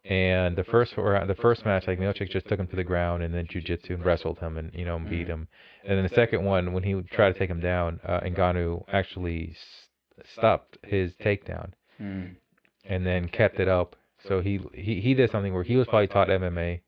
and 0.03 0.55
the 0.55 0.63
first 0.63 0.93
round, 0.97 1.29
the 1.29 1.35
first 1.35 1.65
match 1.65 1.87
like 1.87 1.99
Miocic 1.99 2.29
just 2.29 2.47
took 2.47 2.59
him 2.59 2.67
to 2.67 2.75
the 2.75 2.83
ground 2.83 3.23
and 3.23 3.33
then 3.33 3.47
jujitsu 3.47 3.91
and 3.91 4.05
wrestled 4.05 4.39
him 4.39 4.57
and 4.57 4.71
you 4.73 4.85
know 4.85 4.99
beat 4.99 5.25
Mhm. 5.27 5.29
him. 5.29 5.47
And 5.83 5.97
then 5.97 6.03
the 6.03 6.13
second 6.15 6.43
one 6.43 6.73
when 6.73 6.83
he 6.83 7.01
tried 7.11 7.33
to 7.33 7.39
take 7.39 7.49
him 7.49 7.59
down, 7.61 7.99
uh, 8.05 8.19
Ngannou 8.21 8.83
actually 8.91 9.51
s- 9.51 10.27
stopped 10.33 10.77
his 10.83 11.13
takedown. 11.15 11.71
Mm. 12.01 12.35
and 12.87 13.05
then 13.05 13.29
kept 13.29 13.57
it 13.59 13.67
up. 13.69 13.95
So 14.27 14.41
he 14.41 14.59
he 14.73 15.01
he 15.01 15.13
did 15.13 15.31
something 15.31 15.53
where 15.53 15.63
he 15.63 15.75
was 15.75 15.87
probably 15.87 16.07
taught 16.07 16.29
MMA, 16.29 16.81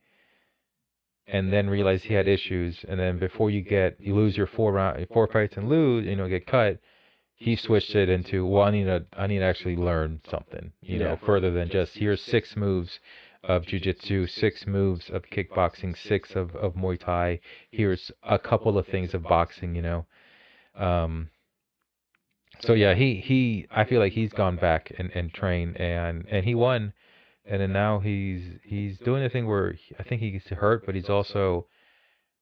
and 1.28 1.52
then 1.52 1.70
realized 1.70 2.06
he 2.06 2.14
had 2.14 2.28
issues. 2.28 2.84
And 2.88 3.00
then 3.00 3.20
before 3.20 3.50
you 3.50 3.62
get 3.62 3.98
you 4.00 4.16
lose 4.16 4.36
your 4.38 4.48
four 4.48 4.72
round 4.74 5.06
four 5.14 5.28
fights 5.28 5.58
and 5.58 5.70
lose, 5.70 6.06
you 6.06 6.16
know, 6.16 6.28
get 6.28 6.48
cut. 6.48 6.80
He 7.40 7.56
switched 7.56 7.94
it 7.96 8.10
into 8.10 8.46
well, 8.48 8.64
I 8.64 8.72
need 8.72 8.86
to 8.86 9.06
I 9.14 9.28
need 9.28 9.40
to 9.40 9.46
actually 9.46 9.76
learn 9.76 10.22
something, 10.30 10.72
you 10.82 10.98
know, 11.00 11.18
further 11.24 11.52
than 11.52 11.70
just 11.70 11.96
here's 11.96 12.22
six 12.22 12.56
moves 12.56 13.00
of 13.44 13.64
jujitsu, 13.64 14.28
six 14.28 14.66
moves 14.66 15.10
of 15.12 15.24
kickboxing, 15.30 15.96
six 15.96 16.36
of 16.36 16.56
of 16.56 16.74
Muay 16.74 17.00
Thai. 17.00 17.40
Here's 17.70 18.12
a 18.24 18.40
couple 18.40 18.78
of 18.78 18.88
things 18.88 19.14
of 19.14 19.22
boxing, 19.24 19.76
you 19.76 19.84
know. 19.84 20.06
Um, 20.76 21.30
so 22.62 22.74
yeah, 22.74 22.96
he 22.96 23.16
he 23.16 23.68
I 23.70 23.84
feel 23.84 24.00
like 24.00 24.14
he's 24.14 24.34
gone 24.34 24.56
back 24.56 24.92
and 24.98 25.12
and 25.14 25.32
trained 25.32 25.80
and 25.80 26.26
and 26.30 26.44
he 26.44 26.56
won, 26.56 26.94
and 27.50 27.62
then 27.62 27.72
now 27.74 28.00
he's 28.00 28.42
he's 28.64 28.98
doing 29.00 29.24
the 29.24 29.30
thing 29.30 29.48
where 29.48 29.76
I 30.00 30.04
think 30.04 30.22
he's 30.22 30.44
hurt, 30.50 30.86
but 30.86 30.96
he's 30.96 31.10
also 31.10 31.68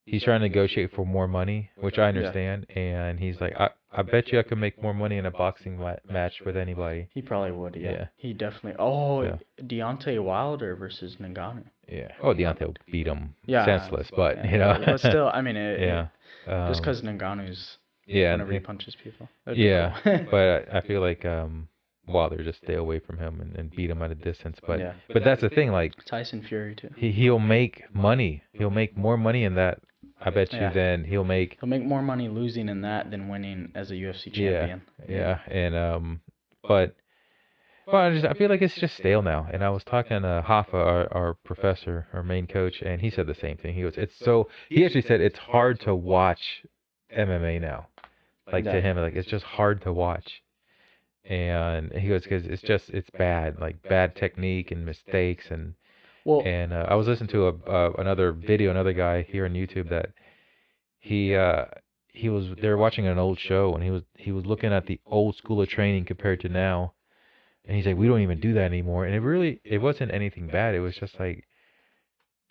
he's 0.05 0.23
trying 0.23 0.41
to 0.41 0.47
negotiate 0.47 0.91
for 0.95 1.05
more 1.05 1.27
money, 1.27 1.71
which 1.77 1.97
I 1.97 2.07
understand, 2.09 2.65
and 2.75 3.19
he's 3.19 3.39
like 3.41 3.53
I 3.59 3.69
I 3.91 4.01
bet 4.01 4.31
you 4.31 4.39
I 4.39 4.43
could 4.43 4.57
make 4.57 4.81
more 4.81 4.93
money 4.93 5.17
in 5.17 5.25
a 5.25 5.31
boxing 5.31 5.77
ma- 5.77 5.95
match 6.09 6.41
with 6.45 6.57
anybody. 6.57 7.07
He 7.13 7.21
probably 7.21 7.51
would. 7.51 7.75
Yeah. 7.75 7.91
Yeah. 7.91 8.05
He 8.17 8.33
definitely. 8.33 8.75
Oh, 8.77 9.21
Yeah. 9.23 9.37
Deontay 9.61 10.21
Wilder 10.21 10.75
versus 10.75 11.15
Ngannou. 11.21 11.63
Yeah. 11.87 12.09
Oh, 12.21 12.33
Deontay 12.33 12.75
beat 12.91 13.07
him 13.07 13.35
Yeah. 13.45 13.63
senseless, 13.65 14.09
but 14.15 14.35
Yeah, 14.37 14.51
you 14.51 14.57
know. 14.57 14.83
But 14.85 14.99
still, 15.11 15.29
I 15.33 15.41
mean, 15.41 15.55
it, 15.55 15.79
yeah. 15.79 16.07
It, 16.45 16.67
just 16.69 16.79
um, 16.79 16.81
because 16.81 17.01
Ngannou's 17.03 17.77
yeah, 18.05 18.33
whenever 18.33 18.51
he 18.51 18.57
and- 18.57 18.65
punches 18.65 18.95
people. 19.01 19.29
Yeah, 19.53 19.97
cool. 20.03 20.25
but 20.31 20.69
I 20.73 20.77
I 20.79 20.81
feel 20.81 20.99
like 21.01 21.23
um 21.25 21.69
Wilder 22.07 22.43
just 22.43 22.59
stay 22.63 22.75
away 22.75 22.99
from 22.99 23.17
him 23.17 23.41
and, 23.41 23.55
and 23.55 23.71
beat 23.71 23.89
him 23.89 24.01
at 24.01 24.11
a 24.11 24.15
distance. 24.15 24.57
But 24.65 24.79
yeah. 24.79 24.93
but 25.11 25.23
that's 25.23 25.41
the 25.41 25.49
thing, 25.49 25.71
like 25.71 25.93
Tyson 26.05 26.43
Fury 26.47 26.75
too. 26.75 26.89
he 26.95 27.11
he'll 27.11 27.39
make 27.39 27.83
money. 27.93 28.43
He'll 28.53 28.69
make 28.69 28.95
more 28.97 29.17
money 29.17 29.43
in 29.43 29.55
that. 29.55 29.79
I 30.21 30.29
bet 30.29 30.53
you 30.53 30.59
Yeah. 30.59 30.71
than 30.71 31.03
he'll 31.03 31.23
make. 31.25 31.57
He'll 31.59 31.69
make 31.69 31.83
more 31.83 32.01
money 32.01 32.29
losing 32.29 32.69
in 32.69 32.81
that 32.81 33.11
than 33.11 33.27
winning 33.27 33.71
as 33.75 33.91
a 33.91 33.95
UFC 33.95 34.31
champion. 34.33 34.81
Yeah, 35.09 35.39
yeah, 35.47 35.53
and 35.53 35.75
um, 35.75 36.21
but 36.67 36.95
well, 37.85 37.97
I 37.97 38.11
just 38.13 38.25
I 38.25 38.33
feel 38.33 38.49
like 38.49 38.61
it's 38.61 38.75
just 38.75 38.95
stale 38.95 39.21
now. 39.21 39.47
And 39.51 39.63
I 39.63 39.69
was 39.69 39.83
talking 39.83 40.21
to 40.21 40.43
Hoffa, 40.47 40.73
our 40.73 41.13
our 41.13 41.33
professor, 41.43 42.07
our 42.13 42.23
main 42.23 42.47
coach, 42.47 42.81
and 42.81 43.01
he 43.01 43.09
said 43.09 43.27
the 43.27 43.35
same 43.35 43.57
thing. 43.57 43.75
He 43.75 43.81
goes, 43.81 43.95
it's 43.97 44.17
so. 44.17 44.47
He 44.69 44.85
actually 44.85 45.01
said 45.03 45.21
it's 45.21 45.37
hard 45.37 45.79
to 45.81 45.93
watch 45.93 46.63
MMA 47.15 47.61
now. 47.61 47.87
Like 48.51 48.63
to 48.65 48.79
him, 48.79 48.97
like 48.97 49.15
it's 49.15 49.27
just 49.27 49.43
hard 49.43 49.81
to 49.83 49.91
watch. 49.93 50.41
And 51.25 51.91
he 51.93 52.09
goes, 52.09 52.23
because 52.23 52.45
it's 52.45 52.61
just 52.63 52.89
it's 52.91 53.09
bad, 53.11 53.59
like 53.59 53.81
bad 53.87 54.15
technique 54.15 54.71
and 54.71 54.85
mistakes 54.85 55.51
and 55.51 55.75
Well, 56.25 56.41
and 56.43 56.73
uh, 56.73 56.85
I 56.89 56.95
was 56.95 57.07
listening 57.07 57.29
to 57.29 57.47
a 57.47 57.53
uh, 57.69 57.91
another 57.97 58.31
video, 58.31 58.71
another 58.71 58.93
guy 58.93 59.23
here 59.23 59.45
on 59.45 59.53
YouTube 59.53 59.89
that 59.89 60.11
he 60.99 61.35
uh 61.35 61.65
he 62.09 62.29
was 62.29 62.47
they 62.61 62.69
were 62.69 62.77
watching 62.77 63.07
an 63.07 63.17
old 63.19 63.39
show 63.39 63.73
and 63.73 63.83
he 63.83 63.91
was 63.91 64.03
he 64.17 64.31
was 64.31 64.45
looking 64.45 64.73
at 64.73 64.85
the 64.87 64.99
old 65.05 65.35
school 65.35 65.61
of 65.61 65.69
training 65.69 66.05
compared 66.05 66.39
to 66.41 66.49
now, 66.49 66.93
and 67.65 67.75
he's 67.75 67.85
like, 67.85 67.97
we 67.97 68.07
don't 68.07 68.21
even 68.21 68.39
do 68.39 68.53
that 68.53 68.65
anymore. 68.65 69.05
And 69.05 69.15
it 69.15 69.19
really 69.21 69.61
it 69.63 69.79
wasn't 69.79 70.13
anything 70.13 70.49
bad. 70.49 70.75
It 70.75 70.79
was 70.81 70.95
just 70.95 71.19
like 71.19 71.47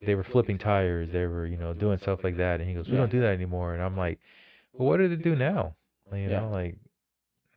they 0.01 0.15
were 0.15 0.25
flipping 0.25 0.59
tires, 0.59 1.11
they 1.13 1.27
were 1.27 1.47
you 1.47 1.57
know 1.57 1.73
doing 1.73 1.99
stuff 1.99 2.25
like 2.25 2.37
that. 2.37 2.61
And 2.61 2.69
he 2.69 2.75
goes, 2.75 2.91
we 2.91 2.97
Yeah. 2.97 2.99
don't 2.99 3.11
do 3.11 3.21
that 3.21 3.33
anymore. 3.35 3.75
And 3.75 3.83
I'm 3.83 3.97
like, 3.97 4.19
well, 4.73 4.89
what 4.89 4.99
do 4.99 5.09
they 5.09 5.17
do 5.17 5.35
now? 5.37 5.77
You 6.13 6.29
Yeah. 6.29 6.31
know, 6.31 6.51
like 6.51 6.77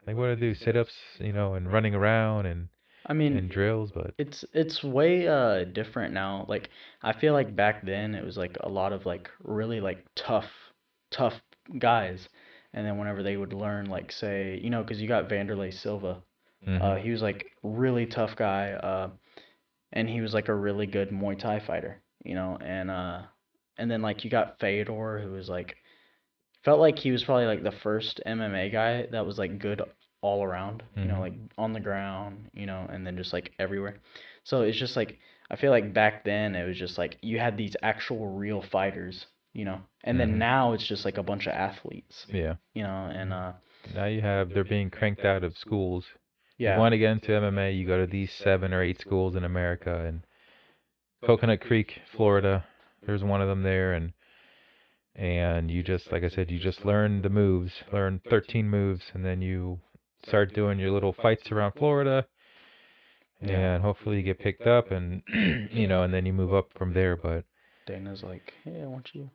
like 0.07 0.15
what 0.17 0.27
do 0.27 0.35
they 0.35 0.41
do? 0.41 0.55
Sit 0.55 0.75
ups, 0.77 0.95
you 1.19 1.33
know, 1.33 1.53
and 1.55 1.71
running 1.71 1.93
around 1.95 2.47
and 2.47 2.69
I 3.05 3.13
mean, 3.13 3.37
and 3.37 3.49
drills, 3.49 3.91
but 3.91 4.15
It's 4.17 4.45
it's 4.53 4.83
way 4.83 5.27
uh 5.27 5.65
different 5.65 6.13
now. 6.13 6.45
Like 6.49 6.69
I 7.03 7.13
feel 7.13 7.33
like 7.33 7.55
back 7.55 7.85
then 7.85 8.15
it 8.15 8.23
was 8.25 8.37
like 8.37 8.57
a 8.61 8.69
lot 8.69 8.93
of 8.93 9.05
like 9.05 9.29
really 9.43 9.79
like 9.81 10.05
tough 10.15 10.49
tough 11.11 11.39
guys. 11.79 12.29
And 12.73 12.85
then 12.85 12.97
whenever 12.97 13.23
they 13.23 13.37
would 13.37 13.53
learn 13.53 13.87
like 13.87 14.11
say, 14.11 14.59
you 14.63 14.69
know 14.69 14.83
because 14.83 15.01
you 15.01 15.07
got 15.07 15.29
Wanderlei 15.29 15.73
Silva. 15.73 16.23
mhm. 16.67 16.81
Uh 16.81 16.95
he 16.97 17.11
was 17.11 17.21
like 17.21 17.51
really 17.63 18.05
tough 18.07 18.35
guy 18.35 18.71
uh 18.73 19.09
and 19.93 20.09
he 20.09 20.21
was 20.21 20.33
like 20.33 20.49
a 20.49 20.55
really 20.55 20.87
good 20.87 21.09
Muay 21.11 21.37
Thai 21.39 21.59
fighter, 21.59 22.01
you 22.23 22.35
know, 22.35 22.57
and 22.61 22.91
uh 22.91 23.21
and 23.77 23.89
then 23.91 24.01
like 24.01 24.23
you 24.23 24.29
got 24.31 24.59
Fedor 24.59 25.19
who 25.19 25.31
was 25.31 25.49
like 25.49 25.77
felt 26.67 26.81
like 26.81 26.99
he 26.99 27.11
was 27.11 27.23
probably 27.23 27.45
like 27.45 27.63
the 27.63 27.71
first 27.71 28.19
MMA 28.27 28.69
guy 28.69 29.05
that 29.13 29.25
was 29.25 29.37
like 29.39 29.57
good 29.57 29.81
all 30.21 30.43
around, 30.43 30.83
you 30.97 31.05
know, 31.05 31.15
Mhm. 31.15 31.19
like 31.27 31.33
on 31.57 31.71
the 31.71 31.79
ground, 31.79 32.49
you 32.53 32.65
know, 32.65 32.85
and 32.91 33.07
then 33.07 33.15
just 33.15 33.31
like 33.31 33.53
everywhere. 33.57 33.95
So 34.43 34.63
it's 34.63 34.77
just 34.77 34.97
like 34.97 35.17
I 35.49 35.55
feel 35.55 35.71
like 35.71 35.93
back 35.93 36.25
then 36.25 36.55
it 36.55 36.65
was 36.67 36.77
just 36.77 36.97
like 36.97 37.17
you 37.21 37.39
had 37.39 37.55
these 37.55 37.77
actual 37.81 38.27
real 38.43 38.61
fighters, 38.61 39.27
you 39.53 39.63
know, 39.63 39.79
and 40.03 40.15
Mhm. 40.17 40.19
then 40.19 40.37
now 40.39 40.73
it's 40.73 40.85
just 40.85 41.05
like 41.05 41.17
a 41.17 41.23
bunch 41.23 41.47
of 41.47 41.53
athletes, 41.53 42.25
yeah. 42.29 42.55
you 42.73 42.83
know, 42.83 43.09
and 43.19 43.31
uh 43.31 43.53
Now 43.95 44.05
you 44.05 44.19
have 44.21 44.49
they're 44.49 44.65
being 44.65 44.89
cranked 44.89 45.23
out 45.23 45.45
of 45.45 45.57
schools. 45.57 46.05
yeah, 46.57 46.73
You 46.73 46.79
want 46.81 46.91
to 46.93 46.97
get 46.97 47.11
into 47.11 47.31
MMA, 47.31 47.71
you 47.71 47.87
go 47.87 47.97
to 48.05 48.07
these 48.11 48.33
seven 48.33 48.73
or 48.73 48.81
eight 48.83 48.99
schools 48.99 49.35
in 49.37 49.45
America 49.45 50.03
and 50.05 50.25
Coconut 51.25 51.61
Creek, 51.61 52.01
Florida. 52.11 52.65
There's 53.05 53.23
one 53.23 53.41
of 53.41 53.47
them 53.47 53.63
there 53.63 53.93
and 53.93 54.11
and 55.17 55.69
you 55.71 55.81
just 55.83 56.11
like 56.11 56.23
I 56.23 56.29
said, 56.29 56.51
you 56.51 56.59
just 56.59 56.85
learn 56.85 57.21
the 57.23 57.29
moves, 57.29 57.71
learn 57.91 58.21
13 58.29 58.69
moves 58.69 59.01
and 59.13 59.25
then 59.25 59.41
you 59.41 59.79
start 60.27 60.53
doing 60.53 60.77
your 60.79 60.91
little 60.91 61.13
fights 61.13 61.51
around 61.51 61.73
Florida 61.73 62.25
Yeah. 63.41 63.75
and 63.75 63.83
hopefully 63.83 64.17
you 64.17 64.23
get 64.23 64.39
picked 64.39 64.65
up 64.67 64.91
and 64.91 65.21
you 65.71 65.87
know 65.87 66.03
and 66.03 66.13
then 66.13 66.25
you 66.25 66.33
move 66.33 66.53
up 66.53 66.69
from 66.77 66.93
there 66.93 67.15
but 67.15 67.43
Dana's 67.85 68.21
like, 68.23 68.53
hey, 68.63 68.81
I 68.81 68.85
want 68.85 69.09
you. 69.13 69.29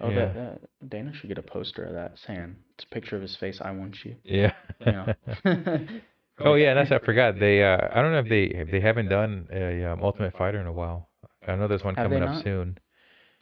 Oh, 0.00 0.10
Yeah. 0.10 0.26
that, 0.26 0.34
that 0.34 0.90
Dana 0.90 1.12
should 1.14 1.28
get 1.28 1.38
a 1.38 1.42
poster 1.42 1.84
of 1.84 1.94
that 1.94 2.18
saying 2.26 2.56
it's 2.74 2.84
a 2.84 2.94
picture 2.94 3.16
of 3.16 3.22
his 3.22 3.36
face. 3.36 3.60
I 3.60 3.70
want 3.70 4.04
you. 4.04 4.16
yeah. 4.24 4.52
You 4.80 4.92
know. 4.92 5.14
oh 6.40 6.54
yeah, 6.54 6.70
and 6.70 6.78
that's 6.78 6.92
I 6.92 6.98
forgot. 7.04 7.38
They 7.38 7.62
uh 7.62 7.78
I 7.92 8.02
don't 8.02 8.12
know 8.12 8.18
if 8.18 8.28
they 8.28 8.44
if 8.44 8.70
they 8.70 8.80
haven't 8.80 9.08
done 9.08 9.48
a 9.52 9.84
um, 9.84 10.02
Ultimate 10.02 10.36
Fighter 10.36 10.60
in 10.60 10.66
a 10.66 10.72
while. 10.72 11.08
I 11.46 11.54
know 11.56 11.68
there's 11.68 11.84
one 11.84 11.94
Have 11.94 12.10
coming 12.10 12.22
up 12.22 12.42
soon. 12.42 12.78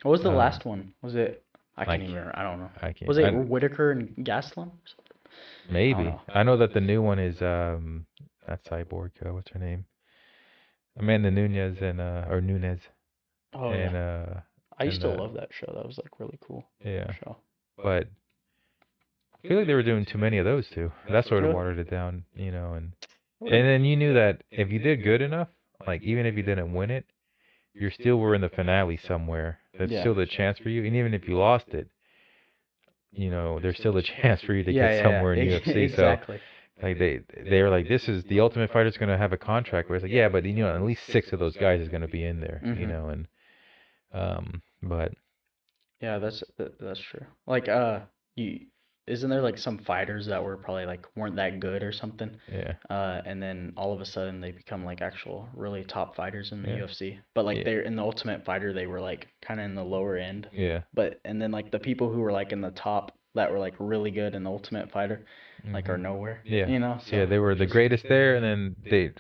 What 0.02 0.10
was 0.12 0.22
the 0.22 0.30
Um, 0.30 0.36
last 0.36 0.64
one? 0.64 0.92
Was 1.02 1.14
it? 1.14 1.44
I 1.76 1.82
I 1.82 1.84
can't 1.84 2.00
can't- 2.00 2.02
even. 2.04 2.14
remember. 2.16 2.38
I 2.38 2.42
don't 2.42 2.58
know. 2.60 2.70
I 2.82 2.92
can't. 2.92 3.08
Was 3.08 3.18
it 3.18 3.24
I- 3.24 3.30
Whittaker 3.30 3.92
and 3.92 4.08
Gastelum? 4.16 4.68
or 4.68 4.86
something? 4.86 5.18
Maybe. 5.70 6.04
know. 6.04 6.20
I 6.28 6.42
know 6.42 6.56
that 6.58 6.74
the 6.74 6.80
new 6.80 7.00
one 7.02 7.18
is 7.18 7.40
um 7.40 8.06
not 8.48 8.62
Cyborg. 8.64 9.10
Uh, 9.24 9.32
what's 9.32 9.50
her 9.52 9.58
name? 9.58 9.86
Amanda 10.98 11.30
Nunes 11.30 11.78
and 11.80 12.00
uh 12.00 12.26
or 12.28 12.40
Nunes 12.40 12.80
Oh 13.54 13.70
and 13.70 13.92
yeah. 13.94 13.98
uh 14.34 14.40
I 14.78 14.84
used 14.84 15.02
and, 15.02 15.12
to 15.12 15.18
uh, 15.18 15.22
love 15.24 15.34
that 15.34 15.48
show. 15.52 15.72
That 15.74 15.86
was 15.86 15.98
like 15.98 16.18
really 16.20 16.38
cool 16.40 16.64
yeah. 16.84 17.12
show. 17.14 17.36
But 17.76 18.08
I 19.44 19.48
feel 19.48 19.56
like 19.58 19.66
they 19.66 19.74
were 19.74 19.82
doing 19.82 20.04
too 20.04 20.18
many 20.18 20.38
of 20.38 20.44
those 20.44 20.68
too. 20.70 20.92
That 21.10 21.24
sort 21.26 21.44
of 21.44 21.54
watered 21.54 21.78
it 21.78 21.90
down, 21.90 22.24
you 22.34 22.50
know, 22.52 22.74
and 22.74 22.92
and 23.40 23.66
then 23.66 23.84
you 23.84 23.96
knew 23.96 24.14
that 24.14 24.42
if 24.50 24.70
you 24.70 24.78
did 24.78 25.02
good 25.02 25.20
enough, 25.22 25.48
like 25.86 26.02
even 26.02 26.26
if 26.26 26.36
you 26.36 26.42
didn't 26.42 26.72
win 26.72 26.90
it, 26.90 27.04
you 27.74 27.90
still 27.90 28.18
were 28.18 28.34
in 28.34 28.40
the 28.42 28.48
finale 28.48 28.96
somewhere. 28.96 29.60
That's 29.78 29.94
Yeah. 29.94 29.96
still 29.96 30.14
the 30.14 30.26
chance 30.26 30.58
for 30.58 30.68
you, 30.70 30.84
and 30.84 30.96
even 30.96 31.14
if 31.14 31.28
you 31.28 31.36
lost 31.38 31.74
it, 31.74 31.88
you 33.12 33.30
know, 33.30 33.58
there's 33.60 33.78
still 33.78 33.96
a 33.96 34.02
chance 34.22 34.42
for 34.42 34.54
you 34.54 34.64
to 34.64 34.72
yeah, 34.72 34.74
get 34.74 34.92
somewhere 34.94 35.32
in 35.34 35.40
UFC. 35.42 35.88
So 35.88 36.20
like 36.82 36.98
they 36.98 37.20
they 37.36 37.62
were 37.62 37.70
like, 37.70 37.88
this 37.88 38.08
is 38.08 38.24
the 38.24 38.40
Ultimate 38.40 38.70
Fighter's 38.70 38.96
gonna 38.98 39.16
have 39.18 39.32
a 39.32 39.38
contract 39.38 39.88
where 39.88 39.96
it's 39.96 40.02
like, 40.04 40.12
yeah, 40.12 40.28
but 40.28 40.44
you 40.44 40.54
know, 40.54 40.74
at 40.74 40.82
least 40.82 41.04
six 41.06 41.32
of 41.32 41.38
those 41.40 41.56
guys 41.56 41.80
is 41.80 41.88
gonna 41.88 42.08
be 42.08 42.24
in 42.24 42.40
there, 42.40 42.66
you 42.72 42.86
Mhm. 42.86 42.86
know, 42.86 43.08
and 43.08 43.28
um, 44.12 44.62
but 44.82 45.12
Yeah, 46.00 46.18
that's 46.18 46.42
that's 46.80 47.00
true. 47.00 47.26
Like 47.46 47.68
uh, 47.68 48.00
you 48.36 48.66
isn't 49.06 49.30
there 49.30 49.42
like 49.42 49.58
some 49.58 49.78
fighters 49.78 50.26
that 50.26 50.42
were 50.44 50.56
probably 50.56 50.86
like 50.86 51.04
weren't 51.16 51.36
that 51.36 51.58
good 51.60 51.82
or 51.82 51.90
something? 51.92 52.30
Yeah. 52.52 52.74
Uh, 52.88 53.20
and 53.26 53.42
then 53.42 53.72
all 53.76 53.92
of 53.92 54.00
a 54.00 54.04
sudden 54.04 54.40
they 54.40 54.52
become 54.52 54.84
like 54.84 55.00
actual 55.02 55.48
really 55.56 55.82
top 55.84 56.14
fighters 56.14 56.52
in 56.52 56.62
the 56.62 56.70
Yeah. 56.70 56.78
UFC. 56.84 57.18
But 57.34 57.44
like 57.44 57.58
Yeah. 57.58 57.64
they're 57.64 57.80
in 57.82 57.96
the 57.96 58.02
Ultimate 58.02 58.44
Fighter, 58.44 58.72
they 58.72 58.86
were 58.86 59.00
like 59.00 59.26
kind 59.40 59.58
of 59.60 59.66
in 59.66 59.74
the 59.74 59.84
lower 59.84 60.16
end. 60.16 60.48
Yeah. 60.52 60.82
But 60.94 61.20
and 61.24 61.42
then 61.42 61.50
like 61.50 61.70
the 61.72 61.80
people 61.80 62.12
who 62.12 62.20
were 62.20 62.32
like 62.32 62.52
in 62.52 62.60
the 62.60 62.70
top 62.70 63.12
that 63.34 63.50
were 63.50 63.58
like 63.58 63.74
really 63.78 64.10
good 64.10 64.34
in 64.34 64.44
the 64.44 64.50
Ultimate 64.50 64.90
Fighter, 64.92 65.24
like 65.72 65.88
are 65.88 65.96
Mhm. 65.96 66.02
nowhere. 66.02 66.40
Yeah. 66.44 66.66
You 66.68 66.78
know. 66.78 66.98
yeah, 67.06 67.24
So 67.24 67.26
they 67.26 67.38
were 67.38 67.54
the 67.54 67.66
greatest 67.66 68.06
there, 68.08 68.36
and 68.36 68.44
then 68.44 68.76
they, 68.90 69.10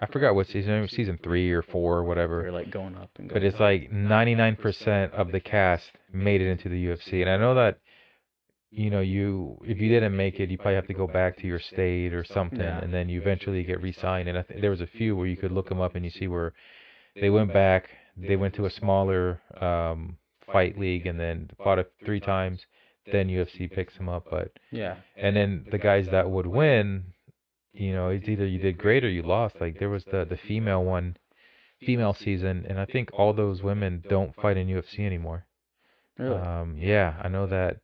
I 0.00 0.06
forgot 0.06 0.34
what 0.36 0.46
season, 0.46 0.86
season 0.88 1.18
three 1.22 1.50
or 1.50 1.62
four 1.62 1.98
or 1.98 2.04
whatever. 2.04 2.42
They're 2.42 2.52
like 2.52 2.70
going 2.70 2.94
up 2.96 3.10
and 3.18 3.28
going. 3.28 3.34
But 3.40 3.44
it's 3.44 3.56
up. 3.56 3.60
like 3.60 3.90
99% 3.90 5.12
of 5.12 5.32
the 5.32 5.40
cast 5.40 5.90
made 6.12 6.40
it 6.40 6.48
into 6.50 6.68
the 6.68 6.86
UFC, 6.86 7.20
and 7.22 7.30
I 7.30 7.36
know 7.36 7.54
that, 7.54 7.78
you 8.70 8.88
know, 8.90 9.00
you 9.00 9.58
if 9.64 9.78
you 9.80 9.88
didn't 9.88 10.16
make 10.16 10.38
it, 10.40 10.50
you 10.50 10.56
probably 10.56 10.74
have 10.76 10.86
to 10.86 10.94
go 10.94 11.06
back 11.06 11.36
to 11.38 11.46
your 11.46 11.58
state 11.58 12.12
or 12.14 12.24
something, 12.24 12.60
Yeah. 12.60 12.78
and 12.80 12.92
then 12.94 13.08
you 13.08 13.20
eventually 13.20 13.62
get 13.64 13.82
re-signed. 13.82 14.28
And 14.28 14.38
I 14.38 14.42
think 14.42 14.60
there 14.60 14.70
was 14.70 14.80
a 14.80 14.86
few 14.86 15.16
where 15.16 15.26
you 15.26 15.36
could 15.36 15.52
look 15.52 15.68
them 15.68 15.80
up 15.80 15.94
and 15.96 16.04
you 16.04 16.10
see 16.10 16.28
where 16.28 16.52
they 17.20 17.30
went 17.30 17.52
back, 17.52 17.88
they 18.16 18.36
went 18.36 18.54
to 18.54 18.66
a 18.66 18.70
smaller 18.70 19.40
um, 19.60 20.16
fight 20.52 20.78
league, 20.78 21.06
and 21.06 21.18
then 21.18 21.50
fought 21.62 21.78
it 21.80 21.92
three 22.04 22.20
times. 22.20 22.60
Then 23.10 23.28
UFC 23.28 23.68
picks 23.70 23.96
them 23.96 24.08
up, 24.08 24.26
but 24.30 24.52
yeah. 24.70 24.96
and 25.16 25.34
then 25.34 25.66
the 25.72 25.78
guys 25.78 26.06
that 26.12 26.30
would 26.30 26.46
win, 26.46 27.06
you 27.72 27.92
know, 27.92 28.10
it's 28.10 28.28
either 28.28 28.46
you 28.46 28.58
did 28.60 28.78
great 28.78 29.04
or 29.04 29.08
you 29.08 29.22
lost. 29.22 29.56
Like 29.60 29.78
there 29.80 29.88
was 29.88 30.04
the 30.04 30.24
the 30.24 30.36
female 30.36 30.84
one, 30.84 31.16
female 31.80 32.14
season, 32.14 32.66
and 32.68 32.78
I 32.78 32.84
think 32.84 33.08
all 33.12 33.32
those 33.32 33.62
women 33.62 34.04
don't 34.08 34.34
fight 34.36 34.56
in 34.56 34.68
UFC 34.68 35.00
anymore. 35.00 35.46
Really. 36.18 36.36
Um, 36.36 36.76
yeah, 36.78 37.14
I 37.20 37.28
know 37.28 37.46
that 37.48 37.78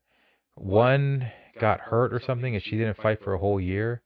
one 0.56 1.30
got 1.60 1.80
hurt 1.80 2.12
or 2.12 2.20
something, 2.20 2.54
and 2.54 2.62
she 2.62 2.76
didn't 2.76 2.96
fight 2.96 3.22
for 3.22 3.34
a 3.34 3.38
whole 3.38 3.60
year. 3.60 4.02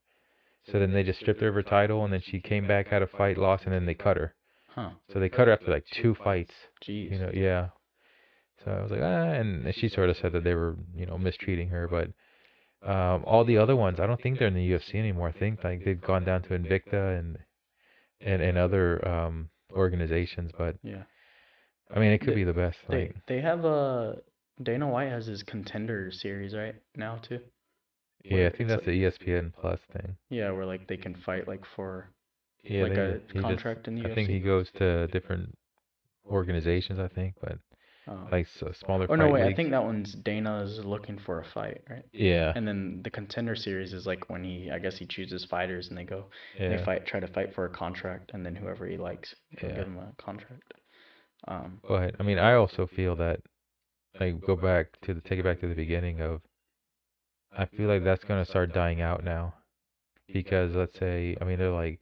So 0.71 0.79
then 0.79 0.93
they 0.93 1.03
just 1.03 1.19
stripped 1.19 1.41
her 1.41 1.47
of 1.47 1.55
her 1.55 1.63
title, 1.63 2.03
and 2.03 2.13
then 2.13 2.21
she 2.23 2.39
came 2.39 2.67
back, 2.67 2.87
had 2.87 3.01
a 3.01 3.07
fight, 3.07 3.37
lost, 3.37 3.63
and 3.65 3.73
then 3.73 3.85
they 3.87 3.95
cut 3.95 4.17
her. 4.17 4.35
huh. 4.75 4.91
So 5.11 5.19
they 5.19 5.27
cut 5.29 5.47
her 5.47 5.53
after 5.53 5.71
like 5.71 5.85
two 5.91 6.13
fights. 6.15 6.53
Jeez. 6.87 7.11
You 7.11 7.17
know, 7.19 7.31
yeah. 7.33 7.69
So 8.63 8.71
I 8.71 8.81
was 8.83 8.91
like, 8.91 9.01
ah, 9.01 9.31
and 9.33 9.73
she 9.73 9.89
sort 9.89 10.09
of 10.09 10.17
said 10.17 10.33
that 10.33 10.43
they 10.43 10.53
were, 10.53 10.75
you 10.95 11.07
know, 11.07 11.17
mistreating 11.17 11.69
her, 11.69 11.87
but 11.87 12.09
um, 12.87 13.23
all 13.25 13.43
the 13.43 13.57
other 13.57 13.75
ones, 13.75 13.99
I 13.99 14.05
don't 14.05 14.21
think 14.21 14.37
they're 14.37 14.47
in 14.47 14.53
the 14.53 14.71
UFC 14.71 14.95
anymore. 14.95 15.29
I 15.29 15.39
think 15.39 15.63
like 15.63 15.83
they've 15.83 15.99
gone 15.99 16.23
down 16.25 16.43
to 16.43 16.49
Invicta 16.49 17.17
and 17.19 17.37
and 18.21 18.41
and 18.41 18.57
other 18.57 19.07
um 19.07 19.49
organizations, 19.73 20.51
but 20.57 20.75
yeah. 20.83 21.03
I 21.93 21.99
mean, 21.99 22.11
it 22.11 22.19
could 22.19 22.29
They- 22.31 22.35
be 22.35 22.43
the 22.43 22.53
best. 22.53 22.77
They 22.87 22.99
Like, 23.07 23.15
they 23.27 23.41
have 23.41 23.65
a 23.65 24.17
Dana 24.63 24.87
White 24.87 25.09
has 25.09 25.25
his 25.25 25.43
contender 25.43 26.11
series 26.11 26.55
right 26.55 26.75
now 26.95 27.17
too. 27.17 27.39
yeah, 28.23 28.47
I 28.47 28.55
think 28.55 28.69
that's 28.69 28.85
the 28.85 28.91
E 28.91 29.01
ESPN 29.01 29.51
Plus 29.59 29.79
thing. 29.93 30.15
Yeah, 30.29 30.51
where 30.51 30.65
like 30.65 30.87
they 30.87 30.97
can 30.97 31.15
fight 31.15 31.47
like 31.47 31.63
for 31.75 32.09
Yeah, 32.63 32.83
like 32.83 32.93
they, 32.95 33.01
a 33.01 33.13
he 33.27 33.33
just- 33.33 33.41
contract 33.45 33.87
in 33.87 33.95
the 33.95 34.01
US. 34.05 34.11
I 34.11 34.15
think 34.15 34.29
he 34.29 34.39
goes 34.39 34.69
to 34.77 35.07
different 35.07 35.55
organizations. 36.25 36.99
I 36.99 37.07
think, 37.07 37.35
but 37.41 37.57
Oh. 38.07 38.27
like 38.31 38.47
s 38.47 38.77
smaller. 38.79 39.05
Or 39.07 39.15
no, 39.15 39.29
wait, 39.29 39.43
I 39.43 39.53
think 39.53 39.69
that 39.71 39.83
one's 39.83 40.13
Dana's 40.13 40.83
looking 40.83 41.19
for 41.19 41.39
a 41.39 41.45
fight, 41.45 41.81
right? 41.87 42.03
Yeah, 42.11 42.51
And 42.55 42.67
then 42.67 43.01
the 43.03 43.11
contender 43.11 43.55
series 43.55 43.93
is 43.93 44.07
like 44.07 44.27
when 44.27 44.43
he, 44.43 44.71
I 44.71 44.79
guess 44.79 44.97
he 44.97 45.05
chooses 45.05 45.45
fighters 45.45 45.87
and 45.89 45.97
they 45.97 46.03
go, 46.03 46.25
they 46.57 46.81
fight, 46.83 47.05
try 47.05 47.19
to 47.19 47.27
fight 47.27 47.53
for 47.53 47.65
a 47.65 47.69
contract, 47.69 48.31
and 48.33 48.43
then 48.43 48.55
whoever 48.55 48.87
he 48.87 48.97
likes, 48.97 49.35
Yeah. 49.51 49.75
give 49.75 49.85
him 49.85 49.97
a 49.99 50.13
contract. 50.17 50.73
Um, 51.47 51.79
But 51.87 52.15
I 52.19 52.23
mean, 52.23 52.39
I 52.39 52.53
also 52.53 52.87
feel 52.87 53.15
that, 53.17 53.39
like, 54.21 54.41
go 54.45 54.55
back 54.55 54.87
to 55.01 55.13
the 55.13 55.21
take 55.21 55.39
it 55.39 55.43
back 55.43 55.59
to 55.61 55.67
the 55.67 55.75
beginning 55.75 56.21
of. 56.21 56.41
I 57.57 57.65
feel 57.65 57.87
like 57.87 58.03
that's 58.03 58.23
gonna 58.23 58.45
start 58.45 58.73
dying 58.73 59.01
out 59.01 59.23
now, 59.23 59.53
because 60.31 60.73
let's 60.75 60.97
say, 60.97 61.35
I 61.41 61.43
mean, 61.43 61.59
they're 61.59 61.71
like, 61.71 61.99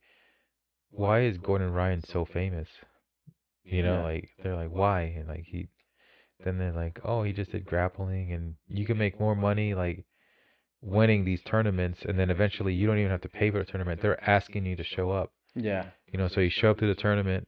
why 0.91 1.22
is 1.22 1.38
Gordon 1.38 1.72
Ryan 1.74 2.03
so 2.03 2.26
famous? 2.26 2.67
You 3.63 3.84
know, 3.84 3.97
Yeah. 3.97 4.03
like 4.03 4.30
they're 4.43 4.55
like, 4.55 4.72
why? 4.72 5.01
And 5.17 5.28
like 5.28 5.45
he, 5.45 5.70
then 6.43 6.57
they're 6.57 6.72
like, 6.72 6.99
oh, 7.03 7.24
he 7.24 7.34
just 7.34 7.51
did 7.51 7.65
grappling, 7.65 8.32
and 8.34 8.55
you 8.67 8.86
can 8.86 8.97
make 8.97 9.20
more 9.20 9.36
money 9.36 9.74
like 9.74 10.05
winning 10.82 11.26
these 11.26 11.41
tournaments, 11.43 11.99
and 12.07 12.17
then 12.17 12.30
eventually 12.30 12.74
you 12.74 12.88
don't 12.88 12.99
even 12.99 13.11
have 13.11 13.22
to 13.22 13.30
pay 13.30 13.51
for 13.51 13.59
a 13.59 13.65
tournament. 13.65 14.01
They're 14.01 14.30
asking 14.30 14.65
you 14.65 14.76
to 14.76 14.84
show 14.84 15.11
up. 15.11 15.32
yeah, 15.55 15.86
You 16.11 16.20
know, 16.20 16.28
so 16.28 16.41
you 16.41 16.49
show 16.49 16.72
up 16.72 16.78
to 16.80 16.88
the 16.88 16.95
tournament, 16.95 17.47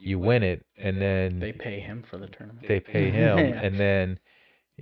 you 0.00 0.18
win 0.18 0.42
it, 0.42 0.64
and 0.78 1.00
then 1.00 1.40
they 1.40 1.52
pay 1.52 1.80
him 1.80 2.02
for 2.10 2.18
the 2.18 2.26
tournament. 2.28 2.66
they 2.66 2.80
pay 2.80 3.10
him 3.12 3.38
and 3.38 3.78
then 3.78 4.18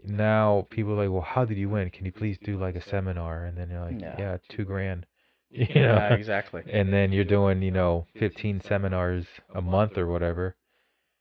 now 0.04 0.66
people 0.70 0.92
are 0.92 1.04
like 1.04 1.10
well 1.12 1.22
how 1.22 1.44
did 1.44 1.58
you 1.58 1.68
win 1.68 1.90
can 1.90 2.06
you 2.06 2.12
please 2.12 2.38
do 2.44 2.56
like 2.58 2.76
a 2.76 2.80
seminar 2.82 3.44
and 3.44 3.56
then 3.58 3.70
you're 3.70 3.80
like 3.84 4.00
Yeah. 4.00 4.14
yeah, 4.18 4.36
two 4.48 4.64
grand 4.64 5.06
you 5.50 5.82
know 5.82 5.96
Yeah, 5.96 6.14
exactly. 6.14 6.62
and 6.70 6.92
then 6.92 7.12
you're 7.12 7.24
doing 7.24 7.62
you 7.62 7.70
know 7.72 8.06
15 8.14 8.60
seminars 8.60 9.26
a 9.54 9.62
month 9.62 9.98
or 9.98 10.06
whatever 10.06 10.56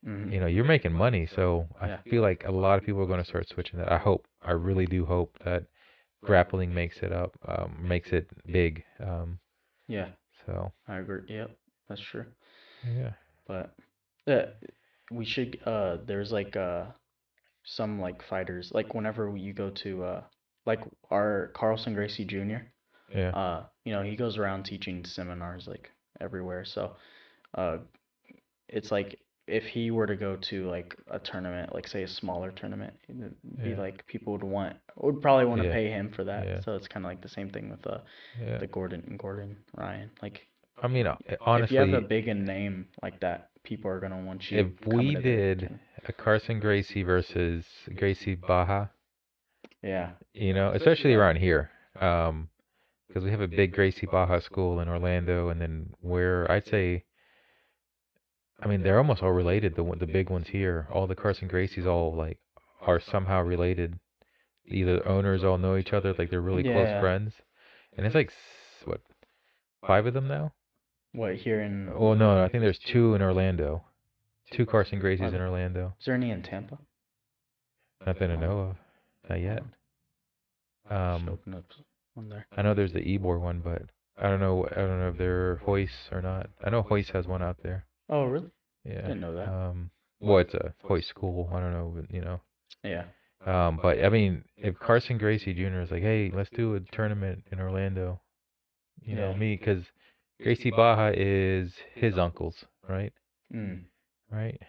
Mhm. 0.04 0.32
you 0.32 0.40
know 0.40 0.46
you're 0.46 0.64
making 0.64 0.92
money 0.92 1.26
so 1.26 1.66
i 1.80 1.88
Yeah. 1.88 1.98
feel 2.08 2.22
like 2.22 2.44
a 2.46 2.52
lot 2.52 2.78
of 2.78 2.84
people 2.84 3.02
are 3.02 3.06
going 3.06 3.22
to 3.22 3.28
start 3.28 3.48
switching 3.48 3.78
that 3.78 3.90
i 3.92 3.98
hope 3.98 4.26
i 4.42 4.52
really 4.52 4.86
do 4.86 5.04
hope 5.06 5.38
that 5.44 5.64
grappling 6.22 6.72
makes 6.74 6.98
it 7.02 7.12
up 7.12 7.36
um, 7.48 7.76
makes 7.80 8.12
it 8.12 8.28
big 8.50 8.84
um, 9.00 9.38
Yeah, 9.88 10.08
so 10.46 10.72
I 10.88 10.98
agree. 10.98 11.22
Yep, 11.28 11.50
that's 11.88 12.00
true. 12.00 12.26
yeah 12.84 13.12
But 13.46 13.74
uh, 14.28 14.46
we 15.10 15.24
should 15.24 15.58
uh 15.66 15.96
there's 16.06 16.30
like 16.32 16.56
uh 16.56 16.84
some 17.64 18.00
like 18.00 18.22
fighters 18.28 18.70
like 18.74 18.94
whenever 18.94 19.34
you 19.36 19.52
go 19.52 19.70
to 19.70 20.04
uh 20.04 20.22
like 20.66 20.80
our 21.10 21.50
Carlson 21.54 21.94
Gracie 21.94 22.24
Jr. 22.24 22.58
yeah 23.14 23.30
uh 23.30 23.64
you 23.84 23.92
know 23.92 24.02
he 24.02 24.16
goes 24.16 24.36
around 24.38 24.64
teaching 24.64 25.04
seminars 25.04 25.66
like 25.66 25.90
everywhere 26.20 26.64
so 26.64 26.92
uh 27.56 27.78
it's 28.68 28.90
like 28.90 29.18
if 29.46 29.64
he 29.64 29.90
were 29.90 30.06
to 30.06 30.16
go 30.16 30.36
to 30.36 30.68
like 30.68 30.94
a 31.10 31.18
tournament 31.18 31.74
like 31.74 31.88
say 31.88 32.02
a 32.02 32.08
smaller 32.08 32.50
tournament 32.50 32.92
it'd 33.08 33.34
be 33.62 33.70
Yeah. 33.70 33.78
like 33.80 34.06
people 34.06 34.32
would 34.34 34.44
want 34.44 34.76
would 34.96 35.22
probably 35.22 35.46
want 35.46 35.62
to 35.62 35.68
Yeah. 35.68 35.74
pay 35.74 35.88
him 35.88 36.10
for 36.12 36.24
that 36.24 36.46
Yeah. 36.46 36.60
so 36.60 36.74
it's 36.74 36.88
kind 36.88 37.04
of 37.06 37.10
like 37.10 37.22
the 37.22 37.28
same 37.30 37.48
thing 37.50 37.70
with 37.70 37.86
uh 37.86 38.00
the 38.60 38.66
Gordon 38.66 39.02
and 39.06 39.18
Gordon 39.18 39.56
Ryan 39.76 40.10
like 40.22 40.46
i 40.82 40.86
mean 40.86 41.06
uh, 41.06 41.16
if 41.64 41.70
you 41.72 41.78
have 41.78 41.88
a 41.94 42.00
big 42.08 42.26
name 42.36 42.86
like 43.02 43.18
that 43.20 43.50
people 43.68 43.90
are 43.90 44.00
gonna 44.00 44.24
want 44.24 44.50
you 44.50 44.58
if 44.60 44.86
we 44.86 45.14
to 45.14 45.20
did 45.20 45.58
tournament. 45.60 45.82
a 46.08 46.12
Carlson 46.12 46.58
Gracie 46.58 47.02
versus 47.02 47.66
Gracie 47.94 48.34
Barra, 48.34 48.90
yeah 49.82 50.12
you 50.32 50.54
know, 50.54 50.72
especially 50.72 51.12
around 51.12 51.36
here, 51.36 51.70
um, 52.00 52.48
because 53.06 53.24
we 53.24 53.30
have 53.30 53.42
a 53.42 53.48
big 53.48 53.74
Gracie 53.74 54.06
Barra 54.06 54.40
school 54.40 54.80
in 54.80 54.88
Orlando, 54.88 55.50
and 55.50 55.60
then 55.60 55.90
where 56.00 56.50
I'd 56.50 56.66
say, 56.66 57.04
I 58.62 58.66
mean, 58.68 58.82
they're 58.82 58.98
almost 58.98 59.22
all 59.22 59.32
related. 59.32 59.76
The 59.76 59.84
the 59.98 60.06
big 60.06 60.30
ones 60.30 60.48
here, 60.48 60.88
all 60.90 61.06
the 61.06 61.14
Carlson 61.14 61.48
Gracies, 61.48 61.86
all 61.86 62.14
like 62.14 62.38
are 62.80 63.00
somehow 63.00 63.42
related. 63.42 63.98
Either 64.70 65.06
owners 65.06 65.44
all 65.44 65.58
know 65.58 65.76
each 65.76 65.92
other, 65.92 66.14
like 66.18 66.30
they're 66.30 66.40
really 66.40 66.62
close 66.62 67.00
friends, 67.00 67.34
and 67.96 68.06
it's 68.06 68.14
like 68.14 68.32
what, 68.84 69.00
five 69.86 70.06
of 70.06 70.14
them 70.14 70.28
now? 70.28 70.52
What 71.18 71.34
here 71.34 71.62
in 71.62 71.90
Oh 71.98 72.14
no, 72.14 72.44
I 72.44 72.48
think 72.48 72.62
there's 72.62 72.78
two 72.78 73.16
in 73.16 73.22
Orlando, 73.22 73.82
two 74.52 74.64
Carlson 74.64 75.00
Gracies 75.00 75.34
in 75.34 75.40
Orlando. 75.40 75.92
is 75.98 76.06
there 76.06 76.14
any 76.14 76.30
in 76.30 76.44
Tampa 76.44 76.78
Nothing 78.06 78.28
to 78.28 78.36
know 78.36 78.60
of, 78.60 78.76
not 79.28 79.40
yet. 79.40 79.64
Um, 80.88 81.28
open 81.28 81.54
up 81.54 81.64
one 82.14 82.28
there 82.28 82.46
I 82.56 82.62
know 82.62 82.72
there's 82.72 82.92
the 82.92 83.02
Ebor 83.14 83.40
one, 83.40 83.60
but 83.64 83.82
I 84.16 84.28
don't 84.28 84.38
know. 84.38 84.64
I 84.70 84.76
don't 84.76 85.00
know 85.00 85.08
if 85.08 85.18
they're 85.18 85.60
Royce 85.66 86.08
or 86.12 86.22
not. 86.22 86.50
I 86.64 86.70
know 86.70 86.86
Royce 86.88 87.10
has 87.10 87.26
one 87.26 87.42
out 87.42 87.56
there. 87.64 87.84
oh 88.08 88.22
really 88.22 88.52
Yeah. 88.84 89.02
Didn't 89.02 89.20
know 89.20 89.34
that. 89.34 89.48
Um, 89.48 89.90
well, 90.20 90.38
it's 90.38 90.54
a 90.54 90.72
Royce 90.88 91.08
school. 91.08 91.50
I 91.52 91.58
don't 91.58 91.72
know. 91.72 91.92
but, 91.96 92.14
You 92.14 92.20
know. 92.20 92.40
yeah 92.84 93.06
Um, 93.44 93.80
but 93.82 94.04
I 94.04 94.08
mean, 94.08 94.44
if 94.56 94.78
Carlson 94.78 95.18
Gracie 95.18 95.52
Jr. 95.52 95.80
is 95.80 95.90
like, 95.90 96.02
hey, 96.02 96.30
let's 96.32 96.50
do 96.50 96.76
a 96.76 96.80
tournament 96.94 97.42
in 97.50 97.58
Orlando, 97.58 98.20
you 99.02 99.16
know 99.16 99.34
me, 99.34 99.56
because 99.56 99.82
Gracie 100.42 100.70
Barra 100.70 101.12
is 101.16 101.72
his 101.94 102.16
uncle's, 102.18 102.64
right? 102.88 103.12
mm. 103.52 103.82
Right. 104.30 104.60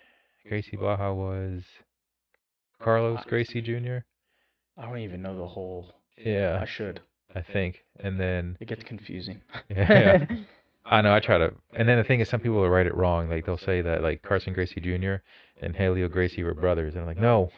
Gracie 0.47 0.77
Barra 0.77 1.13
was 1.13 1.63
Carlos 2.81 3.19
Gracie 3.27 3.61
Jr. 3.61 3.97
I 4.77 4.85
don't 4.85 4.99
even 4.99 5.21
know 5.21 5.37
the 5.37 5.47
whole 5.47 5.93
Yeah. 6.17 6.59
I 6.61 6.65
should 6.65 7.01
I 7.35 7.41
think. 7.41 7.83
And 7.99 8.19
then 8.19 8.57
it 8.59 8.67
gets 8.67 8.83
confusing 8.83 9.41
Yeah. 9.69 10.25
I 10.85 11.01
know. 11.01 11.13
I 11.13 11.19
try 11.19 11.37
to, 11.37 11.53
and 11.73 11.87
then 11.87 11.97
the 11.97 12.03
thing 12.03 12.19
is, 12.19 12.29
some 12.29 12.39
people 12.39 12.59
will 12.61 12.69
write 12.69 12.87
it 12.87 12.95
wrong. 12.95 13.29
Like 13.29 13.45
they'll 13.45 13.57
say 13.57 13.81
that 13.81 14.01
like 14.01 14.23
Carlson 14.23 14.53
Gracie 14.53 14.81
Jr. 14.81 15.15
and 15.61 15.75
Helio 15.75 16.07
Gracie 16.07 16.41
were 16.41 16.55
brothers, 16.55 16.93
and 16.95 17.01
I'm 17.01 17.07
like, 17.07 17.19
no, 17.19 17.51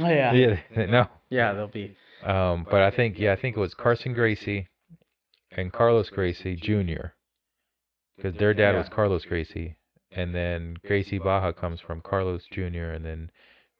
oh 0.00 0.08
yeah 0.08 0.32
yeah, 0.32 0.58
no. 0.86 1.06
yeah 1.30 1.52
they'll 1.52 1.68
be 1.68 1.94
Um, 2.24 2.66
but 2.68 2.82
I 2.82 2.90
think, 2.90 3.18
yeah, 3.18 3.32
I 3.32 3.36
think 3.36 3.56
it 3.56 3.60
was 3.60 3.74
Carlson 3.74 4.12
Gracie 4.12 4.68
and 5.52 5.72
Carlos 5.72 6.10
Gracie 6.10 6.56
Jr. 6.56 7.12
Because 8.16 8.36
their 8.38 8.54
dad 8.54 8.74
was 8.76 8.88
Carlos 8.88 9.24
Gracie, 9.24 9.76
and 10.12 10.34
then 10.34 10.76
Gracie 10.86 11.18
Barra 11.18 11.52
comes 11.52 11.80
from 11.80 12.00
Carlos 12.00 12.44
Jr. 12.52 12.92
and 12.94 13.04
then 13.04 13.30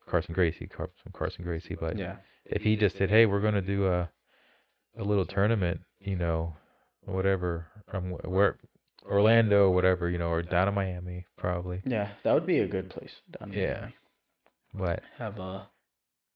Carlson 0.08 0.34
Gracie 0.34 0.66
comes 0.66 0.90
from 1.02 1.12
Carlson 1.12 1.44
Gracie. 1.44 1.76
But 1.78 1.96
yeah 1.98 2.16
if 2.46 2.60
he 2.62 2.76
just 2.76 2.98
said, 2.98 3.08
hey, 3.08 3.24
we're 3.26 3.40
gonna 3.40 3.62
do 3.62 3.86
a 3.86 4.10
a 4.98 5.02
little 5.02 5.24
tournament, 5.24 5.80
you 5.98 6.14
know, 6.14 6.54
whatever, 7.06 7.66
from 7.90 8.10
wh- 8.12 8.28
where 8.30 8.58
Orlando, 9.04 9.70
whatever, 9.70 10.08
you 10.10 10.18
know, 10.18 10.28
or 10.28 10.42
down 10.42 10.68
in 10.68 10.74
Miami, 10.74 11.26
probably. 11.36 11.80
Yeah, 11.86 12.10
that 12.22 12.32
would 12.34 12.46
be 12.46 12.58
a 12.58 12.68
good 12.68 12.90
place 12.90 13.12
down 13.38 13.52
Yeah. 13.52 13.72
Miami. 13.80 13.94
But 14.74 15.02
Have 15.18 15.38
a 15.38 15.68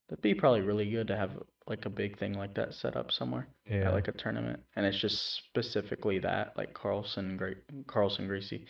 that'd 0.08 0.22
be 0.22 0.34
probably 0.34 0.62
really 0.62 0.90
good 0.90 1.08
to 1.08 1.16
have 1.16 1.30
like 1.68 1.84
a 1.86 1.90
big 1.90 2.18
thing 2.18 2.34
like 2.34 2.54
that 2.54 2.74
set 2.74 2.96
up 2.96 3.12
somewhere. 3.12 3.46
yeah, 3.70 3.88
at 3.88 3.94
like 3.94 4.08
a 4.08 4.12
tournament, 4.12 4.60
and 4.76 4.86
it's 4.86 4.98
just 4.98 5.36
specifically 5.36 6.18
that, 6.20 6.56
like 6.56 6.72
Carlson, 6.74 7.36
Great 7.36 7.58
Carlson 7.86 8.26
Gracie, 8.26 8.66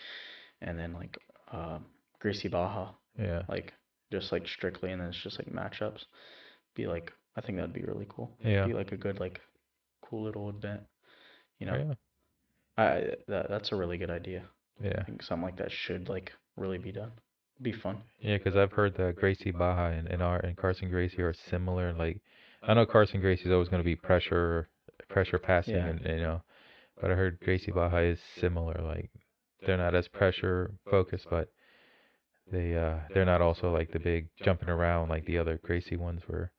and 0.61 0.79
then 0.79 0.93
like 0.95 1.17
um 1.53 1.87
Gracie 2.21 2.49
Barra, 2.49 2.91
yeah, 3.19 3.43
like 3.49 3.73
just 4.13 4.33
like 4.33 4.47
strictly, 4.49 4.91
and 4.93 5.01
then 5.01 5.09
it's 5.09 5.23
just 5.23 5.39
like 5.39 5.49
matchups. 5.53 6.05
Be 6.75 6.87
like, 6.87 7.13
I 7.37 7.41
think 7.41 7.59
that'd 7.59 7.73
be 7.73 7.83
really 7.83 8.07
cool. 8.09 8.31
yeah, 8.45 8.67
Be 8.67 8.73
like 8.75 8.93
a 8.93 8.97
good 8.97 9.21
like 9.21 9.41
cool 10.03 10.23
little 10.25 10.49
event. 10.51 10.81
You 11.59 11.67
know, 11.67 11.77
yeah, 11.77 11.95
I 12.85 13.15
that 13.29 13.49
that's 13.49 13.73
a 13.73 13.77
really 13.77 13.99
good 13.99 14.11
idea. 14.11 14.43
yeah, 14.83 14.95
I 14.99 15.05
think 15.05 15.23
something 15.23 15.45
like 15.45 15.57
that 15.59 15.71
should 15.73 16.09
like 16.09 16.33
really 16.57 16.79
be 16.79 16.93
done. 16.93 17.13
Be 17.61 17.73
fun. 17.73 17.99
yeah. 18.21 18.37
Because 18.39 18.57
I've 18.57 18.71
heard 18.73 18.97
that 18.99 19.17
Gracie 19.17 19.51
Barra 19.51 19.91
and, 19.97 20.07
and 20.09 20.23
our 20.23 20.39
and 20.39 20.57
Carlson 20.57 20.91
Gracie 20.91 21.23
are 21.23 21.35
similar. 21.51 21.93
Like, 21.93 22.21
I 22.63 22.75
know 22.75 22.87
Carlson 22.87 23.21
Gracie's 23.21 23.51
always 23.53 23.69
going 23.69 23.83
to 23.83 23.85
be 23.85 23.97
pressure, 23.97 24.69
pressure 25.09 25.39
passing, 25.39 25.75
Yeah. 25.77 25.87
and 25.87 26.01
you 26.05 26.17
know, 26.19 26.43
but 27.01 27.11
I 27.11 27.15
heard 27.15 27.39
Gracie 27.41 27.71
Barra 27.73 28.03
is 28.03 28.21
similar. 28.41 28.81
Like, 28.83 29.11
they're 29.65 29.77
not 29.77 29.95
as 29.95 30.09
pressure 30.09 30.73
focused, 30.91 31.27
but 31.31 31.49
they 32.51 32.75
uh 32.77 32.97
they're 33.13 33.27
not 33.27 33.43
also 33.43 33.71
like 33.73 33.93
the 33.93 33.99
big 33.99 34.29
jumping 34.43 34.69
around 34.71 35.09
like 35.11 35.25
the 35.27 35.37
other 35.39 35.59
Gracie 35.63 35.97
ones 35.97 36.23
where 36.27 36.51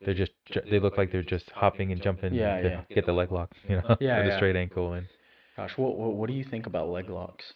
they're 0.00 0.14
just 0.14 0.32
they 0.70 0.78
look 0.78 0.96
like 0.96 1.12
they're 1.12 1.22
just 1.22 1.50
hopping 1.50 1.92
and 1.92 2.02
jumping 2.02 2.32
Yeah, 2.34 2.60
to 2.62 2.68
yeah. 2.68 2.80
get 2.94 3.06
the 3.06 3.12
leg 3.12 3.30
lock, 3.30 3.50
you 3.68 3.76
know, 3.76 3.96
Yeah, 4.00 4.18
with 4.18 4.26
a 4.26 4.28
yeah. 4.28 4.36
straight 4.36 4.56
ankle 4.56 4.92
and 4.94 5.06
Gosh, 5.56 5.76
what 5.76 5.96
what, 5.96 6.14
what 6.14 6.28
do 6.28 6.34
you 6.34 6.44
think 6.44 6.66
about 6.66 6.88
leg 6.88 7.10
locks? 7.10 7.52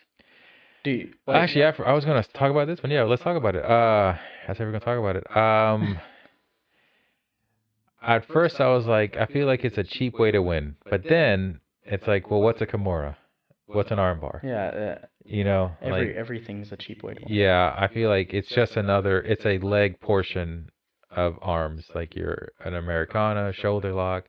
Do 0.84 0.90
you, 0.90 1.12
like, 1.26 1.36
Actually, 1.36 1.64
I, 1.64 1.70
I 1.86 1.92
was 1.92 2.04
gonna 2.04 2.24
talk 2.34 2.50
about 2.50 2.66
this 2.66 2.82
one. 2.82 2.90
Yeah, 2.90 3.04
let's 3.04 3.22
talk 3.22 3.36
about 3.36 3.54
it. 3.54 3.64
Uh, 3.64 4.16
I 4.48 4.54
said 4.54 4.60
we're 4.60 4.72
gonna 4.72 4.80
talk 4.80 4.98
about 4.98 5.16
it. 5.16 5.36
Um, 5.36 5.98
at 8.02 8.24
first 8.26 8.60
I 8.60 8.68
was 8.68 8.86
like, 8.86 9.16
I 9.16 9.26
feel 9.26 9.46
like 9.46 9.64
it's 9.64 9.78
a 9.78 9.84
cheap 9.84 10.18
way 10.18 10.30
to 10.30 10.42
win, 10.42 10.76
but 10.90 11.04
then 11.04 11.60
it's 11.84 12.06
like, 12.06 12.30
well, 12.30 12.40
what's 12.40 12.60
a 12.60 12.66
Kimura? 12.66 13.16
What's 13.66 13.90
an 13.90 13.98
armbar? 13.98 14.42
yeah, 14.42 14.98
uh, 15.02 15.06
You 15.24 15.44
know, 15.44 15.72
every 15.80 16.08
like, 16.08 16.16
everything's 16.16 16.72
a 16.72 16.76
cheap 16.76 17.02
way 17.02 17.14
to 17.14 17.20
win. 17.24 17.32
yeah, 17.32 17.74
I 17.76 17.88
feel 17.88 18.10
like 18.10 18.34
it's 18.34 18.48
just 18.48 18.76
another. 18.76 19.20
It's 19.22 19.46
a 19.46 19.58
leg 19.58 20.00
portion 20.00 20.70
of 21.10 21.38
arms, 21.42 21.86
like 21.94 22.14
you're 22.14 22.52
an 22.64 22.74
Americana 22.74 23.52
shoulder 23.52 23.92
lock. 23.92 24.24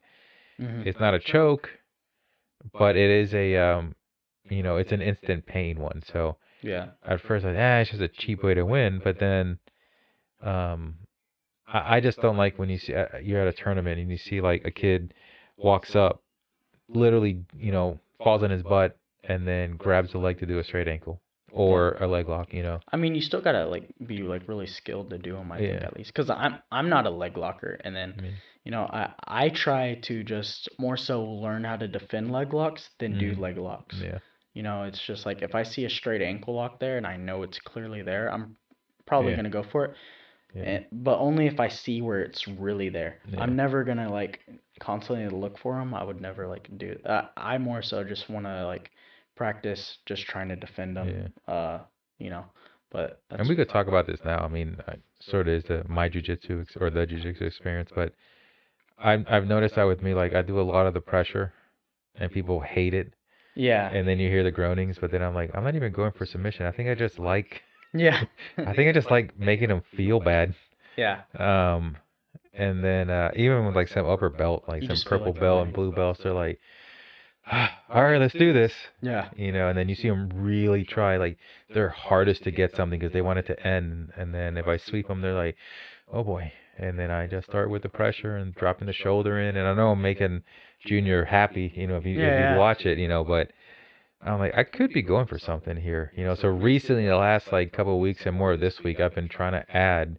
Mhm. 0.59 0.86
It's 0.86 0.99
not 0.99 1.13
a 1.13 1.19
choke, 1.19 1.69
but 2.74 2.95
it 2.95 3.09
is 3.09 3.34
a 3.34 3.55
um, 3.57 3.95
you 4.49 4.63
know, 4.63 4.78
it's 4.78 4.91
an 4.91 5.01
instant 5.01 5.45
pain 5.45 5.80
one. 5.80 6.01
So 6.11 6.38
Yeah. 6.61 6.91
at 7.05 7.21
first 7.21 7.45
I 7.45 7.49
was, 7.49 7.57
ah, 7.59 7.80
it's 7.80 7.89
just 7.91 8.01
a 8.01 8.07
cheap 8.07 8.43
way 8.43 8.53
to 8.53 8.65
win, 8.65 9.01
but 9.03 9.19
then, 9.19 9.59
um, 10.41 10.95
I, 11.74 11.97
I 11.97 11.99
just 11.99 12.21
don't 12.21 12.38
like 12.38 12.57
when 12.57 12.69
you 12.69 12.78
see 12.78 12.93
uh, 12.95 13.17
you're 13.21 13.41
at 13.41 13.47
a 13.47 13.53
tournament 13.53 13.99
and 13.99 14.09
you 14.09 14.17
see 14.17 14.39
like 14.41 14.65
a 14.65 14.71
kid 14.71 15.13
walks 15.57 15.95
up, 15.95 16.21
literally, 16.88 17.43
you 17.57 17.71
know, 17.71 17.99
falls 18.24 18.43
on 18.43 18.51
his 18.51 18.63
butt 18.63 18.97
and 19.24 19.47
then 19.47 19.76
grabs 19.78 20.13
a 20.13 20.17
leg 20.17 20.39
to 20.39 20.45
do 20.45 20.59
a 20.59 20.63
straight 20.63 20.88
ankle 20.88 21.21
or 21.51 21.97
a 21.99 22.07
leg 22.07 22.28
lock, 22.30 22.53
you 22.53 22.63
know. 22.63 22.80
I 22.91 22.97
mean, 22.97 23.15
you 23.15 23.21
still 23.21 23.41
gotta 23.41 23.65
like 23.65 23.89
be 24.05 24.19
like 24.19 24.47
really 24.47 24.67
skilled 24.67 25.09
to 25.11 25.17
do 25.17 25.34
them. 25.34 25.51
I 25.51 25.59
think 25.59 25.84
at 25.84 25.95
least, 25.97 26.13
cause 26.13 26.30
I'm 26.30 26.59
I'm 26.71 26.89
not 26.89 27.05
a 27.05 27.09
leg 27.09 27.38
locker, 27.38 27.80
and 27.84 27.95
then 27.95 28.15
I 28.17 28.21
mean, 28.21 28.34
you 28.63 28.71
know 28.71 28.84
I 28.84 29.13
I 29.26 29.49
try 29.49 29.95
to 30.03 30.24
just 30.24 30.69
more 30.80 30.97
so 30.97 31.24
learn 31.24 31.63
how 31.63 31.78
to 31.78 31.88
defend 31.88 32.32
leg 32.32 32.53
locks 32.53 32.89
than 32.99 33.17
do 33.17 33.36
Mhm. 33.36 33.39
leg 33.39 33.57
locks. 33.57 33.99
yeah, 34.01 34.19
You 34.53 34.63
know, 34.63 34.84
it's 34.84 35.01
just 35.05 35.26
like 35.26 35.41
if 35.41 35.55
I 35.55 35.63
see 35.63 35.86
a 35.86 35.89
straight 35.89 36.21
ankle 36.21 36.55
lock 36.55 36.80
there 36.80 36.97
and 36.97 37.07
I 37.07 37.17
know 37.17 37.43
it's 37.43 37.59
clearly 37.59 38.01
there, 38.03 38.32
I'm 38.32 38.57
probably 39.05 39.32
Yeah. 39.32 39.38
gonna 39.38 39.49
go 39.49 39.63
for 39.63 39.86
it. 39.86 39.95
Yeah, 40.54 40.62
And, 40.64 40.86
but 40.91 41.18
only 41.20 41.47
if 41.47 41.60
I 41.60 41.68
see 41.70 42.01
where 42.01 42.22
it's 42.22 42.47
really 42.47 42.89
there. 42.89 43.20
Yeah. 43.28 43.41
I'm 43.41 43.56
never 43.56 43.84
gonna 43.84 44.12
like 44.12 44.39
constantly 44.80 45.28
look 45.30 45.58
for 45.58 45.76
them. 45.76 45.93
I 45.93 46.04
would 46.04 46.22
never 46.22 46.47
like 46.47 46.70
do 46.78 46.97
that. 47.06 47.34
I 47.38 47.58
more 47.58 47.82
so 47.82 48.04
just 48.04 48.30
want 48.30 48.45
to 48.45 48.66
like 48.66 48.91
practice 49.36 49.97
just 50.06 50.24
trying 50.24 50.49
to 50.49 50.56
defend 50.56 50.97
them. 50.97 51.10
Uh, 51.47 51.80
you 52.20 52.30
know, 52.30 52.45
but 52.91 53.22
that's 53.30 53.39
and 53.41 53.49
we 53.49 53.56
could 53.56 53.70
talk 53.70 53.88
about 53.88 54.06
this 54.08 54.20
now. 54.24 54.39
I 54.39 54.47
mean, 54.47 54.78
I, 54.88 54.95
sort 55.20 55.47
of 55.47 55.54
is 55.56 55.64
the 55.64 55.84
my 55.88 56.10
jujitsu 56.10 56.62
ex- 56.62 56.78
or 56.80 56.89
the 56.89 57.06
jujitsu 57.08 57.41
experience, 57.41 57.89
but 57.93 58.14
I've 58.97 59.26
I've 59.30 59.47
noticed 59.47 59.76
that 59.76 59.84
with 59.86 60.01
me, 60.01 60.14
like 60.14 60.34
I 60.36 60.41
do 60.41 60.60
a 60.60 60.62
lot 60.64 60.86
of 60.86 60.93
the 60.93 61.01
pressure, 61.01 61.54
and 62.16 62.32
people 62.32 62.60
hate 62.60 62.93
it. 62.93 63.14
yeah, 63.56 63.89
and 63.91 64.08
then 64.08 64.20
you 64.20 64.30
hear 64.30 64.43
the 64.43 64.51
groanings, 64.51 64.97
but 64.99 65.12
then 65.12 65.22
I'm 65.22 65.34
like, 65.34 65.51
I'm 65.56 65.64
not 65.64 65.76
even 65.76 65.91
going 65.91 66.12
for 66.12 66.26
submission. 66.26 66.66
I 66.66 66.72
think 66.72 66.89
I 66.89 66.95
just 66.95 67.20
like, 67.20 67.64
yeah, 67.94 68.24
I 68.58 68.74
think 68.74 68.89
I 68.89 68.91
just 68.91 69.12
like 69.12 69.38
making 69.39 69.70
them 69.70 69.84
feel 69.96 70.20
bad. 70.20 70.56
yeah, 70.98 71.22
Um, 71.38 71.98
and 72.54 72.84
then 72.84 73.10
uh, 73.10 73.32
even 73.36 73.66
with 73.66 73.76
like 73.76 73.88
some 73.88 74.06
upper 74.08 74.30
belt, 74.30 74.66
like 74.68 74.82
You 74.82 74.88
some 74.88 75.02
purple 75.02 75.32
like 75.34 75.39
belt 75.41 75.66
and 75.66 75.74
blue 75.74 75.91
belts, 75.91 76.22
they're 76.24 76.34
like, 76.34 76.60
all 77.52 78.04
right, 78.04 78.20
let's 78.20 78.34
do 78.34 78.54
this. 78.54 78.74
yeah, 79.02 79.30
You 79.36 79.52
know, 79.52 79.68
and 79.70 79.78
then 79.78 79.89
you 79.89 79.96
see 79.96 80.10
them 80.10 80.30
really 80.34 80.84
try 80.84 81.18
like 81.18 81.38
their 81.74 81.89
hardest 81.89 82.44
to 82.44 82.52
get 82.52 82.76
something 82.76 83.00
because 83.00 83.14
they 83.14 83.22
want 83.22 83.39
it 83.39 83.48
to 83.48 83.68
end. 83.68 84.12
And 84.16 84.34
then 84.34 84.58
if 84.58 84.68
I 84.68 84.78
sweep 84.78 85.08
them, 85.08 85.22
they're 85.22 85.34
like, 85.34 85.56
oh 86.12 86.24
boy. 86.24 86.52
And 86.78 86.98
then 86.98 87.12
I 87.12 87.28
just 87.28 87.48
start 87.48 87.70
with 87.70 87.84
the 87.84 87.89
pressure 87.89 88.36
and 88.38 88.56
dropping 88.56 88.88
the 88.88 88.94
shoulder 88.94 89.39
in. 89.39 89.56
And 89.58 89.68
I 89.68 89.74
know 89.74 89.91
I'm 89.91 90.02
making 90.02 90.44
Junior 90.86 91.26
happy, 91.26 91.72
you 91.76 91.88
know, 91.88 91.98
if 91.98 92.06
you 92.06 92.20
Yeah, 92.20 92.28
if 92.28 92.38
you 92.38 92.58
watch 92.60 92.86
it, 92.86 92.98
you 92.98 93.08
know, 93.08 93.24
but 93.24 93.52
I'm 94.26 94.39
like, 94.39 94.55
I 94.55 94.63
could 94.63 94.93
be 94.93 95.01
going 95.01 95.28
for 95.28 95.38
something 95.38 95.78
here, 95.78 96.11
you 96.15 96.24
know. 96.24 96.36
So 96.36 96.47
recently, 96.47 97.05
the 97.07 97.17
last 97.17 97.51
like 97.51 97.71
couple 97.74 97.95
of 97.95 97.99
weeks 98.01 98.26
and 98.26 98.36
more 98.38 98.55
this 98.57 98.82
week, 98.84 98.99
I've 98.99 99.15
been 99.15 99.28
trying 99.30 99.53
to 99.53 99.76
add 99.76 100.17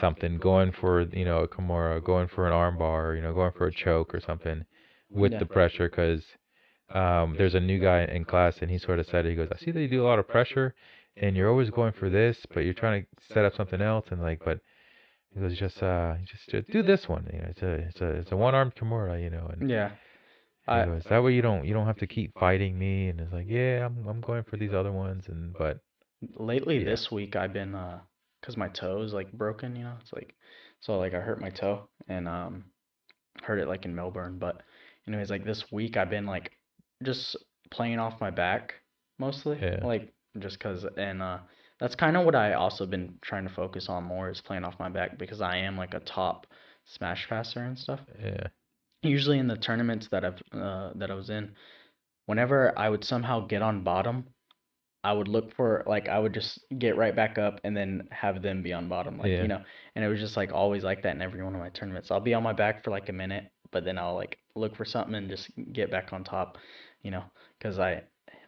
something, 0.00 0.38
going 0.38 0.72
for 0.72 1.02
you 1.02 1.24
know 1.24 1.40
a 1.40 1.48
Kimura, 1.48 2.02
going 2.02 2.28
for 2.28 2.46
an 2.46 2.52
armbar, 2.52 3.14
you 3.16 3.22
know, 3.22 3.32
going 3.32 3.52
for 3.52 3.66
a 3.66 3.72
choke 3.72 4.14
or 4.14 4.20
something 4.20 4.64
with 5.10 5.32
Yeah. 5.32 5.38
the 5.40 5.46
pressure 5.46 5.88
because 5.88 6.24
um, 6.92 7.34
there's 7.36 7.54
a 7.54 7.60
new 7.60 7.78
guy 7.78 8.04
in 8.04 8.24
class 8.24 8.58
and 8.62 8.70
he 8.70 8.78
sort 8.78 8.98
of 8.98 9.06
said. 9.06 9.24
He 9.24 9.34
goes, 9.34 9.48
I 9.52 9.56
see 9.56 9.70
that 9.70 9.80
you 9.80 9.88
do 9.88 10.02
a 10.02 10.08
lot 10.08 10.18
of 10.18 10.26
pressure 10.28 10.74
and 11.16 11.36
you're 11.36 11.50
always 11.50 11.70
going 11.70 11.92
for 11.92 12.10
this, 12.10 12.44
but 12.52 12.64
you're 12.64 12.74
trying 12.74 13.02
to 13.02 13.34
set 13.34 13.44
up 13.44 13.54
something 13.54 13.80
else 13.80 14.06
and 14.10 14.20
like, 14.20 14.42
but 14.44 14.60
he 15.34 15.40
goes, 15.40 15.56
just 15.58 15.82
uh, 15.82 16.14
just, 16.24 16.48
just 16.48 16.70
do 16.70 16.82
this 16.82 17.08
one. 17.08 17.28
You 17.32 17.40
know, 17.40 17.46
it's 17.50 17.62
a 17.62 17.72
it's 17.72 18.00
a 18.00 18.06
it's 18.06 18.32
a 18.32 18.36
one 18.36 18.54
armed 18.54 18.74
Kimura, 18.74 19.22
you 19.22 19.30
know, 19.30 19.46
and 19.52 19.68
yeah. 19.68 19.90
I 20.66 20.84
that 21.08 21.22
way 21.22 21.32
you 21.34 21.42
don't 21.42 21.64
you 21.64 21.74
don't 21.74 21.86
have 21.86 21.98
to 21.98 22.06
keep 22.06 22.32
fighting 22.38 22.78
me. 22.78 23.08
And 23.08 23.20
it's 23.20 23.32
like, 23.32 23.46
yeah, 23.48 23.86
I'm 23.86 24.06
I'm 24.08 24.20
going 24.20 24.44
for 24.44 24.56
these 24.56 24.72
other 24.72 24.92
ones, 24.92 25.24
and 25.28 25.52
but 25.52 25.80
lately 26.38 26.78
Yeah. 26.78 26.84
this 26.86 27.10
week 27.10 27.36
I've 27.36 27.52
been 27.52 27.74
uh, 27.74 28.00
cause 28.42 28.56
my 28.56 28.68
toe 28.68 29.02
is 29.02 29.12
like 29.12 29.32
broken. 29.32 29.76
You 29.76 29.84
know, 29.84 29.94
it's 30.00 30.12
like 30.12 30.34
so 30.80 30.98
like 30.98 31.14
I 31.14 31.20
hurt 31.20 31.40
my 31.40 31.50
toe 31.50 31.88
and 32.08 32.28
um, 32.28 32.64
hurt 33.42 33.58
it 33.58 33.68
like 33.68 33.84
in 33.84 33.94
Melbourne. 33.94 34.38
But 34.38 34.62
anyways, 35.06 35.30
like 35.30 35.44
this 35.44 35.64
week 35.70 35.96
I've 35.96 36.10
been 36.10 36.26
like 36.26 36.52
just 37.02 37.36
playing 37.70 37.98
off 37.98 38.20
my 38.20 38.30
back 38.30 38.74
mostly. 39.18 39.58
Yeah. 39.60 39.84
Like 39.84 40.12
just 40.38 40.60
cause 40.60 40.86
and 40.96 41.22
uh, 41.22 41.38
that's 41.78 41.94
kind 41.94 42.16
of 42.16 42.24
what 42.24 42.34
I 42.34 42.54
also 42.54 42.86
been 42.86 43.18
trying 43.22 43.46
to 43.46 43.54
focus 43.54 43.88
on 43.88 44.04
more 44.04 44.30
is 44.30 44.40
playing 44.40 44.64
off 44.64 44.74
my 44.78 44.88
back 44.88 45.18
because 45.18 45.40
I 45.40 45.56
am 45.58 45.76
like 45.76 45.94
a 45.94 46.00
top 46.00 46.46
smash 46.86 47.28
passer 47.28 47.60
and 47.60 47.78
stuff. 47.78 48.00
yeah, 48.22 48.48
Usually 49.04 49.38
in 49.38 49.46
the 49.46 49.56
tournaments 49.56 50.08
that 50.08 50.24
I've 50.24 50.42
uh, 50.52 50.90
that 50.96 51.10
I 51.10 51.14
was 51.14 51.30
in, 51.30 51.54
whenever 52.26 52.76
I 52.78 52.88
would 52.88 53.04
somehow 53.04 53.46
get 53.46 53.62
on 53.62 53.84
bottom, 53.84 54.24
I 55.04 55.12
would 55.12 55.28
look 55.28 55.54
for 55.54 55.84
like 55.86 56.08
I 56.08 56.18
would 56.18 56.32
just 56.32 56.58
get 56.78 56.96
right 56.96 57.14
back 57.14 57.36
up 57.36 57.60
and 57.64 57.76
then 57.76 58.08
have 58.10 58.40
them 58.42 58.62
be 58.62 58.72
on 58.72 58.88
bottom, 58.88 59.18
like 59.18 59.28
Yeah. 59.28 59.42
you 59.42 59.48
know. 59.48 59.62
And 59.94 60.04
it 60.04 60.08
was 60.08 60.20
just 60.20 60.36
like 60.36 60.52
always 60.52 60.82
like 60.82 61.02
that 61.02 61.14
in 61.14 61.22
every 61.22 61.42
one 61.44 61.54
of 61.54 61.60
my 61.60 61.68
tournaments. 61.68 62.10
I'll 62.10 62.20
be 62.20 62.34
on 62.34 62.42
my 62.42 62.54
back 62.54 62.82
for 62.82 62.90
like 62.90 63.08
a 63.10 63.12
minute, 63.12 63.50
but 63.70 63.84
then 63.84 63.98
I'll 63.98 64.14
like 64.14 64.38
look 64.56 64.74
for 64.74 64.84
something 64.86 65.14
and 65.14 65.28
just 65.28 65.50
get 65.72 65.90
back 65.90 66.12
on 66.12 66.24
top, 66.24 66.56
you 67.02 67.10
know, 67.10 67.24
because 67.58 67.78
I 67.78 68.04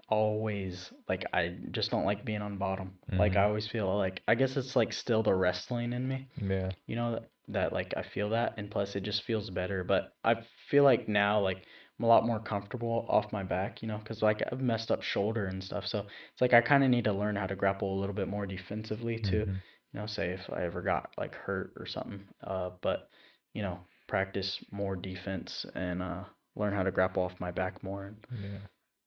always 0.09 0.93
like 1.09 1.25
I 1.33 1.55
just 1.73 1.91
don't 1.91 2.05
like 2.05 2.25
being 2.25 2.43
on 2.43 2.59
bottom. 2.59 2.93
Like 3.19 3.37
I 3.37 3.43
Mhm. 3.43 3.45
always 3.45 3.67
feel 3.67 3.95
like 3.97 4.23
I 4.29 4.35
guess 4.35 4.57
it's 4.57 4.77
like 4.77 4.93
still 4.93 5.23
the 5.23 5.35
wrestling 5.35 5.93
in 5.93 6.07
me. 6.09 6.29
Yeah, 6.41 6.73
you 6.87 6.97
know 6.97 7.13
that, 7.13 7.25
that 7.49 7.73
like 7.73 7.95
I 7.97 8.03
feel 8.03 8.31
that 8.31 8.55
and 8.57 8.71
plus 8.71 8.97
it 8.97 9.03
just 9.03 9.23
feels 9.23 9.51
better. 9.51 9.85
But 9.85 10.13
I 10.25 10.37
feel 10.71 10.85
like 10.85 11.09
now 11.09 11.41
like 11.41 11.59
I'm 11.99 12.05
a 12.05 12.09
lot 12.09 12.25
more 12.25 12.41
comfortable 12.41 13.05
off 13.09 13.33
my 13.33 13.43
back 13.43 13.83
you 13.83 13.89
know 13.89 13.99
because 13.99 14.23
like 14.23 14.43
I've 14.51 14.61
messed 14.61 14.91
up 14.91 15.03
shoulder 15.03 15.47
and 15.47 15.63
stuff. 15.63 15.87
So 15.87 16.01
it's 16.01 16.41
like 16.41 16.55
I 16.55 16.61
kind 16.61 16.85
of 16.85 16.91
need 16.91 17.05
to 17.05 17.13
learn 17.13 17.37
how 17.37 17.47
to 17.47 17.57
grapple 17.57 17.95
a 17.97 18.01
little 18.01 18.15
bit 18.15 18.29
more 18.29 18.47
defensively 18.47 19.19
too. 19.19 19.47
Mhm, 19.47 19.63
you 19.93 20.01
know 20.01 20.07
say 20.07 20.31
if 20.31 20.49
I 20.53 20.65
ever 20.65 20.83
got 20.83 21.11
like 21.19 21.35
hurt 21.35 21.73
or 21.77 21.87
something. 21.87 22.23
Uh 22.45 22.71
but 22.83 23.09
you 23.55 23.63
know 23.63 23.79
practice 24.09 24.59
more 24.71 24.97
defense 24.97 25.65
and 25.75 26.03
uh 26.03 26.25
learn 26.57 26.73
how 26.75 26.83
to 26.83 26.91
grapple 26.93 27.23
off 27.23 27.35
my 27.41 27.51
back 27.51 27.83
more 27.83 28.05
and 28.07 28.17
yeah. 28.31 28.59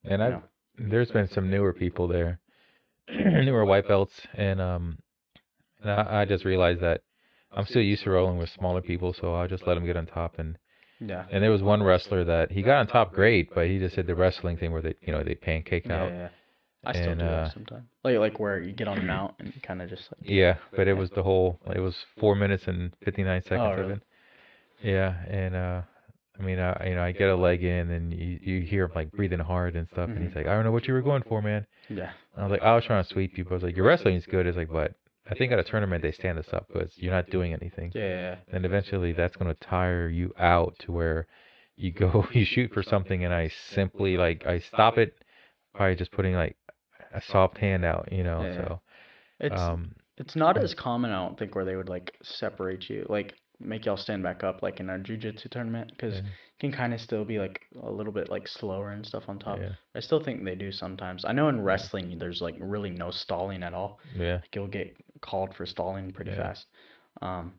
And 0.04 0.22
I 0.24 0.42
there's 0.80 1.12
been 1.12 1.28
some 1.30 1.50
newer 1.50 1.74
people 1.74 2.08
there, 2.08 2.40
newer 3.10 3.66
white 3.66 3.88
belts, 3.88 4.14
and 4.36 4.62
um, 4.62 5.00
and 5.82 5.92
I, 5.92 6.22
I 6.22 6.26
just 6.26 6.46
realized 6.46 6.82
that 6.82 7.02
I'm 7.52 7.66
still 7.66 7.82
used 7.82 8.04
to 8.04 8.12
rolling 8.12 8.38
with 8.38 8.50
smaller 8.50 8.82
people, 8.82 9.14
so 9.14 9.34
I'll 9.36 9.48
just 9.48 9.66
let 9.68 9.76
them 9.76 9.86
get 9.86 9.98
on 9.98 10.06
top, 10.06 10.40
and 10.40 10.58
Yeah. 11.00 11.26
And 11.32 11.44
there 11.44 11.52
was 11.52 11.62
one 11.64 11.84
wrestler 11.84 12.24
that 12.26 12.52
he 12.52 12.62
got 12.62 12.78
on 12.80 12.88
top 12.88 13.14
great, 13.14 13.54
but 13.54 13.68
he 13.68 13.80
just 13.80 13.96
did 13.96 14.08
the 14.08 14.16
wrestling 14.16 14.58
thing 14.58 14.72
where 14.72 14.82
they, 14.82 14.96
you 15.02 15.12
know, 15.14 15.24
they 15.24 15.36
pancake 15.36 15.86
Yeah, 15.86 16.04
out. 16.04 16.12
yeah, 16.12 16.18
yeah. 16.20 16.30
I 16.86 16.94
still 16.94 17.12
And, 17.12 17.22
do 17.22 17.28
uh, 17.28 17.44
that 17.44 17.54
sometimes. 17.54 17.86
Like 18.04 18.18
like 18.18 18.40
where 18.40 18.60
you 18.60 18.74
get 18.74 18.88
on 18.88 18.98
the 18.98 19.04
mount 19.04 19.36
and 19.40 19.54
kind 19.64 19.82
of 19.82 19.90
just 19.90 20.04
like 20.12 20.30
Yeah, 20.30 20.56
but 20.76 20.88
it 20.88 20.94
was 20.94 21.10
the 21.12 21.24
whole. 21.24 21.60
It 21.76 21.80
was 21.80 21.96
four 22.20 22.36
minutes 22.36 22.68
and 22.68 22.94
fifty 23.04 23.24
nine 23.24 23.42
seconds 23.44 23.62
Oh, 23.62 23.72
of 23.72 23.78
really? 23.80 23.94
it. 23.96 24.02
Yeah, 24.84 25.14
and 25.28 25.56
uh, 25.56 25.82
I 26.40 26.44
mean, 26.44 26.60
I 26.60 26.88
you 26.88 26.96
know, 26.96 27.04
I 27.04 27.12
get 27.12 27.30
a 27.30 27.36
leg 27.36 27.64
in, 27.64 27.90
and 27.92 28.14
you 28.14 28.40
you 28.42 28.62
hear 28.62 28.86
him 28.86 28.92
like 28.96 29.12
breathing 29.12 29.40
hard 29.40 29.76
and 29.76 29.88
stuff, 29.90 30.10
and 30.10 30.20
he's 30.24 30.32
Mhm. 30.32 30.36
like, 30.38 30.48
I 30.48 30.54
don't 30.56 30.64
know 30.64 30.72
what 30.72 30.88
you 30.88 30.94
were 30.94 31.02
going 31.02 31.24
for, 31.24 31.42
man. 31.42 31.66
yeah. 31.90 32.12
I 32.38 32.44
was 32.44 32.52
like, 32.52 32.62
I 32.62 32.74
was 32.76 32.86
trying 32.86 33.04
to 33.04 33.10
sweep 33.10 33.38
you, 33.38 33.44
but 33.44 33.52
I 33.52 33.54
was 33.56 33.64
like, 33.64 33.76
your 33.76 33.86
wrestling's 33.86 34.26
good. 34.26 34.46
It's 34.48 34.56
like, 34.58 34.72
but 34.72 34.94
I 35.30 35.36
think 35.36 35.52
at 35.52 35.60
a 35.60 35.64
tournament 35.64 36.02
they 36.02 36.12
stand 36.12 36.40
us 36.40 36.48
up 36.54 36.68
because 36.72 36.94
you're 36.98 37.12
not 37.14 37.30
doing 37.30 37.52
anything. 37.54 37.92
Yeah. 37.94 38.38
And 38.52 38.66
eventually 38.66 39.12
that's 39.12 39.36
gonna 39.36 39.54
tire 39.56 40.08
you 40.08 40.34
out 40.40 40.76
to 40.80 40.92
where 40.92 41.28
you 41.76 41.92
go, 41.92 42.26
you 42.34 42.46
shoot 42.46 42.72
for 42.74 42.84
something, 42.84 43.24
and 43.26 43.34
I 43.34 43.50
simply 43.50 44.16
like 44.18 44.46
I 44.48 44.60
stop 44.60 44.98
it 44.98 45.14
by 45.78 45.94
just 45.96 46.12
putting 46.12 46.34
like 46.36 46.56
a 47.14 47.22
soft 47.22 47.58
hand 47.58 47.84
out, 47.84 48.10
you 48.12 48.24
know. 48.24 48.44
Yeah. 48.44 48.56
So 48.56 48.82
It's 49.42 49.60
um, 49.60 49.92
it's 50.18 50.36
not 50.36 50.58
as 50.58 50.74
common, 50.74 51.12
I 51.12 51.26
don't 51.26 51.38
think, 51.40 51.56
where 51.56 51.66
they 51.66 51.76
would 51.76 51.90
like 51.90 52.16
separate 52.24 52.90
you, 52.90 53.06
like 53.10 53.34
make 53.60 53.86
y'all 53.86 53.98
stand 53.98 54.24
back 54.24 54.44
up 54.44 54.62
like 54.62 54.80
in 54.80 54.90
a 54.90 54.98
jujitsu 55.00 55.50
tournament, 55.50 55.92
because 55.92 56.16
yeah, 56.16 56.22
it 56.22 56.60
can 56.60 56.72
kind 56.72 56.94
of 56.94 57.02
still 57.02 57.26
be 57.26 57.40
like 57.40 57.62
a 57.84 57.92
little 57.92 58.14
bit 58.14 58.30
like 58.30 58.48
slower 58.48 58.92
and 58.92 59.06
stuff 59.06 59.24
on 59.28 59.40
top. 59.40 59.60
yeah, 59.60 59.70
I 59.96 60.00
still 60.00 60.24
think 60.24 60.44
they 60.44 60.56
do 60.56 60.72
sometimes. 60.72 61.26
I 61.26 61.34
know 61.34 61.50
in 61.50 61.62
wrestling 61.62 62.18
there's 62.20 62.42
like 62.42 62.56
really 62.60 62.90
no 62.90 63.12
stalling 63.12 63.64
at 63.64 63.74
all. 63.74 64.00
yeah, 64.16 64.36
Like 64.36 64.56
you'll 64.56 64.68
get 64.68 64.96
called 65.22 65.54
for 65.56 65.66
stalling 65.66 66.12
pretty 66.12 66.32
Yeah. 66.32 66.38
fast. 66.38 66.68
Um, 67.22 67.54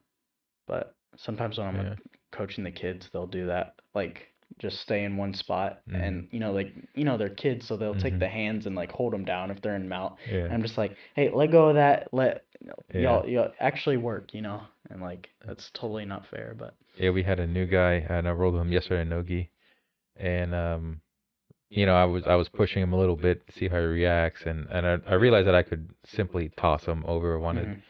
but 0.66 0.94
sometimes 1.16 1.58
when 1.58 1.66
I'm 1.66 1.98
coaching 2.32 2.64
the 2.64 2.70
kids, 2.70 3.08
they'll 3.12 3.26
do 3.26 3.46
that. 3.46 3.74
Like 3.94 4.28
just 4.58 4.80
stay 4.80 5.04
in 5.04 5.16
one 5.16 5.32
spot, 5.34 5.80
Mhm. 5.88 6.02
and 6.06 6.28
you 6.32 6.40
know, 6.40 6.52
like 6.52 6.72
you 6.94 7.04
know, 7.04 7.16
they're 7.16 7.28
kids, 7.28 7.66
so 7.66 7.76
they'll 7.76 7.94
Mhm. 7.94 8.02
take 8.02 8.18
the 8.18 8.28
hands 8.28 8.66
and 8.66 8.74
like 8.76 8.90
hold 8.92 9.12
them 9.12 9.24
down 9.24 9.50
if 9.50 9.60
they're 9.62 9.76
in 9.76 9.88
mount. 9.88 10.18
And 10.26 10.36
yeah. 10.36 10.54
I'm 10.54 10.62
just 10.62 10.76
like, 10.78 10.96
hey, 11.14 11.30
let 11.30 11.50
go 11.50 11.68
of 11.68 11.74
that. 11.76 12.12
Let 12.12 12.44
Yeah. 12.62 13.00
y'all 13.00 13.28
y'all 13.28 13.52
actually 13.60 13.96
work, 13.96 14.34
you 14.34 14.42
know. 14.42 14.62
And 14.90 15.00
like 15.00 15.30
that's 15.46 15.70
totally 15.72 16.04
not 16.04 16.26
fair, 16.26 16.54
but 16.58 16.74
Yeah, 16.96 17.10
we 17.10 17.22
had 17.22 17.40
a 17.40 17.46
new 17.46 17.66
guy, 17.66 18.04
and 18.08 18.28
I 18.28 18.32
rolled 18.32 18.54
with 18.54 18.62
him 18.62 18.72
yesterday 18.72 19.02
in 19.02 19.08
Nogi, 19.08 19.50
and 20.16 20.54
um, 20.54 21.00
you 21.68 21.86
know, 21.86 21.94
I 21.94 22.04
was 22.04 22.24
I 22.26 22.34
was 22.34 22.48
pushing 22.48 22.82
him 22.82 22.92
a 22.92 22.98
little 22.98 23.16
bit 23.16 23.46
to 23.46 23.52
see 23.52 23.68
how 23.68 23.78
he 23.78 23.84
reacts, 23.84 24.42
and 24.44 24.66
and 24.70 24.86
I, 24.86 24.98
I 25.08 25.14
realized 25.14 25.46
that 25.46 25.54
I 25.54 25.62
could 25.62 25.90
simply 26.04 26.50
toss 26.56 26.84
him 26.84 27.04
over 27.06 27.34
if 27.34 27.40
I 27.40 27.42
wanted, 27.42 27.68
mhm. 27.68 27.82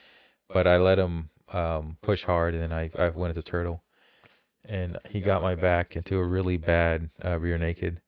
but 0.52 0.66
I 0.66 0.76
let 0.76 0.98
him 0.98 1.30
um 1.52 1.96
push 2.02 2.22
hard, 2.22 2.54
and 2.54 2.62
then 2.62 2.72
I 2.72 2.90
I 2.98 3.08
went 3.08 3.36
as 3.36 3.38
a 3.38 3.42
turtle, 3.42 3.82
and 4.64 4.98
he 5.08 5.20
got 5.20 5.42
my 5.42 5.54
back 5.54 5.96
into 5.96 6.18
a 6.18 6.24
really 6.24 6.58
bad 6.58 7.08
uh, 7.24 7.38
rear 7.38 7.56
naked, 7.56 8.00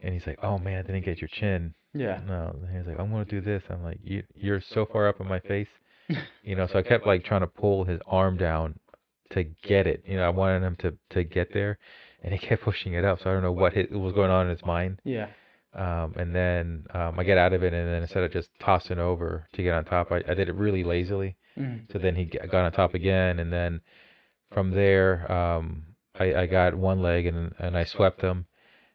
and 0.00 0.14
he's 0.14 0.26
like, 0.26 0.38
oh 0.42 0.58
man, 0.58 0.78
I 0.78 0.82
didn't 0.82 1.04
get 1.04 1.20
your 1.20 1.28
chin. 1.28 1.74
yeah, 1.92 2.20
No, 2.26 2.56
he's 2.72 2.86
like, 2.86 2.98
I'm 2.98 3.10
gonna 3.10 3.26
do 3.26 3.42
this. 3.42 3.62
I'm 3.68 3.84
like, 3.84 4.00
you 4.02 4.22
you're 4.34 4.62
so 4.62 4.86
far 4.86 5.08
up 5.08 5.20
in 5.20 5.28
my 5.28 5.40
face, 5.40 5.68
you 6.42 6.54
know. 6.56 6.66
So 6.66 6.78
I 6.78 6.82
kept 6.82 7.06
like 7.06 7.24
trying 7.24 7.40
to 7.42 7.46
pull 7.46 7.84
his 7.84 8.00
arm 8.06 8.36
down 8.36 8.78
to 9.32 9.44
get 9.44 9.86
it. 9.86 10.02
You 10.06 10.16
know, 10.16 10.24
I 10.24 10.30
wanted 10.30 10.62
him 10.62 10.76
to 10.76 10.96
to 11.10 11.24
get 11.24 11.52
there, 11.52 11.78
and 12.22 12.32
he 12.32 12.38
kept 12.38 12.62
pushing 12.62 12.94
it 12.94 13.04
up. 13.04 13.20
So 13.20 13.30
I 13.30 13.32
don't 13.34 13.42
know 13.42 13.52
what 13.52 13.72
hit, 13.72 13.90
was 13.92 14.12
going 14.14 14.30
on 14.30 14.46
in 14.46 14.50
his 14.56 14.64
mind. 14.64 15.00
yeah, 15.04 15.28
Um, 15.74 16.14
and 16.16 16.34
then 16.34 16.86
um, 16.94 17.18
I 17.18 17.24
get 17.24 17.38
out 17.38 17.52
of 17.52 17.62
it, 17.62 17.72
and 17.72 17.88
then 17.88 18.02
instead 18.02 18.22
of 18.24 18.32
just 18.32 18.48
tossing 18.60 18.98
over 18.98 19.46
to 19.54 19.62
get 19.62 19.74
on 19.74 19.84
top, 19.84 20.12
I, 20.12 20.16
I 20.28 20.34
did 20.34 20.48
it 20.48 20.54
really 20.54 20.84
lazily. 20.84 21.36
mhm. 21.58 21.90
So 21.92 21.98
then 21.98 22.14
he 22.14 22.24
got 22.26 22.54
on 22.54 22.72
top 22.72 22.94
again, 22.94 23.38
and 23.40 23.52
then 23.52 23.80
from 24.52 24.70
there, 24.70 25.30
um, 25.32 25.82
I, 26.18 26.34
I 26.42 26.46
got 26.46 26.74
one 26.74 27.02
leg 27.02 27.26
and 27.26 27.52
and 27.58 27.76
I 27.76 27.84
swept 27.84 28.20
him, 28.20 28.46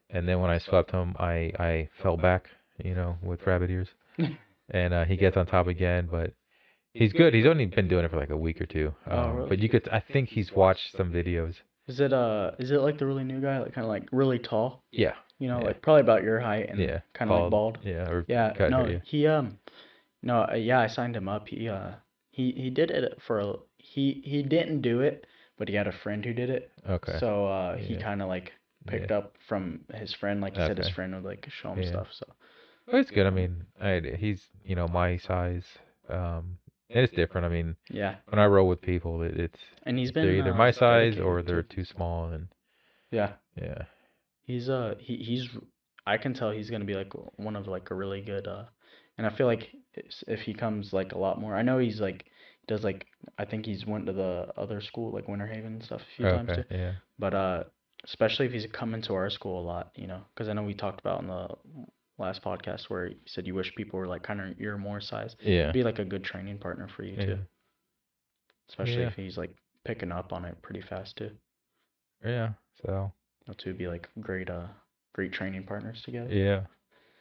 and 0.09 0.27
then 0.27 0.39
when 0.39 0.49
I 0.51 0.57
swept 0.59 0.91
him, 0.91 1.15
I 1.19 1.51
I 1.59 1.89
fell 2.01 2.15
back, 2.17 2.47
you 2.83 2.95
know, 2.95 3.17
with 3.21 3.45
rabbit 3.45 3.69
ears, 3.69 3.89
and 4.69 4.93
uh, 4.93 5.03
he 5.05 5.17
gets 5.17 5.35
on 5.35 5.45
top 5.47 5.67
again, 5.67 6.07
but 6.09 6.33
he's 6.93 7.13
good. 7.13 7.33
He's 7.33 7.45
only 7.45 7.65
been 7.65 7.87
doing 7.87 8.05
it 8.05 8.11
for 8.11 8.17
like 8.17 8.29
a 8.29 8.37
week 8.37 8.61
or 8.61 8.65
two. 8.65 8.93
um, 9.07 9.35
really? 9.37 9.49
but 9.49 9.59
you 9.59 9.69
could 9.69 9.87
I 9.89 9.99
think 9.99 10.29
he's 10.29 10.51
watched 10.51 10.95
some 10.95 11.11
videos. 11.11 11.55
Is 11.87 11.99
it 11.99 12.13
uh 12.13 12.51
is 12.59 12.71
it 12.71 12.79
like 12.81 12.97
the 12.97 13.05
really 13.05 13.23
new 13.23 13.41
guy, 13.41 13.59
like 13.59 13.73
kind 13.73 13.85
of 13.85 13.89
like 13.89 14.07
really 14.11 14.39
tall? 14.39 14.83
Yeah, 14.91 15.15
You 15.39 15.47
know, 15.47 15.59
Yeah. 15.59 15.65
like 15.67 15.81
probably 15.81 16.01
about 16.01 16.23
your 16.23 16.39
height 16.39 16.69
and 16.69 16.79
yeah, 16.79 16.99
kind 17.13 17.31
of 17.31 17.43
like 17.43 17.51
bald. 17.51 17.79
Yeah, 17.83 18.09
or 18.09 18.25
Yeah, 18.27 18.53
cut 18.53 18.71
no, 18.71 18.85
hair, 18.85 18.93
yeah. 18.93 18.99
he 19.03 19.27
um, 19.27 19.57
no, 20.21 20.45
uh, 20.51 20.55
yeah, 20.55 20.79
I 20.79 20.87
signed 20.87 21.15
him 21.15 21.27
up. 21.29 21.47
He 21.47 21.67
uh, 21.69 21.91
he 22.31 22.51
he 22.51 22.69
did 22.69 22.91
it 22.91 23.19
for 23.21 23.39
a, 23.39 23.53
he 23.77 24.21
he 24.25 24.43
didn't 24.43 24.81
do 24.81 25.01
it, 25.01 25.25
but 25.57 25.67
he 25.69 25.75
had 25.75 25.87
a 25.87 25.91
friend 25.91 26.23
who 26.25 26.33
did 26.33 26.49
it. 26.49 26.71
Okay. 26.87 27.17
So 27.19 27.47
uh, 27.47 27.77
he 27.77 27.95
Yeah. 27.95 28.03
kind 28.03 28.21
of 28.21 28.27
like 28.27 28.53
picked 28.87 29.11
up 29.11 29.35
from 29.47 29.81
his 29.93 30.13
friend. 30.13 30.41
Like 30.41 30.55
he 30.57 30.61
said, 30.61 30.77
his 30.77 30.87
Okay. 30.87 30.95
friend 30.95 31.15
would 31.15 31.23
like 31.23 31.47
show 31.49 31.71
him 31.73 31.81
Yeah. 31.81 31.89
stuff. 31.89 32.07
So 32.13 32.25
But 32.85 32.95
it's 32.95 33.11
good. 33.11 33.25
I 33.25 33.29
mean, 33.29 33.65
I, 33.81 34.01
he's 34.17 34.49
you 34.65 34.75
know 34.75 34.87
my 34.87 35.17
size. 35.17 35.65
Um, 36.09 36.57
it's 36.89 37.13
different. 37.13 37.45
I 37.45 37.49
mean, 37.49 37.75
yeah, 37.89 38.15
when 38.27 38.39
I 38.39 38.45
roll 38.45 38.67
with 38.67 38.81
people, 38.81 39.21
it, 39.21 39.37
it's 39.37 39.59
and 39.83 39.97
he's 39.97 40.11
been 40.11 40.25
they're 40.25 40.35
either 40.35 40.53
uh, 40.53 40.57
my 40.57 40.71
size 40.71 41.17
or 41.19 41.41
they're 41.41 41.63
too 41.63 41.85
small, 41.85 42.25
and 42.29 42.47
yeah. 43.11 43.33
yeah, 43.55 43.83
He's 44.43 44.69
uh 44.69 44.95
he 44.99 45.17
he's 45.17 45.47
I 46.07 46.17
can 46.17 46.33
tell 46.33 46.51
he's 46.51 46.69
gonna 46.69 46.85
be 46.85 46.95
like 46.95 47.13
one 47.37 47.55
of 47.55 47.67
like 47.67 47.91
a 47.91 47.95
really 47.95 48.21
good 48.21 48.47
uh 48.47 48.63
and 49.17 49.27
I 49.27 49.29
feel 49.29 49.47
like 49.47 49.69
if 50.27 50.41
he 50.41 50.53
comes 50.53 50.91
like 50.91 51.11
a 51.11 51.17
lot 51.17 51.39
more 51.39 51.55
I 51.55 51.61
know 51.61 51.77
he's 51.77 51.99
like 52.01 52.25
does 52.67 52.83
like 52.83 53.05
I 53.37 53.45
think 53.45 53.65
he's 53.65 53.85
went 53.85 54.07
to 54.07 54.13
the 54.13 54.47
other 54.57 54.81
school 54.81 55.11
like 55.11 55.27
Winter 55.27 55.47
Haven 55.47 55.73
and 55.73 55.83
stuff 55.83 56.01
a 56.01 56.15
few 56.15 56.25
times 56.25 56.49
okay, 56.49 56.63
too 56.67 56.75
yeah, 56.75 56.93
but 57.17 57.33
uh 57.33 57.63
especially 58.05 58.47
if 58.47 58.51
he's 58.51 58.65
coming 58.71 59.01
to 59.03 59.13
our 59.13 59.29
school 59.29 59.61
a 59.61 59.65
lot 59.65 59.91
you 59.95 60.07
know 60.07 60.21
because 60.33 60.49
I 60.49 60.53
know 60.53 60.63
we 60.63 60.73
talked 60.73 60.99
about 60.99 61.21
in 61.21 61.27
the 61.27 61.47
last 62.19 62.43
podcast 62.43 62.83
where 62.89 63.07
you 63.07 63.15
said 63.25 63.47
you 63.47 63.55
wish 63.55 63.73
people 63.75 63.99
were 63.99 64.07
like 64.07 64.23
kind 64.23 64.41
of 64.41 64.59
your 64.59 64.77
more 64.77 65.01
size. 65.01 65.35
Yeah, 65.41 65.71
be 65.71 65.83
like 65.83 65.99
a 65.99 66.05
good 66.05 66.23
training 66.23 66.57
partner 66.59 66.87
for 66.95 67.03
you 67.03 67.15
yeah, 67.17 67.25
too 67.25 67.39
especially 68.69 69.01
Yeah. 69.01 69.07
if 69.07 69.15
he's 69.15 69.37
like 69.37 69.53
picking 69.83 70.11
up 70.11 70.31
on 70.31 70.45
it 70.45 70.61
pretty 70.61 70.81
fast 70.81 71.17
too. 71.17 71.31
Yeah. 72.23 72.53
So. 72.85 73.11
You 73.47 73.53
two 73.55 73.73
be 73.73 73.87
like 73.87 74.07
great 74.21 74.49
uh 74.49 74.67
great 75.13 75.33
training 75.33 75.63
partners 75.63 76.01
together. 76.03 76.31
Yeah, 76.31 76.61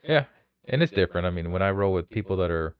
yeah, 0.05 0.24
and 0.68 0.82
it's 0.82 0.92
different. 0.92 1.26
I 1.26 1.30
mean, 1.30 1.53
when 1.53 1.62
I 1.62 1.70
roll 1.70 1.92
with 1.94 2.11
people 2.11 2.36
that 2.36 2.51
are 2.51 2.76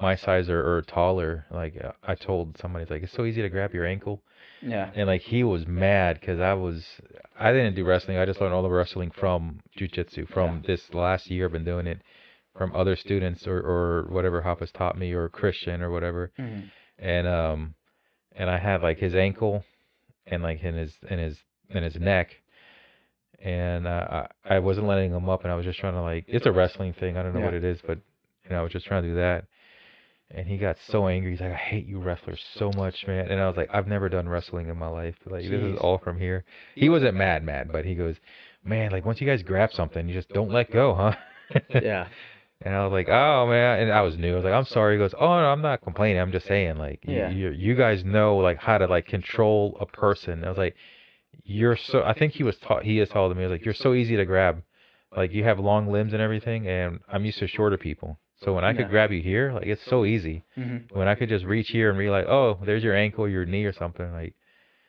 my 0.00 0.14
size 0.14 0.48
or, 0.48 0.60
or 0.60 0.82
taller, 0.82 1.44
like 1.50 1.74
uh, 1.82 1.92
I 2.02 2.14
told 2.14 2.56
somebody, 2.58 2.82
it's 2.84 2.90
like 2.90 3.02
it's 3.02 3.12
so 3.12 3.24
easy 3.24 3.42
to 3.42 3.48
grab 3.48 3.74
your 3.74 3.86
ankle, 3.86 4.22
yeah 4.62 4.90
and 4.94 5.06
like 5.06 5.22
he 5.22 5.44
was 5.44 5.66
mad 5.66 6.18
because 6.20 6.40
I 6.40 6.54
was 6.54 6.86
I 7.38 7.52
didn't 7.52 7.74
do 7.74 7.84
wrestling. 7.84 8.16
I 8.18 8.24
just 8.26 8.40
learned 8.40 8.54
all 8.54 8.62
the 8.62 8.70
wrestling 8.70 9.10
from 9.10 9.60
jujitsu. 9.78 10.28
From 10.28 10.62
this 10.66 10.92
last 10.94 11.30
year, 11.30 11.46
I've 11.46 11.52
been 11.52 11.64
doing 11.64 11.86
it 11.86 12.00
from 12.56 12.74
other 12.74 12.96
students 12.96 13.46
or 13.46 13.58
or 13.60 14.06
whatever 14.10 14.40
Hoppa's 14.42 14.72
taught 14.72 14.98
me 14.98 15.12
or 15.12 15.28
Christian 15.28 15.82
or 15.82 15.90
whatever. 15.90 16.32
Mhm. 16.38 16.70
and 16.98 17.26
um 17.28 17.74
and 18.36 18.48
I 18.50 18.58
had 18.58 18.82
like 18.82 18.98
his 18.98 19.14
ankle 19.14 19.64
and 20.26 20.42
like 20.42 20.62
in 20.62 20.74
his 20.74 20.92
in 21.10 21.18
his 21.18 21.36
in 21.70 21.82
his 21.82 21.96
neck 21.96 22.36
and 23.40 23.86
uh, 23.86 24.26
I 24.46 24.56
I 24.56 24.58
wasn't 24.58 24.86
letting 24.86 25.12
him 25.12 25.28
up 25.28 25.42
and 25.44 25.52
I 25.52 25.56
was 25.56 25.64
just 25.64 25.78
trying 25.78 25.94
to 25.94 26.02
like 26.02 26.24
it's 26.28 26.46
a 26.46 26.52
wrestling 26.52 26.92
thing 26.92 27.16
I 27.16 27.22
don't 27.22 27.34
know 27.34 27.40
what 27.46 27.54
it 27.54 27.64
is 27.64 27.80
but 27.86 27.98
you 28.44 28.50
know 28.50 28.58
I 28.58 28.62
was 28.62 28.72
just 28.72 28.86
trying 28.86 29.02
to 29.02 29.08
do 29.10 29.14
that 29.16 29.44
and 30.30 30.46
he 30.46 30.56
got 30.58 30.76
so 30.88 31.08
angry 31.08 31.30
he's 31.32 31.40
like 31.40 31.52
I 31.52 31.56
hate 31.56 31.86
you 31.86 31.98
wrestlers 32.00 32.44
so 32.54 32.70
much 32.76 33.06
man 33.06 33.28
and 33.30 33.40
I 33.40 33.46
was 33.48 33.56
like 33.56 33.70
I've 33.72 33.86
never 33.86 34.08
done 34.08 34.28
wrestling 34.28 34.68
in 34.68 34.76
my 34.76 34.88
life 34.88 35.14
like 35.26 35.42
this 35.42 35.50
is 35.74 35.78
all 35.78 35.98
from 35.98 36.18
here 36.18 36.44
he 36.74 36.88
wasn't 36.88 37.14
mad 37.16 37.42
mad 37.44 37.70
but 37.72 37.84
he 37.84 37.94
goes 37.94 38.16
man 38.64 38.90
like 38.92 39.04
once 39.06 39.20
you 39.20 39.26
guys 39.26 39.42
grab 39.42 39.72
something 39.72 40.06
you 40.08 40.14
just 40.14 40.28
don't 40.30 40.50
let 40.50 40.70
go 40.70 40.94
huh 40.94 41.12
Yeah. 41.70 42.06
and 42.62 42.74
I 42.74 42.84
was 42.84 42.92
like, 42.92 43.08
oh 43.08 43.46
man, 43.46 43.80
and 43.80 43.92
I 43.92 44.02
was 44.02 44.18
new. 44.18 44.32
I 44.32 44.36
was 44.36 44.44
like, 44.44 44.52
I'm 44.52 44.64
sorry. 44.66 44.96
He 44.96 44.98
goes, 44.98 45.14
oh 45.18 45.26
no, 45.40 45.46
I'm 45.46 45.62
not 45.62 45.80
complaining. 45.80 46.20
I'm 46.20 46.32
just 46.32 46.46
saying, 46.46 46.76
like, 46.76 47.00
Yeah. 47.06 47.30
you 47.30 47.50
you 47.50 47.74
guys 47.76 48.04
know 48.04 48.36
like 48.36 48.58
how 48.58 48.76
to 48.78 48.86
like 48.86 49.06
control 49.06 49.76
a 49.80 49.86
person. 49.86 50.44
I 50.44 50.48
was 50.48 50.58
like, 50.58 50.74
you're 51.44 51.76
so. 51.76 52.02
I 52.02 52.12
think 52.14 52.32
he 52.34 52.42
was 52.42 52.56
taught. 52.58 52.82
He 52.82 52.98
is 52.98 53.08
taller 53.08 53.28
than 53.28 53.38
me. 53.38 53.44
I 53.44 53.46
was 53.46 53.52
like, 53.58 53.64
you're 53.64 53.74
so 53.74 53.94
easy 53.94 54.16
to 54.16 54.24
grab. 54.26 54.62
Like 55.16 55.32
you 55.32 55.44
have 55.44 55.58
long 55.58 55.90
limbs 55.90 56.12
and 56.12 56.20
everything, 56.20 56.66
and 56.66 56.98
I'm 57.10 57.24
used 57.24 57.38
to 57.38 57.46
shorter 57.46 57.78
people. 57.78 58.18
So 58.44 58.54
when 58.54 58.64
I 58.64 58.72
could 58.72 58.82
Yeah. 58.86 58.88
grab 58.90 59.12
you 59.12 59.20
here, 59.22 59.52
like 59.52 59.66
it's 59.66 59.82
so 59.82 60.04
easy. 60.04 60.44
hmm 60.54 60.78
When 60.90 61.08
I 61.08 61.14
could 61.14 61.28
just 61.28 61.44
reach 61.44 61.68
here 61.70 61.90
and 61.90 61.98
be 61.98 62.08
like, 62.10 62.26
oh, 62.26 62.58
there's 62.64 62.84
your 62.84 62.94
ankle, 62.94 63.28
your 63.28 63.44
knee, 63.44 63.64
or 63.64 63.72
something. 63.72 64.10
Like 64.12 64.34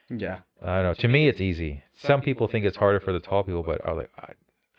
Yeah. 0.09 0.39
I 0.61 0.75
don't 0.77 0.83
know. 0.83 0.93
To 0.95 1.07
me, 1.07 1.27
it's 1.27 1.41
easy. 1.41 1.83
Some 1.97 2.21
people 2.21 2.47
think 2.47 2.65
it's 2.65 2.77
harder 2.77 2.99
for 2.99 3.11
the 3.13 3.19
tall 3.19 3.43
people, 3.43 3.63
but 3.63 3.85
I 3.87 3.91
like, 3.91 4.11
I, 4.17 4.33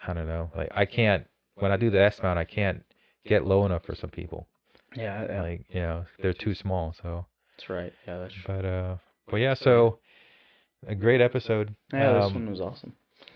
I 0.07 0.13
don't 0.15 0.29
know. 0.29 0.51
Like 0.57 0.71
I 0.75 0.85
can't. 0.87 1.27
When 1.57 1.73
I 1.73 1.77
do 1.77 1.91
the 1.91 2.01
S 2.01 2.21
mount, 2.23 2.39
I 2.39 2.45
can't 2.45 2.83
get 3.27 3.45
low 3.47 3.67
enough 3.67 3.85
for 3.85 3.95
some 3.95 4.11
people. 4.11 4.47
Yeah. 4.97 5.27
yeah. 5.29 5.43
Like 5.43 5.65
you 5.69 5.81
know, 5.81 6.05
they're 6.21 6.33
too 6.33 6.55
small. 6.55 6.95
So, 7.03 7.27
That's 7.57 7.69
right. 7.69 7.93
Yeah. 8.07 8.19
That's 8.19 8.35
true. 8.35 8.43
but 8.47 8.65
uh, 8.65 8.97
but 9.31 9.37
yeah. 9.37 9.55
So 9.55 9.99
a 10.87 10.95
great 10.95 11.21
episode. 11.21 11.75
Yeah. 11.93 12.15
This 12.15 12.25
Um, 12.27 12.35
one 12.35 12.51
was 12.51 12.61
awesome. 12.61 12.93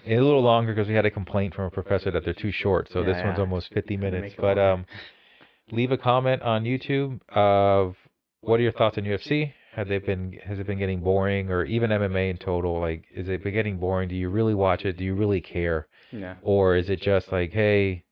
a 0.06 0.16
little 0.20 0.42
longer 0.42 0.72
because 0.74 0.88
we 0.88 0.94
had 0.94 1.04
a 1.06 1.10
complaint 1.10 1.54
from 1.54 1.64
a 1.66 1.70
professor 1.70 2.10
that 2.10 2.24
they're 2.24 2.32
too 2.34 2.50
short. 2.52 2.88
So 2.90 3.00
Yeah, 3.00 3.12
this 3.12 3.22
one's 3.24 3.38
almost 3.38 3.72
50 3.74 3.96
minutes. 3.98 4.34
But 4.38 4.58
um, 4.58 4.86
leave 5.70 5.92
a 5.92 5.98
comment 5.98 6.42
on 6.42 6.64
YouTube 6.64 7.20
of 7.30 7.96
what 8.40 8.60
are 8.60 8.62
your 8.62 8.72
thoughts 8.72 8.98
on 8.98 9.04
UFC. 9.04 9.52
Have 9.74 9.88
they 9.88 9.98
been 9.98 10.38
has 10.44 10.58
it 10.58 10.66
been 10.66 10.78
getting 10.78 11.00
boring 11.00 11.50
or 11.50 11.64
even 11.64 11.90
MMA 11.90 12.30
in 12.30 12.36
total? 12.36 12.80
Like, 12.80 13.04
is 13.14 13.28
it 13.28 13.42
been 13.42 13.54
getting 13.54 13.78
boring? 13.78 14.08
Do 14.08 14.14
you 14.14 14.28
really 14.28 14.54
watch 14.54 14.84
it? 14.84 14.96
Do 14.96 15.04
you 15.04 15.14
really 15.14 15.40
care? 15.40 15.88
Yeah. 16.12 16.36
Or 16.42 16.76
is 16.76 16.88
it 16.88 17.00
just 17.00 17.32
like, 17.32 17.52
hey, 17.52 18.04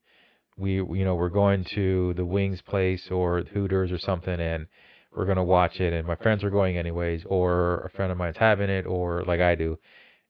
we 0.56 0.74
you 0.74 1.04
know 1.04 1.14
we're 1.14 1.28
going 1.28 1.64
to 1.74 2.14
the 2.14 2.24
Wings 2.24 2.60
place 2.62 3.08
or 3.10 3.42
Hooters 3.42 3.92
or 3.92 3.98
something 3.98 4.40
and 4.40 4.66
we're 5.14 5.26
gonna 5.26 5.44
watch 5.44 5.80
it 5.80 5.92
and 5.92 6.06
my 6.06 6.16
friends 6.16 6.42
are 6.42 6.50
going 6.50 6.76
anyways 6.76 7.22
or 7.26 7.82
a 7.84 7.90
friend 7.90 8.10
of 8.10 8.18
mine's 8.18 8.38
having 8.38 8.70
it 8.70 8.86
or 8.86 9.22
like 9.24 9.40
I 9.40 9.54
do, 9.54 9.78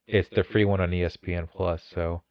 it's 0.06 0.28
the 0.34 0.44
free 0.44 0.64
one 0.64 0.80
on 0.80 0.90
ESPN 0.90 1.48
Plus. 1.50 1.82
So, 1.94 2.22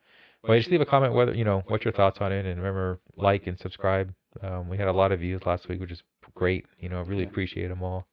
well, 0.43 0.57
just 0.57 0.69
leave 0.69 0.81
a 0.81 0.85
comment 0.85 1.13
whether 1.13 1.33
you 1.33 1.45
know 1.45 1.63
what 1.67 1.85
your 1.85 1.93
thoughts 1.93 2.19
on 2.21 2.31
it 2.31 2.45
and 2.45 2.57
remember 2.57 2.99
like 3.17 3.47
and 3.47 3.57
subscribe. 3.57 4.13
Um, 4.41 4.69
we 4.69 4.77
had 4.77 4.87
a 4.87 4.93
lot 4.93 5.11
of 5.11 5.19
views 5.19 5.41
last 5.45 5.67
week, 5.67 5.79
which 5.79 5.91
is 5.91 6.01
great. 6.35 6.65
You 6.79 6.89
know, 6.89 6.99
I 6.99 7.03
really 7.03 7.23
Yeah. 7.23 7.29
appreciate 7.29 7.67
them 7.67 7.83
all. 7.83 8.07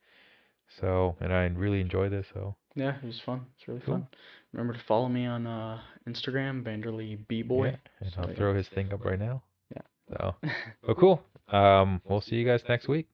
So, 0.81 1.17
and 1.21 1.33
I 1.33 1.45
really 1.47 1.81
enjoy 1.81 2.09
this. 2.09 2.27
So, 2.35 2.57
Yeah, 2.75 2.97
it 2.97 3.05
was 3.05 3.21
fun. 3.21 3.47
It's 3.57 3.67
really 3.69 3.81
Cool. 3.81 3.95
fun. 3.95 4.09
Remember 4.53 4.73
to 4.75 4.85
follow 4.85 5.09
me 5.09 5.27
on 5.27 5.47
uh, 5.47 5.81
Instagram, 6.07 6.63
Vanderly 6.63 7.27
B 7.29 7.43
Boy. 7.43 7.69
yeah, 7.69 7.77
and 8.01 8.13
So, 8.13 8.23
I'll 8.23 8.35
throw 8.35 8.55
his 8.55 8.69
thing 8.69 8.93
up 8.93 9.05
right 9.05 9.19
now. 9.19 9.43
Yeah. 9.75 9.83
So, 10.11 10.35
but 10.87 10.97
cool. 10.99 11.23
Um, 11.49 12.01
we'll 12.05 12.21
see 12.21 12.37
you 12.37 12.45
guys 12.45 12.63
next 12.69 12.89
week. 12.89 13.09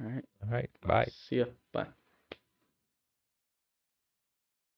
All 0.00 0.08
right. 0.10 0.24
All 0.44 0.50
right, 0.50 0.70
bye. 0.86 1.08
See 1.28 1.36
ya. 1.38 1.46